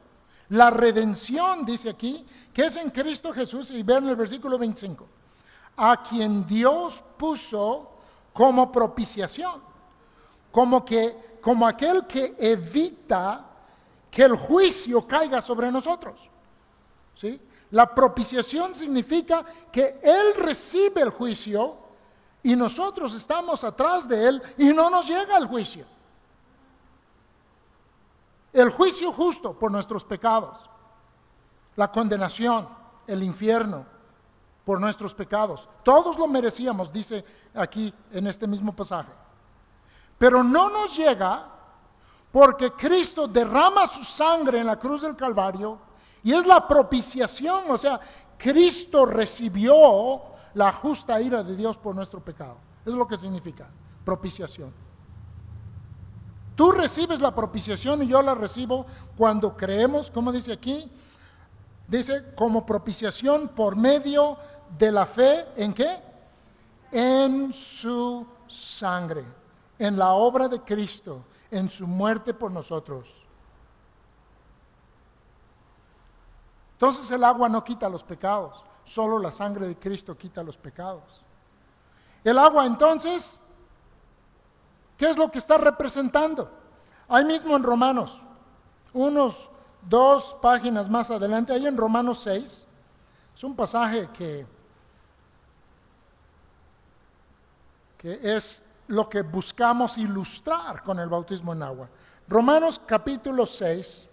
La 0.48 0.70
redención, 0.70 1.66
dice 1.66 1.90
aquí, 1.90 2.26
que 2.54 2.64
es 2.64 2.76
en 2.78 2.88
Cristo 2.88 3.34
Jesús, 3.34 3.70
y 3.70 3.82
vean 3.82 4.08
el 4.08 4.16
versículo 4.16 4.56
25 4.56 5.21
a 5.76 6.02
quien 6.02 6.46
Dios 6.46 7.02
puso 7.16 7.90
como 8.32 8.70
propiciación, 8.70 9.60
como 10.50 10.84
que 10.84 11.32
como 11.42 11.66
aquel 11.66 12.06
que 12.06 12.36
evita 12.38 13.44
que 14.10 14.22
el 14.22 14.36
juicio 14.36 15.04
caiga 15.06 15.40
sobre 15.40 15.70
nosotros. 15.72 16.30
¿Sí? 17.14 17.40
La 17.72 17.92
propiciación 17.92 18.74
significa 18.74 19.44
que 19.70 19.98
Él 20.02 20.34
recibe 20.36 21.00
el 21.00 21.10
juicio 21.10 21.76
y 22.42 22.54
nosotros 22.54 23.14
estamos 23.14 23.64
atrás 23.64 24.08
de 24.08 24.28
Él 24.28 24.42
y 24.56 24.72
no 24.72 24.88
nos 24.88 25.08
llega 25.08 25.36
el 25.36 25.46
juicio. 25.46 25.84
El 28.52 28.70
juicio 28.70 29.10
justo 29.10 29.58
por 29.58 29.72
nuestros 29.72 30.04
pecados, 30.04 30.68
la 31.74 31.90
condenación, 31.90 32.68
el 33.06 33.22
infierno, 33.22 33.86
por 34.64 34.80
nuestros 34.80 35.14
pecados. 35.14 35.68
Todos 35.82 36.18
lo 36.18 36.26
merecíamos, 36.26 36.92
dice 36.92 37.24
aquí 37.54 37.92
en 38.12 38.26
este 38.26 38.46
mismo 38.46 38.74
pasaje. 38.74 39.12
Pero 40.18 40.42
no 40.44 40.70
nos 40.70 40.96
llega 40.96 41.52
Porque 42.32 42.72
Cristo 42.72 43.28
derrama 43.28 43.86
su 43.86 44.02
sangre 44.02 44.58
en 44.58 44.66
la 44.66 44.78
cruz 44.78 45.02
del 45.02 45.14
Calvario 45.14 45.78
y 46.24 46.32
es 46.32 46.46
la 46.46 46.66
propiciación, 46.66 47.64
o 47.68 47.76
sea, 47.76 48.00
Cristo 48.38 49.04
recibió 49.04 50.22
la 50.54 50.72
justa 50.72 51.20
ira 51.20 51.42
de 51.42 51.54
Dios 51.54 51.76
por 51.76 51.94
nuestro 51.94 52.20
pecado. 52.20 52.56
Es 52.86 52.94
lo 52.94 53.06
que 53.06 53.16
significa 53.16 53.68
propiciación. 54.04 54.72
Tú 56.56 56.72
recibes 56.72 57.20
la 57.20 57.34
propiciación 57.34 58.02
y 58.02 58.06
yo 58.06 58.22
la 58.22 58.34
recibo 58.34 58.86
cuando 59.16 59.56
creemos, 59.56 60.10
como 60.10 60.32
dice 60.32 60.52
aquí, 60.52 60.90
dice 61.86 62.34
como 62.34 62.64
propiciación 62.64 63.48
por 63.48 63.76
medio 63.76 64.36
de 64.78 64.92
la 64.92 65.06
fe 65.06 65.46
en 65.56 65.74
qué? 65.74 66.00
En 66.90 67.52
su 67.52 68.26
sangre, 68.46 69.24
en 69.78 69.98
la 69.98 70.12
obra 70.12 70.48
de 70.48 70.60
Cristo, 70.60 71.24
en 71.50 71.68
su 71.68 71.86
muerte 71.86 72.34
por 72.34 72.50
nosotros. 72.50 73.22
Entonces 76.74 77.10
el 77.12 77.22
agua 77.22 77.48
no 77.48 77.62
quita 77.62 77.88
los 77.88 78.02
pecados, 78.02 78.60
solo 78.84 79.18
la 79.18 79.30
sangre 79.30 79.68
de 79.68 79.78
Cristo 79.78 80.16
quita 80.16 80.42
los 80.42 80.56
pecados. 80.56 81.22
El 82.24 82.38
agua 82.38 82.66
entonces, 82.66 83.40
¿qué 84.96 85.08
es 85.08 85.16
lo 85.16 85.30
que 85.30 85.38
está 85.38 85.58
representando? 85.58 86.50
Ahí 87.08 87.24
mismo 87.24 87.54
en 87.56 87.62
Romanos, 87.62 88.20
unos 88.92 89.51
dos 89.88 90.36
páginas 90.40 90.88
más 90.88 91.10
adelante, 91.10 91.52
ahí 91.52 91.66
en 91.66 91.76
Romanos 91.76 92.20
6, 92.20 92.66
es 93.34 93.44
un 93.44 93.56
pasaje 93.56 94.08
que, 94.12 94.46
que 97.98 98.20
es 98.22 98.64
lo 98.88 99.08
que 99.08 99.22
buscamos 99.22 99.98
ilustrar 99.98 100.82
con 100.82 100.98
el 100.98 101.08
bautismo 101.08 101.52
en 101.52 101.62
agua. 101.62 101.88
Romanos 102.28 102.80
capítulo 102.84 103.46
6, 103.46 104.08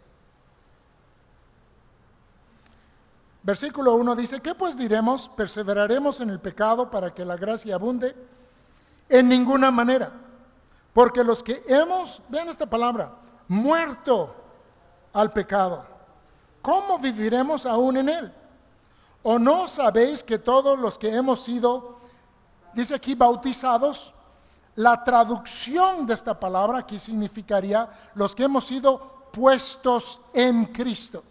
versículo 3.44 3.96
1 3.96 4.16
dice, 4.16 4.42
¿qué 4.42 4.56
pues 4.56 4.78
diremos? 4.78 5.30
¿Perseveraremos 5.30 6.20
en 6.20 6.30
el 6.30 6.40
pecado 6.40 6.90
para 6.90 7.14
que 7.14 7.26
la 7.26 7.36
gracia 7.36 7.76
abunde? 7.76 8.16
En 9.08 9.28
ninguna 9.28 9.72
manera. 9.72 10.12
Porque 10.94 11.24
los 11.24 11.44
que 11.44 11.64
hemos, 11.68 12.22
vean 12.30 12.50
esta 12.50 12.70
palabra, 12.70 13.14
muerto 13.48 14.39
al 15.14 15.32
pecado, 15.32 15.86
¿cómo 16.62 16.98
viviremos 17.00 17.66
aún 17.66 17.98
en 17.98 18.10
él? 18.10 18.34
¿O 19.24 19.38
no 19.38 19.68
sabéis 19.68 20.24
que 20.24 20.38
todos 20.38 20.80
los 20.80 20.98
que 20.98 21.14
hemos 21.14 21.44
sido, 21.44 21.98
dice 22.74 22.96
aquí, 22.96 23.16
bautizados, 23.16 24.14
la 24.76 25.04
traducción 25.04 26.06
de 26.06 26.14
esta 26.14 26.40
palabra 26.40 26.80
aquí 26.80 26.98
significaría 26.98 27.90
los 28.16 28.34
que 28.34 28.44
hemos 28.44 28.66
sido 28.66 29.28
puestos 29.32 30.22
en 30.34 30.66
Cristo? 30.66 31.24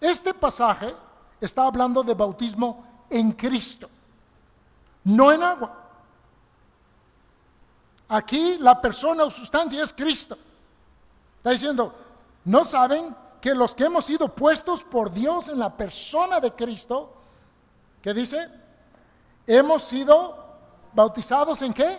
Este 0.00 0.34
pasaje 0.34 0.94
está 1.40 1.66
hablando 1.66 2.02
de 2.02 2.14
bautismo 2.14 2.84
en 3.08 3.32
Cristo, 3.32 3.88
no 5.04 5.30
en 5.32 5.42
agua. 5.42 5.82
Aquí 8.08 8.56
la 8.58 8.80
persona 8.80 9.24
o 9.24 9.30
sustancia 9.30 9.82
es 9.82 9.92
Cristo. 9.92 10.36
Está 11.38 11.50
diciendo, 11.50 11.94
¿no 12.46 12.64
saben 12.64 13.14
que 13.40 13.54
los 13.54 13.74
que 13.74 13.84
hemos 13.84 14.06
sido 14.06 14.34
puestos 14.34 14.82
por 14.82 15.12
Dios 15.12 15.48
en 15.48 15.58
la 15.58 15.76
persona 15.76 16.40
de 16.40 16.52
Cristo, 16.52 17.12
que 18.00 18.14
dice, 18.14 18.48
hemos 19.46 19.82
sido 19.82 20.46
bautizados 20.94 21.60
en 21.62 21.74
qué? 21.74 21.98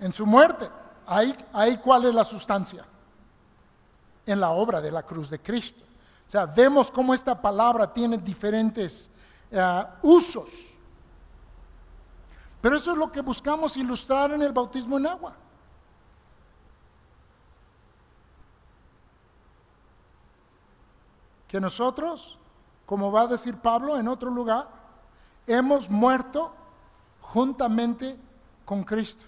En 0.00 0.12
su 0.12 0.26
muerte. 0.26 0.68
Ahí, 1.06 1.36
ahí 1.52 1.78
cuál 1.78 2.04
es 2.04 2.14
la 2.14 2.24
sustancia. 2.24 2.84
En 4.26 4.40
la 4.40 4.50
obra 4.50 4.80
de 4.80 4.90
la 4.90 5.02
cruz 5.02 5.30
de 5.30 5.40
Cristo. 5.40 5.84
O 6.26 6.30
sea, 6.30 6.46
vemos 6.46 6.90
cómo 6.90 7.14
esta 7.14 7.40
palabra 7.40 7.92
tiene 7.92 8.18
diferentes 8.18 9.10
eh, 9.50 9.84
usos. 10.02 10.74
Pero 12.60 12.76
eso 12.76 12.92
es 12.92 12.96
lo 12.96 13.10
que 13.10 13.20
buscamos 13.20 13.76
ilustrar 13.76 14.32
en 14.32 14.42
el 14.42 14.52
bautismo 14.52 14.98
en 14.98 15.06
agua. 15.06 15.36
Que 21.52 21.60
nosotros, 21.60 22.38
como 22.86 23.12
va 23.12 23.20
a 23.20 23.26
decir 23.26 23.58
Pablo 23.58 23.98
en 23.98 24.08
otro 24.08 24.30
lugar, 24.30 24.70
hemos 25.46 25.90
muerto 25.90 26.50
juntamente 27.20 28.18
con 28.64 28.82
Cristo. 28.82 29.22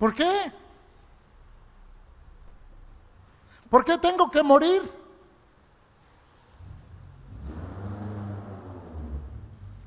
¿Por 0.00 0.12
qué? 0.16 0.52
¿Por 3.70 3.84
qué 3.84 3.98
tengo 3.98 4.28
que 4.28 4.42
morir? 4.42 4.82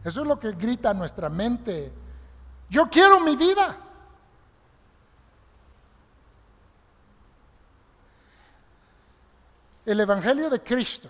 Eso 0.06 0.22
es 0.22 0.28
lo 0.28 0.40
que 0.40 0.54
grita 0.54 0.94
nuestra 0.94 1.28
mente. 1.28 1.92
Yo 2.70 2.90
quiero 2.90 3.20
mi 3.20 3.36
vida. 3.36 3.78
El 9.86 10.00
Evangelio 10.00 10.50
de 10.50 10.62
Cristo 10.62 11.10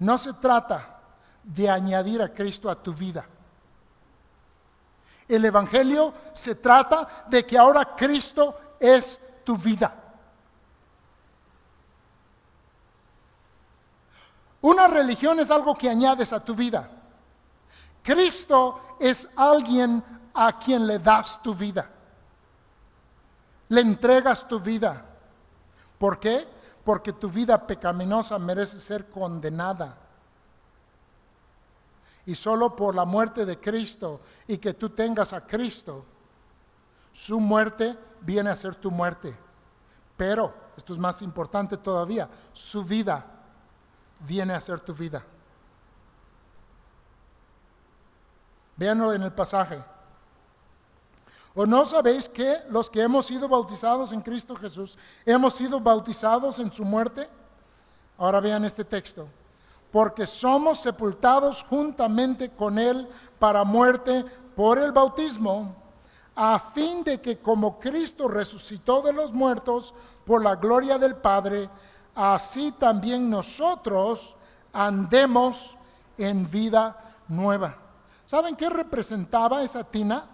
no 0.00 0.18
se 0.18 0.32
trata 0.34 0.98
de 1.42 1.68
añadir 1.68 2.20
a 2.22 2.32
Cristo 2.32 2.70
a 2.70 2.74
tu 2.74 2.92
vida. 2.92 3.24
El 5.28 5.44
Evangelio 5.44 6.12
se 6.32 6.56
trata 6.56 7.24
de 7.28 7.46
que 7.46 7.56
ahora 7.56 7.94
Cristo 7.96 8.58
es 8.78 9.20
tu 9.44 9.56
vida. 9.56 9.94
Una 14.60 14.88
religión 14.88 15.38
es 15.40 15.50
algo 15.50 15.74
que 15.74 15.88
añades 15.88 16.32
a 16.32 16.42
tu 16.42 16.54
vida. 16.54 16.88
Cristo 18.02 18.96
es 18.98 19.28
alguien 19.36 20.02
a 20.32 20.58
quien 20.58 20.86
le 20.86 20.98
das 20.98 21.42
tu 21.42 21.54
vida. 21.54 21.88
Le 23.68 23.80
entregas 23.80 24.46
tu 24.46 24.58
vida. 24.58 25.04
¿Por 25.98 26.18
qué? 26.18 26.53
Porque 26.84 27.12
tu 27.12 27.28
vida 27.28 27.66
pecaminosa 27.66 28.38
merece 28.38 28.78
ser 28.78 29.10
condenada. 29.10 29.96
Y 32.26 32.34
solo 32.34 32.74
por 32.74 32.94
la 32.94 33.04
muerte 33.04 33.44
de 33.44 33.58
Cristo 33.58 34.20
y 34.46 34.58
que 34.58 34.74
tú 34.74 34.90
tengas 34.90 35.32
a 35.32 35.46
Cristo, 35.46 36.04
su 37.12 37.38
muerte 37.40 37.96
viene 38.20 38.50
a 38.50 38.56
ser 38.56 38.74
tu 38.74 38.90
muerte. 38.90 39.36
Pero, 40.16 40.54
esto 40.76 40.92
es 40.92 40.98
más 40.98 41.22
importante 41.22 41.76
todavía, 41.76 42.28
su 42.52 42.84
vida 42.84 43.24
viene 44.20 44.54
a 44.54 44.60
ser 44.60 44.80
tu 44.80 44.94
vida. 44.94 45.22
Véanlo 48.76 49.12
en 49.12 49.22
el 49.22 49.32
pasaje. 49.32 49.82
¿O 51.54 51.66
no 51.66 51.84
sabéis 51.84 52.28
que 52.28 52.58
los 52.68 52.90
que 52.90 53.02
hemos 53.02 53.26
sido 53.26 53.48
bautizados 53.48 54.10
en 54.12 54.20
Cristo 54.20 54.56
Jesús, 54.56 54.98
hemos 55.24 55.54
sido 55.54 55.78
bautizados 55.78 56.58
en 56.58 56.72
su 56.72 56.84
muerte? 56.84 57.28
Ahora 58.18 58.40
vean 58.40 58.64
este 58.64 58.84
texto. 58.84 59.28
Porque 59.92 60.26
somos 60.26 60.80
sepultados 60.80 61.62
juntamente 61.62 62.50
con 62.50 62.78
Él 62.78 63.08
para 63.38 63.62
muerte 63.62 64.24
por 64.56 64.80
el 64.80 64.90
bautismo, 64.90 65.76
a 66.34 66.58
fin 66.58 67.04
de 67.04 67.20
que 67.20 67.38
como 67.38 67.78
Cristo 67.78 68.26
resucitó 68.26 69.02
de 69.02 69.12
los 69.12 69.32
muertos 69.32 69.94
por 70.24 70.42
la 70.42 70.56
gloria 70.56 70.98
del 70.98 71.14
Padre, 71.14 71.70
así 72.16 72.72
también 72.72 73.30
nosotros 73.30 74.36
andemos 74.72 75.76
en 76.18 76.50
vida 76.50 77.14
nueva. 77.28 77.76
¿Saben 78.26 78.56
qué 78.56 78.68
representaba 78.68 79.62
esa 79.62 79.84
tina? 79.84 80.33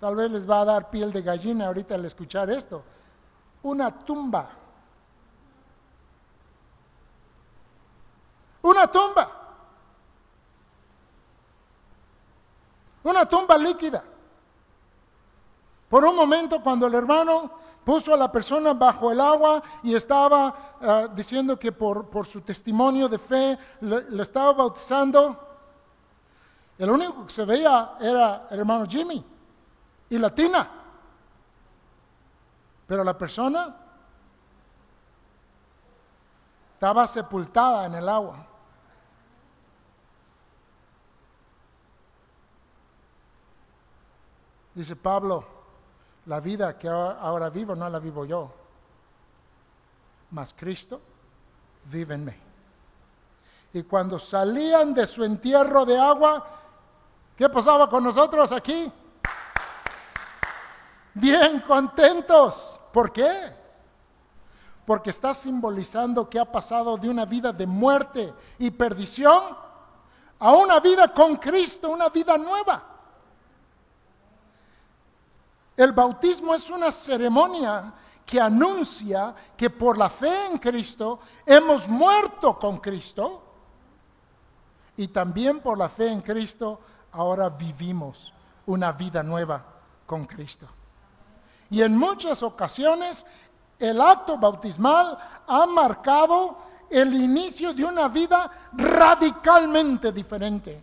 Tal 0.00 0.16
vez 0.16 0.30
les 0.30 0.48
va 0.48 0.62
a 0.62 0.64
dar 0.64 0.88
piel 0.88 1.12
de 1.12 1.20
gallina 1.20 1.66
ahorita 1.66 1.94
al 1.94 2.04
escuchar 2.06 2.48
esto. 2.48 2.82
Una 3.62 3.90
tumba. 3.90 4.48
Una 8.62 8.86
tumba. 8.86 9.30
Una 13.04 13.26
tumba 13.26 13.58
líquida. 13.58 14.02
Por 15.90 16.04
un 16.04 16.16
momento 16.16 16.62
cuando 16.62 16.86
el 16.86 16.94
hermano 16.94 17.50
puso 17.84 18.14
a 18.14 18.16
la 18.16 18.32
persona 18.32 18.72
bajo 18.72 19.10
el 19.10 19.20
agua 19.20 19.62
y 19.82 19.94
estaba 19.94 20.76
ah, 20.80 21.08
diciendo 21.14 21.58
que 21.58 21.72
por, 21.72 22.08
su 22.24 22.40
testimonio 22.40 23.06
de 23.06 23.18
fe 23.18 23.58
le 23.80 24.22
estaba 24.22 24.52
bautizando, 24.52 25.36
el 26.78 26.88
único 26.88 27.26
que 27.26 27.32
se 27.32 27.44
veía 27.44 27.96
era 28.00 28.46
el 28.50 28.60
hermano 28.60 28.86
Jimmy 28.88 29.22
y 30.10 30.18
la 30.18 30.34
tina. 30.34 30.68
Pero 32.86 33.04
la 33.04 33.16
persona 33.16 33.76
estaba 36.74 37.06
sepultada 37.06 37.86
en 37.86 37.94
el 37.94 38.08
agua. 38.08 38.46
Dice 44.74 44.96
Pablo, 44.96 45.44
la 46.26 46.40
vida 46.40 46.78
que 46.78 46.88
ahora 46.88 47.48
vivo 47.50 47.74
no 47.74 47.88
la 47.88 47.98
vivo 47.98 48.24
yo, 48.24 48.52
mas 50.30 50.54
Cristo 50.54 51.00
vive 51.84 52.14
en 52.14 52.24
mí. 52.24 52.32
Y 53.72 53.82
cuando 53.84 54.18
salían 54.18 54.92
de 54.94 55.06
su 55.06 55.22
entierro 55.22 55.84
de 55.84 55.98
agua, 55.98 56.44
¿qué 57.36 57.48
pasaba 57.48 57.88
con 57.88 58.02
nosotros 58.02 58.50
aquí? 58.52 58.92
Bien 61.14 61.60
contentos. 61.60 62.80
¿Por 62.92 63.12
qué? 63.12 63.54
Porque 64.86 65.10
está 65.10 65.34
simbolizando 65.34 66.28
que 66.28 66.38
ha 66.38 66.50
pasado 66.50 66.96
de 66.96 67.08
una 67.08 67.24
vida 67.24 67.52
de 67.52 67.66
muerte 67.66 68.32
y 68.58 68.70
perdición 68.70 69.56
a 70.38 70.52
una 70.52 70.80
vida 70.80 71.12
con 71.12 71.36
Cristo, 71.36 71.90
una 71.90 72.08
vida 72.08 72.36
nueva. 72.38 72.82
El 75.76 75.92
bautismo 75.92 76.54
es 76.54 76.68
una 76.70 76.90
ceremonia 76.90 77.92
que 78.24 78.40
anuncia 78.40 79.34
que 79.56 79.70
por 79.70 79.98
la 79.98 80.08
fe 80.08 80.46
en 80.46 80.58
Cristo 80.58 81.20
hemos 81.44 81.88
muerto 81.88 82.58
con 82.58 82.78
Cristo 82.78 83.42
y 84.96 85.08
también 85.08 85.60
por 85.60 85.78
la 85.78 85.88
fe 85.88 86.08
en 86.12 86.20
Cristo 86.20 86.80
ahora 87.12 87.48
vivimos 87.48 88.32
una 88.66 88.92
vida 88.92 89.22
nueva 89.22 89.64
con 90.06 90.26
Cristo. 90.26 90.66
Y 91.70 91.82
en 91.82 91.96
muchas 91.96 92.42
ocasiones 92.42 93.24
el 93.78 94.00
acto 94.00 94.36
bautismal 94.36 95.16
ha 95.46 95.66
marcado 95.66 96.56
el 96.90 97.14
inicio 97.14 97.72
de 97.72 97.84
una 97.84 98.08
vida 98.08 98.50
radicalmente 98.72 100.12
diferente. 100.12 100.82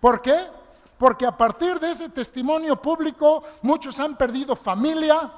¿Por 0.00 0.20
qué? 0.20 0.48
Porque 0.98 1.24
a 1.24 1.36
partir 1.36 1.78
de 1.78 1.92
ese 1.92 2.08
testimonio 2.08 2.80
público 2.80 3.42
muchos 3.62 3.98
han 4.00 4.16
perdido 4.16 4.56
familia. 4.56 5.30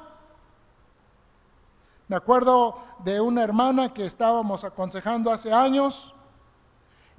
Me 2.09 2.17
acuerdo 2.17 2.79
de 3.01 3.21
una 3.21 3.43
hermana 3.43 3.93
que 3.93 4.07
estábamos 4.07 4.65
aconsejando 4.65 5.31
hace 5.31 5.53
años 5.53 6.15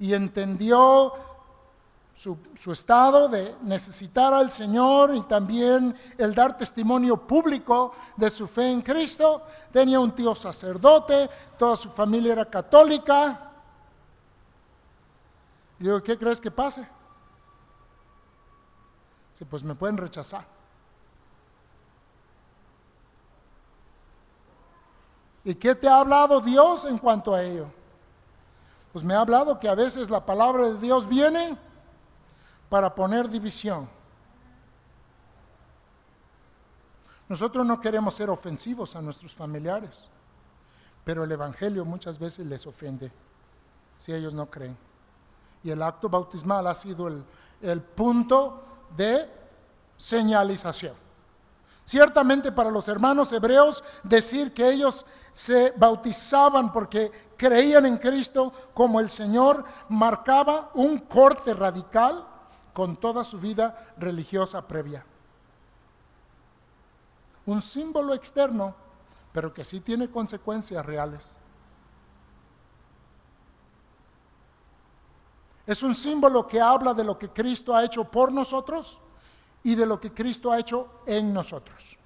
y 0.00 0.14
entendió 0.14 1.12
su, 2.20 2.70
estado 2.70 3.30
de 3.30 3.56
necesitar 3.62 4.34
al 4.34 4.50
Señor 4.50 5.14
y 5.14 5.22
también 5.22 5.96
el 6.18 6.34
dar 6.34 6.54
testimonio 6.54 7.16
público 7.16 7.94
de 8.14 8.28
su 8.28 8.46
fe 8.46 8.70
en 8.70 8.82
Cristo. 8.82 9.40
Tenía 9.72 9.98
un 9.98 10.14
tío 10.14 10.34
sacerdote, 10.34 11.30
toda 11.58 11.74
su 11.76 11.88
familia 11.88 12.32
era 12.34 12.44
católica. 12.44 13.50
Y 15.78 15.84
digo, 15.84 16.02
¿qué 16.02 16.18
crees 16.18 16.38
que 16.38 16.50
pase? 16.50 16.86
Sí, 19.32 19.46
pues 19.46 19.64
me 19.64 19.74
pueden 19.74 19.96
rechazar. 19.96 20.44
¿Y 25.42 25.54
qué 25.54 25.74
te 25.74 25.88
ha 25.88 26.00
hablado 26.00 26.38
Dios 26.42 26.84
en 26.84 26.98
cuanto 26.98 27.34
a 27.34 27.42
ello? 27.42 27.64
Pues 28.92 29.02
me 29.02 29.14
ha 29.14 29.20
hablado 29.20 29.58
que 29.58 29.70
a 29.70 29.74
veces 29.74 30.10
la 30.10 30.26
palabra 30.26 30.66
de 30.66 30.78
Dios 30.78 31.08
viene 31.08 31.69
para 32.70 32.94
poner 32.94 33.28
división. 33.28 33.86
Nosotros 37.28 37.66
no 37.66 37.80
queremos 37.80 38.14
ser 38.14 38.30
ofensivos 38.30 38.96
a 38.96 39.02
nuestros 39.02 39.34
familiares, 39.34 40.08
pero 41.04 41.24
el 41.24 41.32
Evangelio 41.32 41.84
muchas 41.84 42.18
veces 42.18 42.46
les 42.46 42.66
ofende 42.66 43.12
si 43.98 44.12
ellos 44.12 44.32
no 44.32 44.46
creen. 44.48 44.76
Y 45.62 45.70
el 45.70 45.82
acto 45.82 46.08
bautismal 46.08 46.66
ha 46.66 46.74
sido 46.74 47.08
el, 47.08 47.24
el 47.60 47.82
punto 47.82 48.64
de 48.96 49.28
señalización. 49.98 50.94
Ciertamente 51.84 52.52
para 52.52 52.70
los 52.70 52.86
hermanos 52.86 53.32
hebreos 53.32 53.82
decir 54.04 54.54
que 54.54 54.70
ellos 54.70 55.04
se 55.32 55.72
bautizaban 55.76 56.72
porque 56.72 57.10
creían 57.36 57.84
en 57.84 57.96
Cristo 57.96 58.52
como 58.72 59.00
el 59.00 59.10
Señor 59.10 59.64
marcaba 59.88 60.70
un 60.74 60.98
corte 60.98 61.52
radical 61.52 62.29
con 62.72 62.96
toda 62.96 63.24
su 63.24 63.38
vida 63.38 63.94
religiosa 63.96 64.66
previa. 64.66 65.04
Un 67.46 67.62
símbolo 67.62 68.14
externo, 68.14 68.74
pero 69.32 69.52
que 69.52 69.64
sí 69.64 69.80
tiene 69.80 70.10
consecuencias 70.10 70.84
reales. 70.84 71.36
Es 75.66 75.82
un 75.82 75.94
símbolo 75.94 76.46
que 76.48 76.60
habla 76.60 76.94
de 76.94 77.04
lo 77.04 77.18
que 77.18 77.30
Cristo 77.30 77.76
ha 77.76 77.84
hecho 77.84 78.04
por 78.04 78.32
nosotros 78.32 79.00
y 79.62 79.74
de 79.74 79.86
lo 79.86 80.00
que 80.00 80.12
Cristo 80.12 80.50
ha 80.50 80.58
hecho 80.58 81.02
en 81.06 81.32
nosotros. 81.32 81.96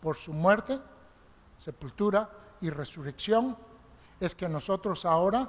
Por 0.00 0.16
su 0.16 0.32
muerte, 0.32 0.80
sepultura 1.56 2.28
y 2.60 2.70
resurrección 2.70 3.56
es 4.20 4.34
que 4.34 4.48
nosotros 4.48 5.04
ahora 5.04 5.48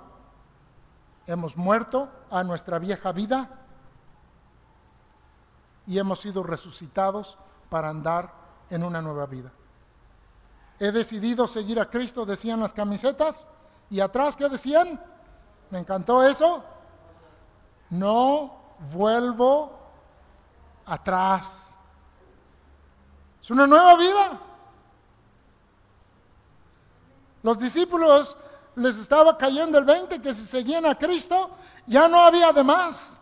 hemos 1.27 1.57
muerto 1.57 2.09
a 2.29 2.43
nuestra 2.43 2.79
vieja 2.79 3.11
vida 3.11 3.49
y 5.85 5.97
hemos 5.97 6.19
sido 6.21 6.43
resucitados 6.43 7.37
para 7.69 7.89
andar 7.89 8.33
en 8.69 8.83
una 8.83 9.01
nueva 9.01 9.25
vida. 9.25 9.51
He 10.79 10.91
decidido 10.91 11.47
seguir 11.47 11.79
a 11.79 11.89
Cristo, 11.89 12.25
decían 12.25 12.59
las 12.59 12.73
camisetas, 12.73 13.47
y 13.89 13.99
atrás, 13.99 14.37
¿qué 14.37 14.47
decían? 14.47 15.03
Me 15.69 15.79
encantó 15.79 16.23
eso. 16.23 16.63
No 17.89 18.55
vuelvo 18.93 19.77
atrás. 20.85 21.75
Es 23.41 23.49
una 23.49 23.65
nueva 23.65 23.95
vida. 23.95 24.39
Los 27.41 27.57
discípulos 27.57 28.37
les 28.79 28.97
estaba 28.97 29.37
cayendo 29.37 29.77
el 29.77 29.85
20 29.85 30.21
que 30.21 30.33
si 30.33 30.45
seguían 30.45 30.85
a 30.85 30.95
Cristo 30.95 31.51
ya 31.85 32.07
no 32.07 32.21
había 32.21 32.51
de 32.51 32.63
más. 32.63 33.19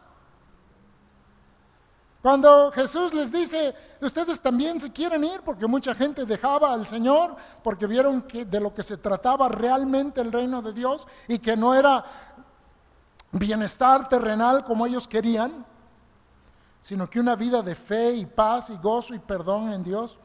Cuando 2.21 2.71
Jesús 2.71 3.13
les 3.13 3.31
dice, 3.31 3.73
ustedes 4.01 4.41
también 4.41 4.79
se 4.79 4.91
quieren 4.91 5.23
ir, 5.23 5.41
porque 5.41 5.65
mucha 5.65 5.95
gente 5.95 6.25
dejaba 6.25 6.73
al 6.73 6.85
Señor, 6.85 7.35
porque 7.63 7.87
vieron 7.87 8.23
que 8.23 8.43
de 8.43 8.59
lo 8.59 8.73
que 8.73 8.83
se 8.83 8.97
trataba 8.97 9.47
realmente 9.47 10.19
el 10.19 10.31
reino 10.31 10.61
de 10.61 10.73
Dios 10.73 11.07
y 11.27 11.39
que 11.39 11.55
no 11.55 11.73
era 11.73 12.03
bienestar 13.31 14.09
terrenal 14.09 14.63
como 14.63 14.85
ellos 14.85 15.07
querían, 15.07 15.65
sino 16.79 17.09
que 17.09 17.19
una 17.19 17.35
vida 17.35 17.61
de 17.61 17.75
fe 17.75 18.13
y 18.13 18.25
paz 18.25 18.69
y 18.69 18.77
gozo 18.77 19.13
y 19.13 19.19
perdón 19.19 19.71
en 19.71 19.83
Dios. 19.83 20.19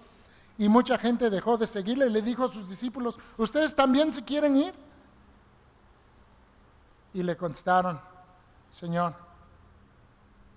Y 0.59 0.69
mucha 0.69 0.99
gente 0.99 1.31
dejó 1.31 1.57
de 1.57 1.67
seguirle 1.67 2.07
y 2.07 2.11
le 2.11 2.23
dijo 2.23 2.45
a 2.45 2.49
sus 2.49 2.69
discípulos, 2.69 3.19
¿ustedes 3.37 3.75
también 3.75 4.13
se 4.13 4.25
quieren 4.25 4.57
ir? 4.57 4.75
Y 7.15 7.23
le 7.23 7.37
contestaron, 7.37 8.01
Señor, 8.71 9.15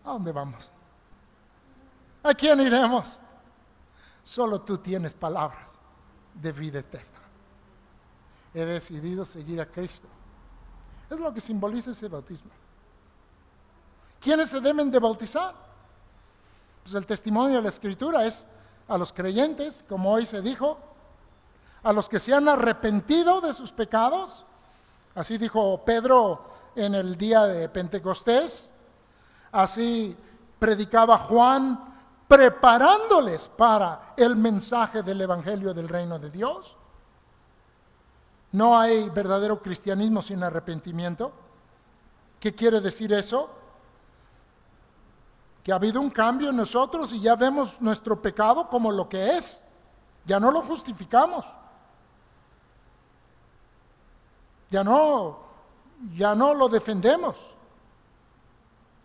¿a 0.04 0.12
dónde 0.12 0.32
vamos? 0.32 0.72
¿A 2.24 2.34
quién 2.34 2.60
iremos? 2.62 3.20
Solo 4.24 4.62
tú 4.62 4.78
tienes 4.78 5.14
palabras 5.14 5.80
de 6.34 6.52
vida 6.52 6.80
eterna. 6.80 7.20
He 8.54 8.66
decidido 8.66 9.26
seguir 9.26 9.60
a 9.62 9.66
Cristo. 9.66 10.08
Es 11.10 11.20
lo 11.20 11.34
que 11.34 11.40
simboliza 11.40 11.92
ese 11.92 12.08
bautismo. 12.08 12.52
¿Quiénes 14.20 14.50
se 14.50 14.60
deben 14.60 14.90
de 14.90 14.98
bautizar? 14.98 15.54
Pues 16.82 16.96
el 16.96 17.06
testimonio 17.06 17.58
de 17.58 17.64
la 17.64 17.70
Escritura 17.70 18.26
es 18.26 18.48
a 18.88 18.98
los 18.98 19.12
creyentes, 19.12 19.84
como 19.88 20.12
hoy 20.12 20.26
se 20.26 20.42
dijo, 20.42 20.80
a 21.84 21.94
los 21.94 22.10
que 22.10 22.20
se 22.20 22.34
han 22.34 22.48
arrepentido 22.48 23.42
de 23.42 23.54
sus 23.54 23.72
pecados 23.72 24.45
Así 25.16 25.38
dijo 25.38 25.82
Pedro 25.86 26.44
en 26.76 26.94
el 26.94 27.18
día 27.18 27.46
de 27.46 27.70
Pentecostés. 27.70 28.70
Así 29.52 30.16
predicaba 30.60 31.18
Juan 31.18 31.96
preparándoles 32.28 33.48
para 33.48 34.14
el 34.18 34.36
mensaje 34.36 35.04
del 35.04 35.22
Evangelio 35.22 35.74
del 35.74 35.88
Reino 35.88 36.20
de 36.20 36.30
Dios. 36.30 36.76
No 38.52 38.78
hay 38.78 39.10
verdadero 39.10 39.62
cristianismo 39.62 40.22
sin 40.22 40.44
arrepentimiento. 40.44 41.32
¿Qué 42.40 42.54
quiere 42.54 42.82
decir 42.82 43.14
eso? 43.14 43.50
Que 45.64 45.72
ha 45.72 45.76
habido 45.76 46.02
un 46.02 46.10
cambio 46.10 46.50
en 46.50 46.58
nosotros 46.58 47.14
y 47.14 47.22
ya 47.22 47.36
vemos 47.36 47.82
nuestro 47.82 48.22
pecado 48.22 48.68
como 48.68 48.92
lo 48.92 49.08
que 49.08 49.38
es. 49.38 49.64
Ya 50.26 50.40
no 50.40 50.52
lo 50.52 50.62
justificamos. 50.62 51.46
Ya 54.76 54.84
no, 54.84 55.40
ya 56.18 56.36
no 56.36 56.54
lo 56.54 56.68
defendemos. 56.68 57.56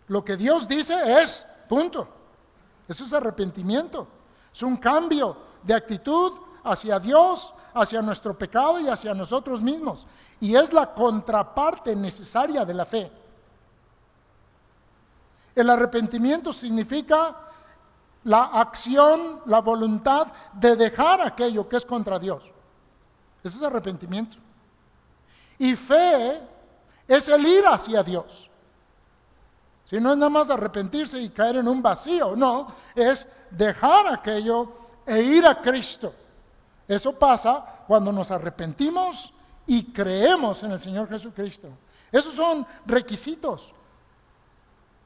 Lo 0.09 0.21
que 0.21 0.35
Dios 0.35 0.67
dice 0.67 1.21
es, 1.23 1.47
punto. 1.69 2.09
Eso 2.89 3.05
es 3.05 3.13
arrepentimiento. 3.13 4.05
Es 4.53 4.61
un 4.63 4.75
cambio 4.75 5.37
de 5.63 5.73
actitud 5.73 6.33
hacia 6.65 6.99
Dios, 6.99 7.53
hacia 7.73 8.01
nuestro 8.01 8.37
pecado 8.37 8.81
y 8.81 8.89
hacia 8.89 9.13
nosotros 9.13 9.61
mismos. 9.61 10.05
Y 10.41 10.57
es 10.57 10.73
la 10.73 10.93
contraparte 10.93 11.95
necesaria 11.95 12.65
de 12.65 12.73
la 12.73 12.83
fe. 12.83 13.09
El 15.55 15.69
arrepentimiento 15.69 16.51
significa 16.51 17.33
la 18.25 18.43
acción, 18.43 19.39
la 19.45 19.61
voluntad 19.61 20.27
de 20.51 20.75
dejar 20.75 21.21
aquello 21.21 21.69
que 21.69 21.77
es 21.77 21.85
contra 21.85 22.19
Dios. 22.19 22.51
Ese 23.41 23.55
es 23.55 23.63
arrepentimiento. 23.63 24.50
Y 25.61 25.75
fe 25.75 26.41
es 27.07 27.29
el 27.29 27.45
ir 27.45 27.63
hacia 27.67 28.01
Dios. 28.01 28.49
Si 29.85 29.99
no 29.99 30.11
es 30.11 30.17
nada 30.17 30.29
más 30.31 30.49
arrepentirse 30.49 31.21
y 31.21 31.29
caer 31.29 31.57
en 31.57 31.67
un 31.67 31.83
vacío, 31.83 32.35
no, 32.35 32.65
es 32.95 33.27
dejar 33.51 34.07
aquello 34.07 34.73
e 35.05 35.21
ir 35.21 35.45
a 35.45 35.61
Cristo. 35.61 36.15
Eso 36.87 37.13
pasa 37.13 37.83
cuando 37.85 38.11
nos 38.11 38.31
arrepentimos 38.31 39.31
y 39.67 39.93
creemos 39.93 40.63
en 40.63 40.71
el 40.71 40.79
Señor 40.79 41.07
Jesucristo. 41.07 41.69
Esos 42.11 42.33
son 42.33 42.65
requisitos 42.87 43.71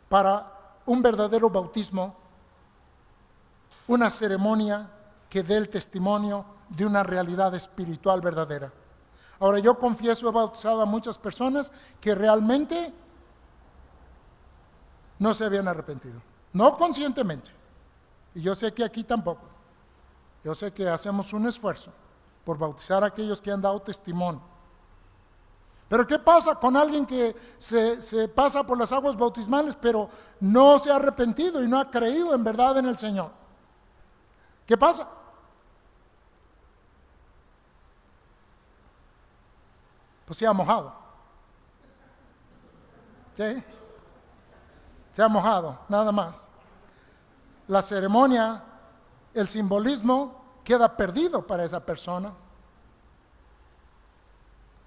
para 0.08 0.50
un 0.86 1.02
verdadero 1.02 1.50
bautismo, 1.50 2.16
una 3.90 4.10
ceremonia 4.10 4.90
que 5.30 5.44
dé 5.44 5.58
el 5.58 5.68
testimonio 5.68 6.46
de 6.70 6.86
una 6.86 7.04
realidad 7.04 7.54
espiritual 7.56 8.22
verdadera. 8.22 8.72
Ahora 9.40 9.60
yo 9.60 9.78
confieso, 9.78 10.28
he 10.28 10.32
bautizado 10.32 10.82
a 10.82 10.86
muchas 10.86 11.18
personas 11.18 11.72
que 12.00 12.16
realmente 12.16 12.94
no 15.20 15.34
se 15.34 15.46
habían 15.46 15.68
arrepentido, 15.68 16.22
no 16.54 16.74
conscientemente. 16.74 17.52
Y 18.34 18.42
yo 18.42 18.54
sé 18.56 18.74
que 18.74 18.84
aquí 18.84 19.04
tampoco. 19.04 19.44
Yo 20.44 20.54
sé 20.54 20.72
que 20.72 20.88
hacemos 20.88 21.34
un 21.34 21.48
esfuerzo 21.48 21.92
por 22.44 22.58
bautizar 22.58 23.04
a 23.04 23.08
aquellos 23.08 23.42
que 23.42 23.52
han 23.52 23.62
dado 23.62 23.82
testimonio. 23.82 24.42
Pero 25.88 26.06
¿qué 26.06 26.20
pasa 26.20 26.56
con 26.56 26.76
alguien 26.76 27.06
que 27.06 27.36
se, 27.58 28.02
se, 28.02 28.28
pasa 28.28 28.66
por 28.66 28.78
las 28.78 28.92
aguas 28.92 29.16
bautismales 29.16 29.76
pero 29.76 30.10
no 30.40 30.80
se 30.80 30.92
ha 30.92 30.96
arrepentido 30.96 31.64
y 31.64 31.68
no 31.68 31.80
ha 31.80 31.90
creído 31.90 32.34
en 32.34 32.44
verdad 32.44 32.78
en 32.78 32.86
el 32.86 32.98
Señor? 32.98 33.32
¿Qué 34.66 34.78
pasa? 34.78 35.08
Pues 40.26 40.40
se 40.40 40.48
ha 40.48 40.54
mojado. 40.54 40.94
¿Sí? 43.36 43.64
Se 45.14 45.24
ha 45.24 45.28
mojado, 45.28 45.80
nada 45.88 46.12
más. 46.12 46.50
La 47.68 47.82
ceremonia, 47.82 48.64
el 49.34 49.48
simbolismo 49.48 50.60
queda 50.64 50.96
perdido 50.98 51.46
para 51.46 51.64
esa 51.64 51.80
persona. 51.80 52.34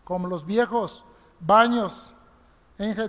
Como 0.05 0.27
los 0.27 0.45
viejos 0.45 1.05
baños, 1.41 2.15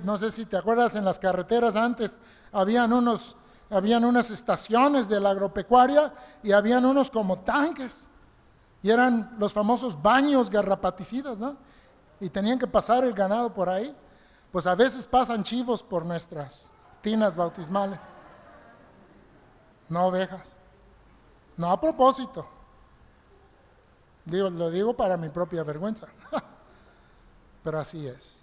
no 0.03 0.17
sé 0.17 0.32
si 0.32 0.45
te 0.45 0.57
acuerdas, 0.57 0.95
en 0.95 1.05
las 1.05 1.19
carreteras 1.19 1.75
antes 1.75 2.19
habían 2.51 2.91
unos, 2.91 3.36
habían 3.69 4.03
unas 4.03 4.32
estaciones 4.32 5.07
de 5.07 5.19
la 5.19 5.32
agropecuaria 5.32 6.13
y 6.43 6.51
habían 6.51 6.86
unos 6.86 7.11
como 7.11 7.39
tanques. 7.39 8.07
Y 8.82 8.89
eran 8.89 9.36
los 9.38 9.53
famosos 9.53 10.01
baños 10.01 10.49
garrapaticidas, 10.49 11.39
¿no? 11.39 11.57
Y 12.20 12.30
tenían 12.30 12.59
que 12.59 12.67
pasar 12.67 13.03
el 13.03 13.13
ganado 13.13 13.53
por 13.53 13.70
ahí, 13.70 13.95
pues 14.51 14.67
a 14.67 14.76
veces 14.76 15.05
pasan 15.05 15.43
chivos 15.43 15.84
por 15.84 16.05
nuestras 16.05 16.72
tinas 17.01 17.36
bautismales, 17.36 17.99
no 19.88 20.07
ovejas. 20.07 20.57
No 21.59 21.70
a 21.72 21.80
propósito. 21.80 22.47
Digo, 24.24 24.49
lo 24.49 24.72
digo 24.72 24.95
para 24.95 25.17
mi 25.17 25.28
propia 25.28 25.61
vergüenza. 25.63 26.07
Pero 27.63 27.80
así 27.80 28.07
es. 28.07 28.41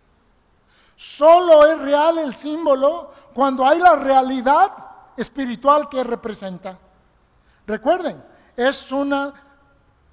Solo 0.97 1.65
es 1.67 1.79
real 1.81 2.19
el 2.19 2.35
símbolo 2.35 3.11
cuando 3.33 3.67
hay 3.67 3.79
la 3.79 3.97
realidad 3.97 4.71
espiritual 5.17 5.89
que 5.89 6.05
representa. 6.05 6.79
Recuerden, 7.67 8.23
es, 8.55 8.93
una, 8.93 9.33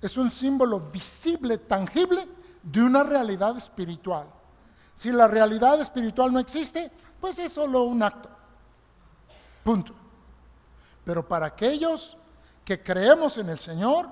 es 0.01 0.18
un 0.18 0.32
símbolo 0.32 0.80
visible, 0.80 1.57
tangible, 1.57 2.26
de 2.64 2.82
una 2.82 3.03
realidad 3.03 3.57
espiritual. 3.57 4.28
Si 4.95 5.11
la 5.11 5.28
realidad 5.28 5.80
espiritual 5.82 6.32
no 6.32 6.39
existe, 6.39 6.91
pues 7.20 7.38
es 7.39 7.53
solo 7.53 7.84
un 7.84 8.01
acto. 8.01 8.30
Punto. 9.64 9.93
Pero 11.03 11.28
para 11.28 11.47
aquellos 11.47 12.18
que 12.64 12.82
creemos 12.82 13.38
en 13.38 13.49
el 13.49 13.59
Señor, 13.59 14.09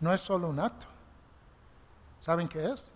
no 0.00 0.12
es 0.12 0.20
solo 0.20 0.48
un 0.48 0.60
acto. 0.60 0.86
¿Saben 2.20 2.48
qué 2.48 2.70
es? 2.70 2.92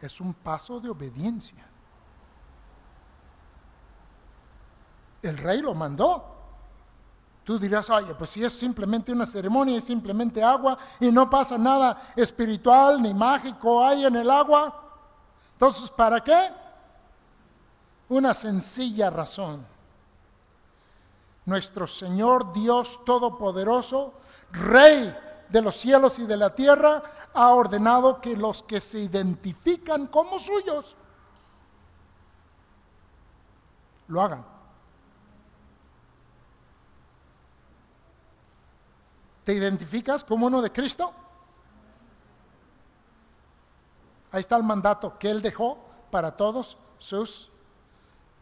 Es 0.00 0.20
un 0.20 0.34
paso 0.34 0.80
de 0.80 0.88
obediencia. 0.88 1.66
El 5.22 5.38
rey 5.38 5.60
lo 5.62 5.74
mandó. 5.74 6.33
Tú 7.44 7.58
dirás, 7.58 7.90
oye, 7.90 8.14
pues 8.14 8.30
si 8.30 8.42
es 8.42 8.54
simplemente 8.54 9.12
una 9.12 9.26
ceremonia, 9.26 9.76
es 9.76 9.84
simplemente 9.84 10.42
agua 10.42 10.78
y 10.98 11.12
no 11.12 11.28
pasa 11.28 11.58
nada 11.58 12.12
espiritual 12.16 13.02
ni 13.02 13.12
mágico 13.12 13.84
hay 13.84 14.06
en 14.06 14.16
el 14.16 14.30
agua. 14.30 14.82
Entonces, 15.52 15.90
¿para 15.90 16.20
qué? 16.20 16.50
Una 18.08 18.32
sencilla 18.32 19.10
razón. 19.10 19.66
Nuestro 21.44 21.86
Señor 21.86 22.50
Dios 22.54 23.04
Todopoderoso, 23.04 24.14
Rey 24.50 25.14
de 25.50 25.60
los 25.60 25.76
cielos 25.76 26.18
y 26.18 26.24
de 26.24 26.38
la 26.38 26.54
tierra, 26.54 27.02
ha 27.34 27.50
ordenado 27.50 28.22
que 28.22 28.34
los 28.34 28.62
que 28.62 28.80
se 28.80 29.00
identifican 29.00 30.06
como 30.06 30.38
suyos 30.38 30.96
lo 34.08 34.22
hagan. 34.22 34.53
¿Te 39.44 39.52
identificas 39.52 40.24
como 40.24 40.46
uno 40.46 40.62
de 40.62 40.72
Cristo? 40.72 41.12
Ahí 44.32 44.40
está 44.40 44.56
el 44.56 44.64
mandato 44.64 45.18
que 45.18 45.30
Él 45.30 45.42
dejó 45.42 45.78
para 46.10 46.36
todos 46.36 46.76
sus 46.98 47.50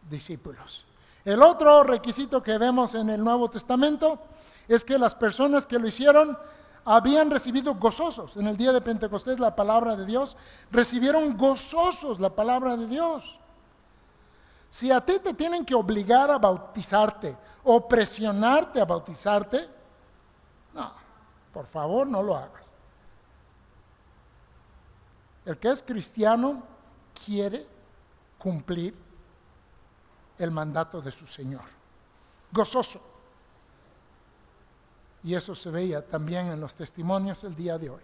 discípulos. 0.09 0.85
El 1.25 1.41
otro 1.41 1.83
requisito 1.83 2.41
que 2.41 2.57
vemos 2.57 2.95
en 2.95 3.09
el 3.09 3.23
Nuevo 3.23 3.49
Testamento 3.49 4.19
es 4.67 4.83
que 4.83 4.97
las 4.97 5.13
personas 5.13 5.65
que 5.65 5.79
lo 5.79 5.87
hicieron 5.87 6.37
habían 6.85 7.31
recibido 7.31 7.75
gozosos. 7.75 8.35
En 8.37 8.47
el 8.47 8.57
día 8.57 8.73
de 8.73 8.81
Pentecostés 8.81 9.39
la 9.39 9.55
palabra 9.55 9.95
de 9.95 10.05
Dios, 10.05 10.35
recibieron 10.71 11.37
gozosos 11.37 12.19
la 12.19 12.29
palabra 12.29 12.75
de 12.75 12.87
Dios. 12.87 13.39
Si 14.69 14.91
a 14.91 14.99
ti 15.01 15.19
te 15.19 15.33
tienen 15.33 15.65
que 15.65 15.75
obligar 15.75 16.31
a 16.31 16.39
bautizarte 16.39 17.37
o 17.63 17.87
presionarte 17.87 18.81
a 18.81 18.85
bautizarte, 18.85 19.69
por 21.53 21.67
favor 21.67 22.07
no 22.07 22.23
lo 22.23 22.35
hagas. 22.35 22.73
El 25.45 25.57
que 25.57 25.69
es 25.69 25.83
cristiano 25.83 26.63
quiere 27.25 27.67
cumplir 28.37 28.95
el 30.37 30.51
mandato 30.51 31.01
de 31.01 31.11
su 31.11 31.27
Señor. 31.27 31.65
Gozoso. 32.51 33.01
Y 35.23 35.35
eso 35.35 35.55
se 35.55 35.69
veía 35.69 36.05
también 36.05 36.47
en 36.47 36.59
los 36.59 36.73
testimonios 36.75 37.43
el 37.43 37.55
día 37.55 37.77
de 37.77 37.89
hoy. 37.89 38.01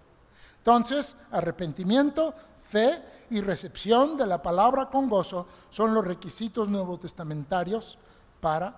Entonces, 0.57 1.17
arrepentimiento, 1.31 2.33
fe 2.61 3.03
y 3.29 3.41
recepción 3.41 4.15
de 4.15 4.27
la 4.27 4.41
palabra 4.41 4.89
con 4.89 5.09
gozo 5.09 5.47
son 5.69 5.93
los 5.93 6.05
requisitos 6.05 6.69
nuevo 6.69 6.97
testamentarios 6.97 7.97
para 8.39 8.73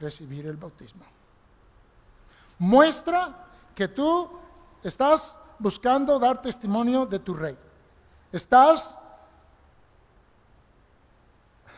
recibir 0.00 0.46
el 0.46 0.56
bautismo 0.56 1.04
muestra 2.58 3.46
que 3.78 3.86
tú 3.86 4.28
estás 4.82 5.38
buscando 5.56 6.18
dar 6.18 6.42
testimonio 6.42 7.06
de 7.06 7.20
tu 7.20 7.32
rey. 7.32 7.56
Estás, 8.32 8.98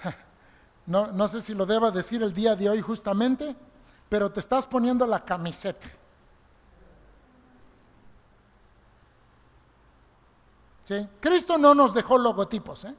no, 0.86 1.08
no 1.08 1.28
sé 1.28 1.42
si 1.42 1.52
lo 1.52 1.66
deba 1.66 1.90
decir 1.90 2.22
el 2.22 2.32
día 2.32 2.56
de 2.56 2.70
hoy 2.70 2.80
justamente, 2.80 3.54
pero 4.08 4.32
te 4.32 4.40
estás 4.40 4.66
poniendo 4.66 5.06
la 5.06 5.22
camiseta. 5.22 5.88
¿Sí? 10.84 11.06
Cristo 11.20 11.58
no 11.58 11.74
nos 11.74 11.92
dejó 11.92 12.16
logotipos. 12.16 12.86
¿eh? 12.86 12.94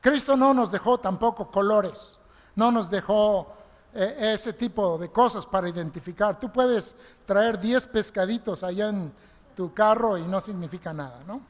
Cristo 0.00 0.36
no 0.36 0.52
nos 0.52 0.72
dejó 0.72 0.98
tampoco 0.98 1.52
colores. 1.52 2.18
No 2.56 2.72
nos 2.72 2.90
dejó 2.90 3.57
e, 3.94 4.32
ese 4.34 4.52
tipo 4.52 4.98
de 4.98 5.10
cosas 5.10 5.46
para 5.46 5.68
identificar. 5.68 6.38
Tú 6.38 6.50
puedes 6.52 6.94
traer 7.24 7.58
10 7.58 7.86
pescaditos 7.86 8.62
allá 8.62 8.88
en 8.88 9.12
tu 9.56 9.72
carro 9.72 10.18
y 10.18 10.22
no 10.22 10.40
significa 10.40 10.92
nada, 10.92 11.22
¿no? 11.26 11.40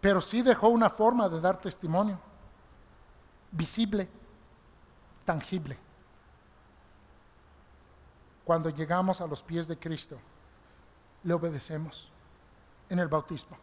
Pero 0.00 0.20
sí 0.20 0.42
dejó 0.42 0.68
una 0.68 0.90
forma 0.90 1.28
de 1.28 1.40
dar 1.40 1.60
testimonio, 1.60 2.18
visible, 3.52 4.08
tangible. 5.24 5.78
Cuando 8.44 8.68
llegamos 8.68 9.20
a 9.20 9.28
los 9.28 9.44
pies 9.44 9.68
de 9.68 9.78
Cristo, 9.78 10.18
le 11.22 11.32
obedecemos 11.34 12.10
en 12.88 12.98
el 12.98 13.06
bautismo. 13.06 13.56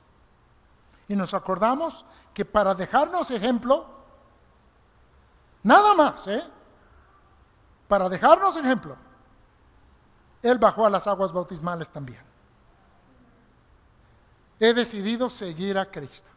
Y 1.09 1.15
nos 1.15 1.33
acordamos 1.33 2.05
que 2.33 2.45
para 2.45 2.75
dejarnos 2.75 3.31
ejemplo, 3.31 3.85
nada 5.63 5.95
más, 5.95 6.27
¿eh? 6.27 6.43
Para 7.87 8.07
dejarnos 8.07 8.55
ejemplo, 8.55 8.95
Él 10.43 10.59
bajó 10.59 10.85
a 10.85 10.89
las 10.89 11.07
aguas 11.07 11.33
bautismales 11.33 11.89
también. 11.89 12.21
He 14.59 14.71
decidido 14.71 15.31
seguir 15.31 15.79
a 15.79 15.89
Cristo. 15.89 16.29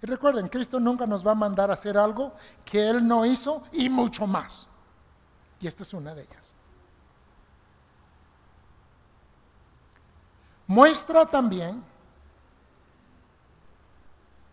Y 0.00 0.06
recuerden, 0.06 0.46
Cristo 0.46 0.78
nunca 0.78 1.04
nos 1.04 1.26
va 1.26 1.32
a 1.32 1.34
mandar 1.34 1.68
a 1.70 1.72
hacer 1.72 1.98
algo 1.98 2.32
que 2.64 2.88
Él 2.88 3.06
no 3.06 3.26
hizo 3.26 3.64
y 3.72 3.90
mucho 3.90 4.24
más. 4.24 4.68
Y 5.58 5.66
esta 5.66 5.82
es 5.82 5.92
una 5.92 6.14
de 6.14 6.22
ellas. 6.22 6.54
Muestra 10.68 11.26
también 11.26 11.91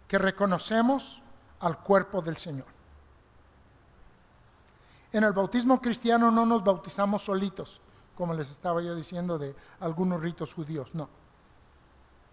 que 0.09 0.17
reconocemos 0.17 1.21
al 1.59 1.77
cuerpo 1.77 2.21
del 2.21 2.35
Señor. 2.35 2.65
En 5.13 5.23
el 5.23 5.33
bautismo 5.33 5.79
cristiano 5.79 6.31
no 6.31 6.47
nos 6.47 6.63
bautizamos 6.63 7.23
solitos, 7.23 7.79
como 8.15 8.33
les 8.33 8.49
estaba 8.49 8.81
yo 8.81 8.95
diciendo 8.95 9.37
de 9.37 9.55
algunos 9.79 10.19
ritos 10.19 10.53
judíos, 10.53 10.93
no. 10.95 11.07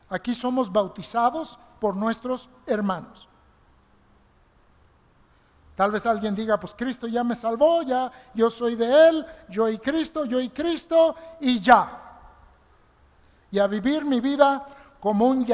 Aquí 0.08 0.34
somos 0.34 0.72
bautizados 0.72 1.58
por 1.78 1.94
nuestros 1.94 2.48
hermanos. 2.66 3.28
Tal 5.74 5.90
vez 5.90 6.06
alguien 6.06 6.34
diga, 6.34 6.58
pues 6.58 6.74
Cristo 6.74 7.06
ya 7.06 7.22
me 7.22 7.34
salvó, 7.34 7.82
ya 7.82 8.10
yo 8.32 8.48
soy 8.48 8.74
de 8.76 9.08
Él, 9.08 9.26
yo 9.50 9.68
y 9.68 9.76
Cristo, 9.78 10.24
yo 10.24 10.40
y 10.40 10.48
Cristo, 10.48 11.14
y 11.40 11.60
ya. 11.60 12.02
Y 13.50 13.58
a 13.58 13.66
vivir 13.66 14.02
mi 14.06 14.20
vida 14.20 14.66
como 15.06 15.26
un, 15.26 15.46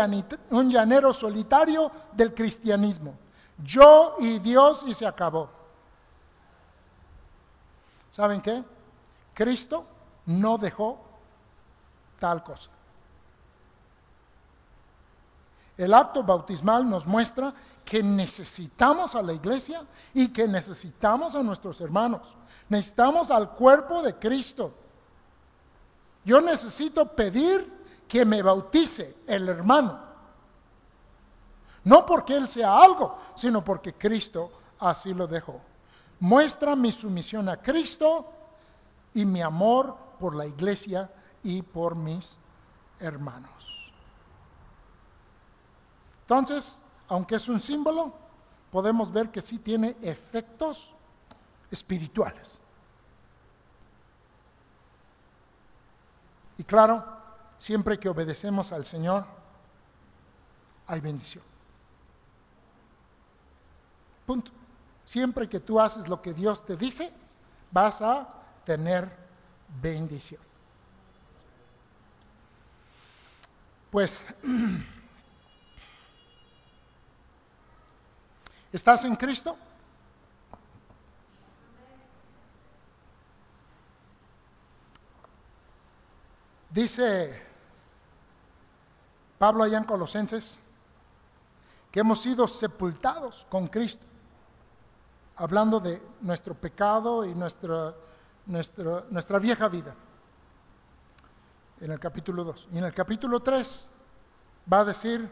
llanero 0.70 1.12
solitario 1.12 1.92
del 2.14 2.32
cristianismo. 2.32 3.14
Yo 3.62 4.16
y 4.18 4.38
Dios 4.38 4.82
y 4.86 4.94
se 4.94 5.06
acabó. 5.06 5.50
¿Saben 8.08 8.40
qué? 8.40 8.64
Cristo 9.34 9.84
no 10.24 10.56
dejó 10.56 10.98
tal 12.18 12.42
cosa. 12.42 12.70
El 15.76 15.92
acto 15.92 16.22
bautismal 16.22 16.88
nos 16.88 17.06
muestra 17.06 17.52
que 17.84 18.02
necesitamos 18.02 19.14
a 19.14 19.20
la 19.20 19.34
iglesia 19.34 19.84
y 20.14 20.28
que 20.28 20.48
necesitamos 20.48 21.34
a 21.34 21.42
nuestros 21.42 21.78
hermanos. 21.82 22.34
Necesitamos 22.70 23.30
al 23.30 23.50
cuerpo 23.50 24.00
de 24.00 24.14
Cristo. 24.14 24.72
Yo 26.24 26.40
necesito 26.40 27.04
pedir 27.04 27.81
que 28.12 28.26
me 28.26 28.42
bautice 28.42 29.22
el 29.26 29.48
hermano. 29.48 29.98
No 31.84 32.04
porque 32.04 32.36
él 32.36 32.46
sea 32.46 32.78
algo, 32.78 33.16
sino 33.34 33.64
porque 33.64 33.94
Cristo 33.94 34.52
así 34.80 35.14
lo 35.14 35.26
dejó. 35.26 35.58
Muestra 36.20 36.76
mi 36.76 36.92
sumisión 36.92 37.48
a 37.48 37.56
Cristo 37.56 38.30
y 39.14 39.24
mi 39.24 39.40
amor 39.40 39.96
por 40.20 40.36
la 40.36 40.44
iglesia 40.44 41.10
y 41.42 41.62
por 41.62 41.94
mis 41.94 42.36
hermanos. 43.00 43.90
Entonces, 46.20 46.82
aunque 47.08 47.36
es 47.36 47.48
un 47.48 47.60
símbolo, 47.60 48.12
podemos 48.70 49.10
ver 49.10 49.30
que 49.30 49.40
sí 49.40 49.56
tiene 49.56 49.96
efectos 50.02 50.92
espirituales. 51.70 52.60
Y 56.58 56.64
claro, 56.64 57.21
siempre 57.62 57.96
que 57.96 58.08
obedecemos 58.08 58.72
al 58.72 58.84
Señor, 58.84 59.24
hay 60.88 61.00
bendición. 61.00 61.44
Punto. 64.26 64.50
Siempre 65.06 65.48
que 65.48 65.60
tú 65.60 65.78
haces 65.78 66.08
lo 66.08 66.20
que 66.20 66.34
Dios 66.34 66.66
te 66.66 66.76
dice, 66.76 67.12
vas 67.70 68.02
a 68.02 68.26
tener 68.64 69.08
bendición. 69.80 70.40
Pues, 73.92 74.26
¿estás 78.72 79.04
en 79.04 79.14
Cristo? 79.14 79.56
Dice 86.70 87.51
Pablo 89.42 89.64
allá 89.64 89.76
en 89.76 89.82
Colosenses, 89.82 90.60
que 91.90 91.98
hemos 91.98 92.22
sido 92.22 92.46
sepultados 92.46 93.44
con 93.50 93.66
Cristo, 93.66 94.06
hablando 95.34 95.80
de 95.80 96.00
nuestro 96.20 96.54
pecado 96.54 97.24
y 97.24 97.34
nuestra, 97.34 97.92
nuestra, 98.46 99.40
vieja 99.40 99.66
vida, 99.66 99.96
en 101.80 101.90
el 101.90 101.98
capítulo 101.98 102.44
2. 102.44 102.68
Y 102.70 102.78
en 102.78 102.84
el 102.84 102.94
capítulo 102.94 103.40
3 103.40 103.90
va 104.72 104.78
a 104.78 104.84
decir 104.84 105.28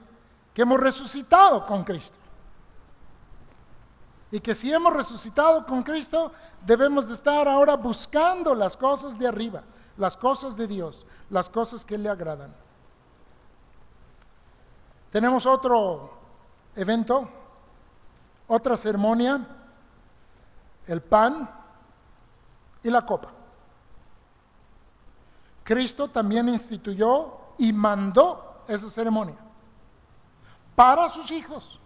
que 0.52 0.62
hemos 0.62 0.80
resucitado 0.80 1.64
con 1.64 1.84
Cristo. 1.84 2.18
Y 4.32 4.40
que 4.40 4.56
si 4.56 4.72
hemos 4.72 4.92
resucitado 4.92 5.64
con 5.64 5.84
Cristo, 5.84 6.32
debemos 6.66 7.06
de 7.06 7.12
estar 7.12 7.46
ahora 7.46 7.76
buscando 7.76 8.56
las 8.56 8.76
cosas 8.76 9.16
de 9.16 9.28
arriba, 9.28 9.62
las 9.96 10.16
cosas 10.16 10.56
de 10.56 10.66
Dios, 10.66 11.06
las 11.28 11.48
cosas 11.48 11.84
que 11.84 11.96
le 11.96 12.08
agradan. 12.08 12.52
Tenemos 15.10 15.44
otro 15.44 16.10
evento, 16.76 17.28
otra 18.46 18.76
ceremonia, 18.76 19.44
el 20.86 21.02
pan 21.02 21.50
y 22.82 22.90
la 22.90 23.04
copa. 23.04 23.28
Cristo 25.64 26.08
también 26.08 26.48
instituyó 26.48 27.32
y 27.58 27.72
mandó 27.72 28.62
esa 28.68 28.88
ceremonia 28.88 29.36
para 30.74 31.08
sus 31.08 31.30
hijos, 31.30 31.78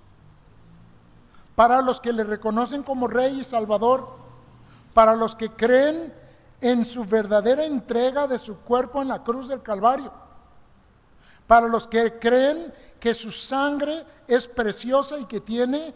para 1.57 1.83
los 1.83 2.01
que 2.01 2.13
le 2.13 2.25
reconocen 2.25 2.83
como 2.83 3.09
Rey 3.09 3.41
y 3.41 3.45
Salvador, 3.45 4.09
para 4.93 5.17
los 5.17 5.35
que 5.35 5.51
creen 5.51 6.15
en 6.61 6.85
su 6.85 7.05
verdadera 7.05 7.65
entrega 7.65 8.27
de 8.27 8.39
su 8.39 8.59
cuerpo 8.61 9.03
en 9.03 9.09
la 9.09 9.23
cruz 9.23 9.49
del 9.49 9.63
Calvario 9.63 10.24
para 11.47 11.69
los 11.69 11.87
que 11.87 12.19
creen 12.19 12.73
que 12.99 13.13
su 13.13 13.31
sangre 13.31 14.05
es 14.27 14.49
preciosa 14.49 15.19
y 15.19 15.27
que 15.27 15.41
tiene 15.41 15.95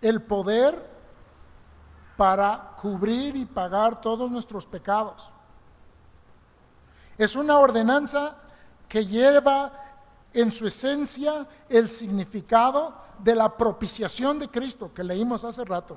el 0.00 0.20
poder 0.22 0.94
para 2.16 2.72
cubrir 2.80 3.36
y 3.36 3.44
pagar 3.44 4.00
todos 4.00 4.30
nuestros 4.30 4.66
pecados. 4.66 5.30
Es 7.16 7.36
una 7.36 7.58
ordenanza 7.58 8.36
que 8.88 9.06
lleva 9.06 9.72
en 10.32 10.50
su 10.50 10.66
esencia 10.66 11.46
el 11.68 11.88
significado 11.88 12.94
de 13.20 13.34
la 13.34 13.56
propiciación 13.56 14.38
de 14.38 14.48
Cristo 14.48 14.92
que 14.92 15.04
leímos 15.04 15.44
hace 15.44 15.64
rato. 15.64 15.96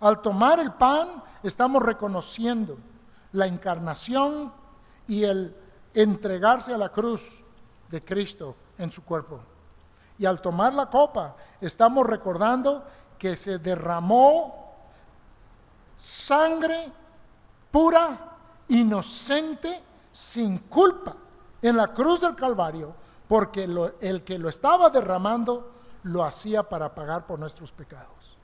Al 0.00 0.20
tomar 0.20 0.58
el 0.58 0.72
pan 0.72 1.22
estamos 1.42 1.82
reconociendo 1.82 2.76
la 3.32 3.46
encarnación 3.46 4.52
y 5.06 5.24
el 5.24 5.54
entregarse 5.94 6.72
a 6.72 6.78
la 6.78 6.88
cruz 6.88 7.42
de 7.88 8.04
Cristo 8.04 8.54
en 8.78 8.90
su 8.90 9.04
cuerpo. 9.04 9.40
Y 10.18 10.26
al 10.26 10.40
tomar 10.40 10.74
la 10.74 10.86
copa, 10.86 11.36
estamos 11.60 12.06
recordando 12.06 12.84
que 13.18 13.36
se 13.36 13.58
derramó 13.58 14.74
sangre 15.96 16.92
pura, 17.70 18.36
inocente, 18.68 19.82
sin 20.12 20.58
culpa, 20.58 21.16
en 21.62 21.76
la 21.76 21.92
cruz 21.92 22.20
del 22.20 22.34
Calvario, 22.34 22.94
porque 23.28 23.64
el 24.00 24.24
que 24.24 24.38
lo 24.38 24.48
estaba 24.48 24.90
derramando 24.90 25.72
lo 26.02 26.24
hacía 26.24 26.62
para 26.62 26.94
pagar 26.94 27.26
por 27.26 27.38
nuestros 27.38 27.70
pecados. 27.70 28.36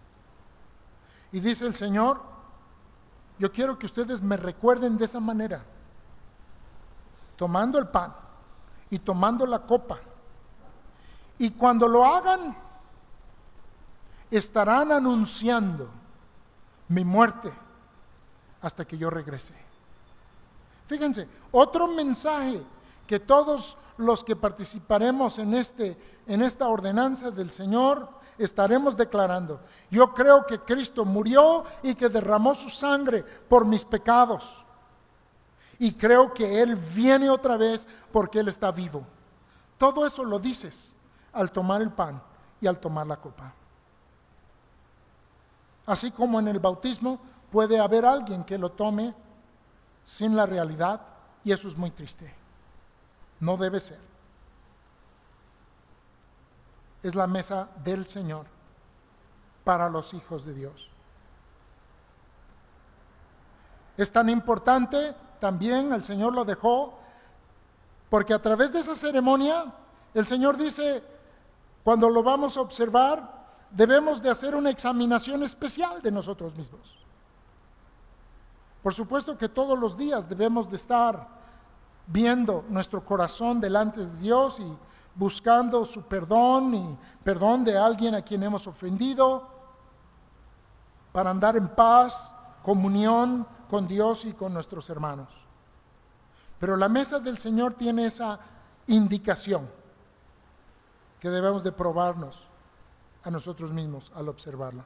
Y 1.33 1.41
dice 1.41 1.67
el 1.67 1.75
Señor, 1.75 2.21
yo 3.39 3.51
quiero 3.53 3.79
que 3.79 3.87
ustedes 3.87 4.23
me 4.23 4.37
recuerden 4.37 4.97
de 4.97 5.05
esa 5.07 5.21
manera 5.21 5.65
tomando 7.37 7.79
el 7.79 7.89
pan 7.89 8.15
y 8.91 8.99
tomando 8.99 9.47
la 9.47 9.61
copa. 9.61 9.99
Y 11.39 11.51
cuando 11.51 11.87
lo 11.87 12.05
hagan, 12.05 12.57
estarán 14.31 14.93
anunciando 14.93 15.89
mi 16.89 17.05
muerte 17.05 17.53
hasta 18.61 18.85
que 18.85 18.97
yo 18.97 19.11
regrese. 19.11 19.55
Fíjense, 20.87 21.29
otro 21.53 21.89
mensaje 21.89 22.63
que 23.07 23.21
todos 23.21 23.77
los 23.99 24.25
que 24.25 24.37
participaremos 24.37 25.39
en, 25.39 25.55
este, 25.55 25.97
en 26.27 26.43
esta 26.43 26.69
ordenanza 26.69 27.31
del 27.31 27.51
Señor 27.51 28.09
estaremos 28.39 28.97
declarando. 28.97 29.61
Yo 29.91 30.13
creo 30.13 30.45
que 30.47 30.61
Cristo 30.61 31.05
murió 31.05 31.65
y 31.83 31.95
que 31.95 32.09
derramó 32.09 32.55
su 32.55 32.69
sangre 32.69 33.23
por 33.23 33.65
mis 33.65 33.85
pecados. 33.85 34.66
Y 35.79 35.93
creo 35.93 36.33
que 36.33 36.63
Él 36.63 36.75
viene 36.75 37.29
otra 37.29 37.57
vez 37.57 37.87
porque 38.13 38.41
Él 38.41 38.49
está 38.49 38.71
vivo. 38.71 39.05
Todo 39.79 40.07
eso 40.07 40.25
lo 40.25 40.39
dices 40.39 40.97
al 41.33 41.51
tomar 41.51 41.83
el 41.83 41.91
pan 41.91 42.23
y 42.61 42.67
al 42.67 42.79
tomar 42.79 43.07
la 43.07 43.17
copa. 43.17 43.53
Así 45.85 46.11
como 46.11 46.41
en 46.41 46.49
el 46.49 46.59
bautismo 46.59 47.21
puede 47.51 47.79
haber 47.79 48.05
alguien 48.05 48.43
que 48.45 48.59
lo 48.59 48.71
tome 48.73 49.15
sin 50.03 50.35
la 50.35 50.47
realidad 50.47 51.01
y 51.45 51.53
eso 51.53 51.69
es 51.69 51.77
muy 51.77 51.91
triste. 51.91 52.33
No 53.39 53.57
debe 53.57 53.81
ser. 53.81 54.01
Es 57.03 57.15
la 57.15 57.27
mesa 57.27 57.69
del 57.85 58.07
Señor 58.07 58.47
para 59.63 59.89
los 59.89 60.15
hijos 60.15 60.45
de 60.45 60.55
Dios. 60.55 60.89
Es 63.97 64.11
tan 64.13 64.29
importante, 64.29 65.15
también 65.41 65.93
el 65.93 66.05
Señor 66.05 66.33
lo 66.33 66.45
dejó, 66.45 66.95
porque 68.11 68.35
a 68.35 68.41
través 68.41 68.73
de 68.73 68.81
esa 68.81 68.95
ceremonia, 68.95 69.73
el 70.15 70.27
Señor 70.27 70.57
dice, 70.57 71.03
cuando 71.85 72.09
lo 72.09 72.23
vamos 72.23 72.57
a 72.57 72.61
observar, 72.61 73.37
debemos 73.71 74.23
de 74.23 74.31
hacer 74.31 74.55
una 74.55 74.71
examinación 74.71 75.43
especial 75.43 76.01
de 76.03 76.11
nosotros 76.11 76.55
mismos. 76.57 76.99
Por 78.83 78.95
supuesto 78.95 79.37
que 79.37 79.49
todos 79.49 79.79
los 79.79 79.97
días 79.97 80.29
debemos 80.29 80.71
de 80.71 80.77
estar 80.77 81.27
viendo 82.07 82.65
nuestro 82.69 83.05
corazón 83.05 83.61
delante 83.61 84.01
de 84.07 84.17
Dios 84.19 84.61
y 84.61 84.77
buscando 85.15 85.85
su 85.85 86.03
perdón 86.03 86.75
y 86.75 86.99
perdón 87.25 87.65
de 87.65 87.77
alguien 87.77 88.15
a 88.15 88.23
quien 88.23 88.43
hemos 88.43 88.67
ofendido 88.67 89.49
para 91.13 91.31
andar 91.31 91.57
en 91.57 91.67
paz, 91.67 92.33
comunión 92.63 93.47
con 93.69 93.87
Dios 93.87 94.25
y 94.25 94.33
con 94.33 94.55
nuestros 94.55 94.89
hermanos. 94.91 95.29
Pero 96.59 96.77
la 96.77 96.89
mesa 96.89 97.19
del 97.19 97.39
Señor 97.39 97.75
tiene 97.75 98.07
esa 98.07 98.39
indicación 98.87 99.69
que 101.21 101.31
debemos 101.31 101.63
de 101.63 101.73
probarnos 101.73 102.45
a 103.25 103.31
nosotros 103.31 103.73
mismos 103.73 104.13
al 104.15 104.29
observarla. 104.29 104.85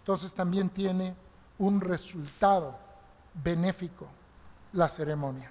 Entonces 0.00 0.34
también 0.34 0.68
tiene 0.70 1.14
un 1.58 1.80
resultado 1.80 2.76
benéfico 3.34 4.06
la 4.72 4.88
ceremonia. 4.88 5.50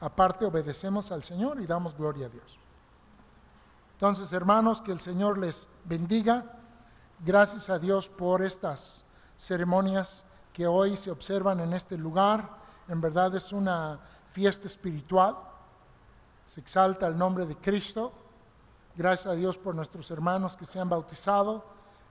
Aparte 0.00 0.44
obedecemos 0.44 1.12
al 1.12 1.22
Señor 1.22 1.60
y 1.60 1.66
damos 1.66 1.96
gloria 1.96 2.26
a 2.26 2.28
Dios. 2.30 2.58
Entonces, 3.94 4.32
hermanos, 4.32 4.82
que 4.82 4.92
el 4.92 5.00
Señor 5.00 5.38
les 5.38 5.68
bendiga. 5.84 6.44
Gracias 7.24 7.70
a 7.70 7.78
Dios 7.78 8.08
por 8.08 8.42
estas 8.42 9.03
ceremonias 9.36 10.24
que 10.52 10.66
hoy 10.66 10.96
se 10.96 11.10
observan 11.10 11.60
en 11.60 11.72
este 11.72 11.98
lugar. 11.98 12.48
En 12.88 13.00
verdad 13.00 13.34
es 13.34 13.52
una 13.52 13.98
fiesta 14.28 14.66
espiritual. 14.66 15.36
Se 16.46 16.60
exalta 16.60 17.06
el 17.06 17.18
nombre 17.18 17.46
de 17.46 17.56
Cristo. 17.56 18.12
Gracias 18.96 19.26
a 19.26 19.36
Dios 19.36 19.58
por 19.58 19.74
nuestros 19.74 20.10
hermanos 20.10 20.56
que 20.56 20.64
se 20.64 20.78
han 20.78 20.88
bautizado 20.88 21.64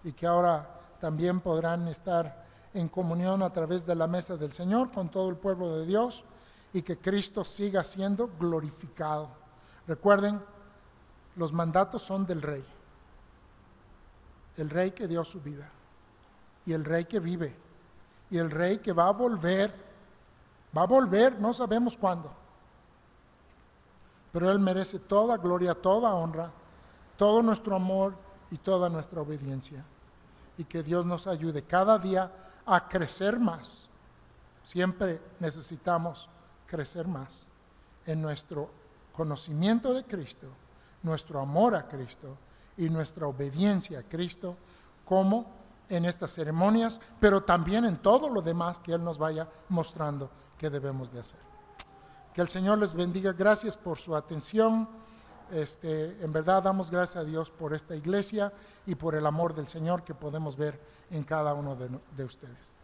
y 0.04 0.12
que 0.12 0.28
ahora 0.28 0.82
también 1.00 1.40
podrán 1.40 1.88
estar 1.88 2.44
en 2.74 2.90
comunión 2.90 3.41
a 3.44 3.54
través 3.54 3.86
de 3.86 3.95
la 3.95 4.08
mesa 4.08 4.36
del 4.36 4.52
Señor 4.52 4.91
con 4.91 5.10
todo 5.10 5.30
el 5.30 5.38
pueblo 5.38 5.78
de 5.78 5.86
Dios 5.86 6.26
y 6.74 6.82
que 6.82 6.98
Cristo 6.98 7.45
siga 7.45 7.84
siendo 7.84 8.30
glorificado. 8.40 9.30
Recuerden, 9.88 10.41
los 11.36 11.54
mandatos 11.54 12.02
son 12.02 12.26
del 12.26 12.41
rey, 12.41 12.66
el 14.58 14.70
rey 14.70 14.91
que 14.91 15.08
dio 15.08 15.24
su 15.24 15.40
vida 15.40 15.72
y 16.65 16.73
el 16.73 16.85
rey 16.85 17.06
que 17.06 17.19
vive 17.19 17.56
y 18.30 18.38
el 18.38 18.49
rey 18.49 18.80
que 18.80 18.94
va 18.94 19.07
a 19.07 19.11
volver, 19.11 19.73
va 20.76 20.84
a 20.84 20.88
volver, 20.88 21.40
no 21.40 21.53
sabemos 21.53 21.95
cuándo, 21.95 22.31
pero 24.31 24.49
Él 24.49 24.57
merece 24.57 24.98
toda 24.98 25.38
gloria, 25.38 25.76
toda 25.76 26.14
honra, 26.15 26.52
todo 27.15 27.44
nuestro 27.44 27.76
amor 27.76 28.15
y 28.49 28.57
toda 28.57 28.90
nuestra 28.90 29.22
obediencia. 29.22 29.85
Y 30.57 30.64
que 30.64 30.81
Dios 30.81 31.06
nos 31.06 31.27
ayude 31.27 31.61
cada 31.61 31.99
día 31.99 32.31
a 32.65 32.88
crecer 32.88 33.40
más. 33.40 33.88
Siempre 34.64 35.22
necesitamos 35.40 36.27
crecer 36.65 37.07
más 37.07 37.45
en 38.07 38.22
nuestro 38.22 38.69
conocimiento 39.15 39.94
de 39.94 40.03
Cristo, 40.03 40.48
nuestro 41.03 41.40
amor 41.40 41.76
a 41.76 41.88
Cristo 41.88 42.35
y 42.77 42.90
nuestra 42.90 43.27
obediencia 43.27 43.99
a 43.99 44.03
Cristo 44.03 44.56
como 45.06 45.62
en 45.95 46.06
estas 46.06 46.32
ceremonias, 46.32 46.99
pero 47.20 47.44
también 47.44 47.86
en 47.86 47.98
todo 47.98 48.30
lo 48.30 48.41
demás 48.41 48.80
que 48.80 48.94
Él 48.94 49.03
nos 49.03 49.18
vaya 49.18 49.48
mostrando 49.70 50.30
que 50.57 50.70
debemos 50.70 51.11
de 51.11 51.20
hacer. 51.20 51.40
Que 52.34 52.41
el 52.41 52.49
Señor 52.49 52.80
les 52.80 52.95
bendiga. 52.95 53.34
Gracias 53.34 53.78
por 53.78 53.98
su 53.98 54.15
atención. 54.15 54.90
Este, 55.52 56.24
en 56.24 56.34
verdad 56.34 56.64
damos 56.64 56.90
gracias 56.90 57.24
a 57.24 57.26
Dios 57.26 57.52
por 57.52 57.74
esta 57.74 57.95
iglesia 57.95 58.52
y 58.86 58.95
por 58.95 59.14
el 59.14 59.26
amor 59.26 59.53
del 59.53 59.68
Señor 59.68 60.03
que 60.03 60.15
podemos 60.15 60.56
ver 60.57 60.80
en 61.11 61.24
cada 61.24 61.53
uno 61.53 61.76
de, 61.76 61.90
de 62.15 62.24
ustedes. 62.24 62.76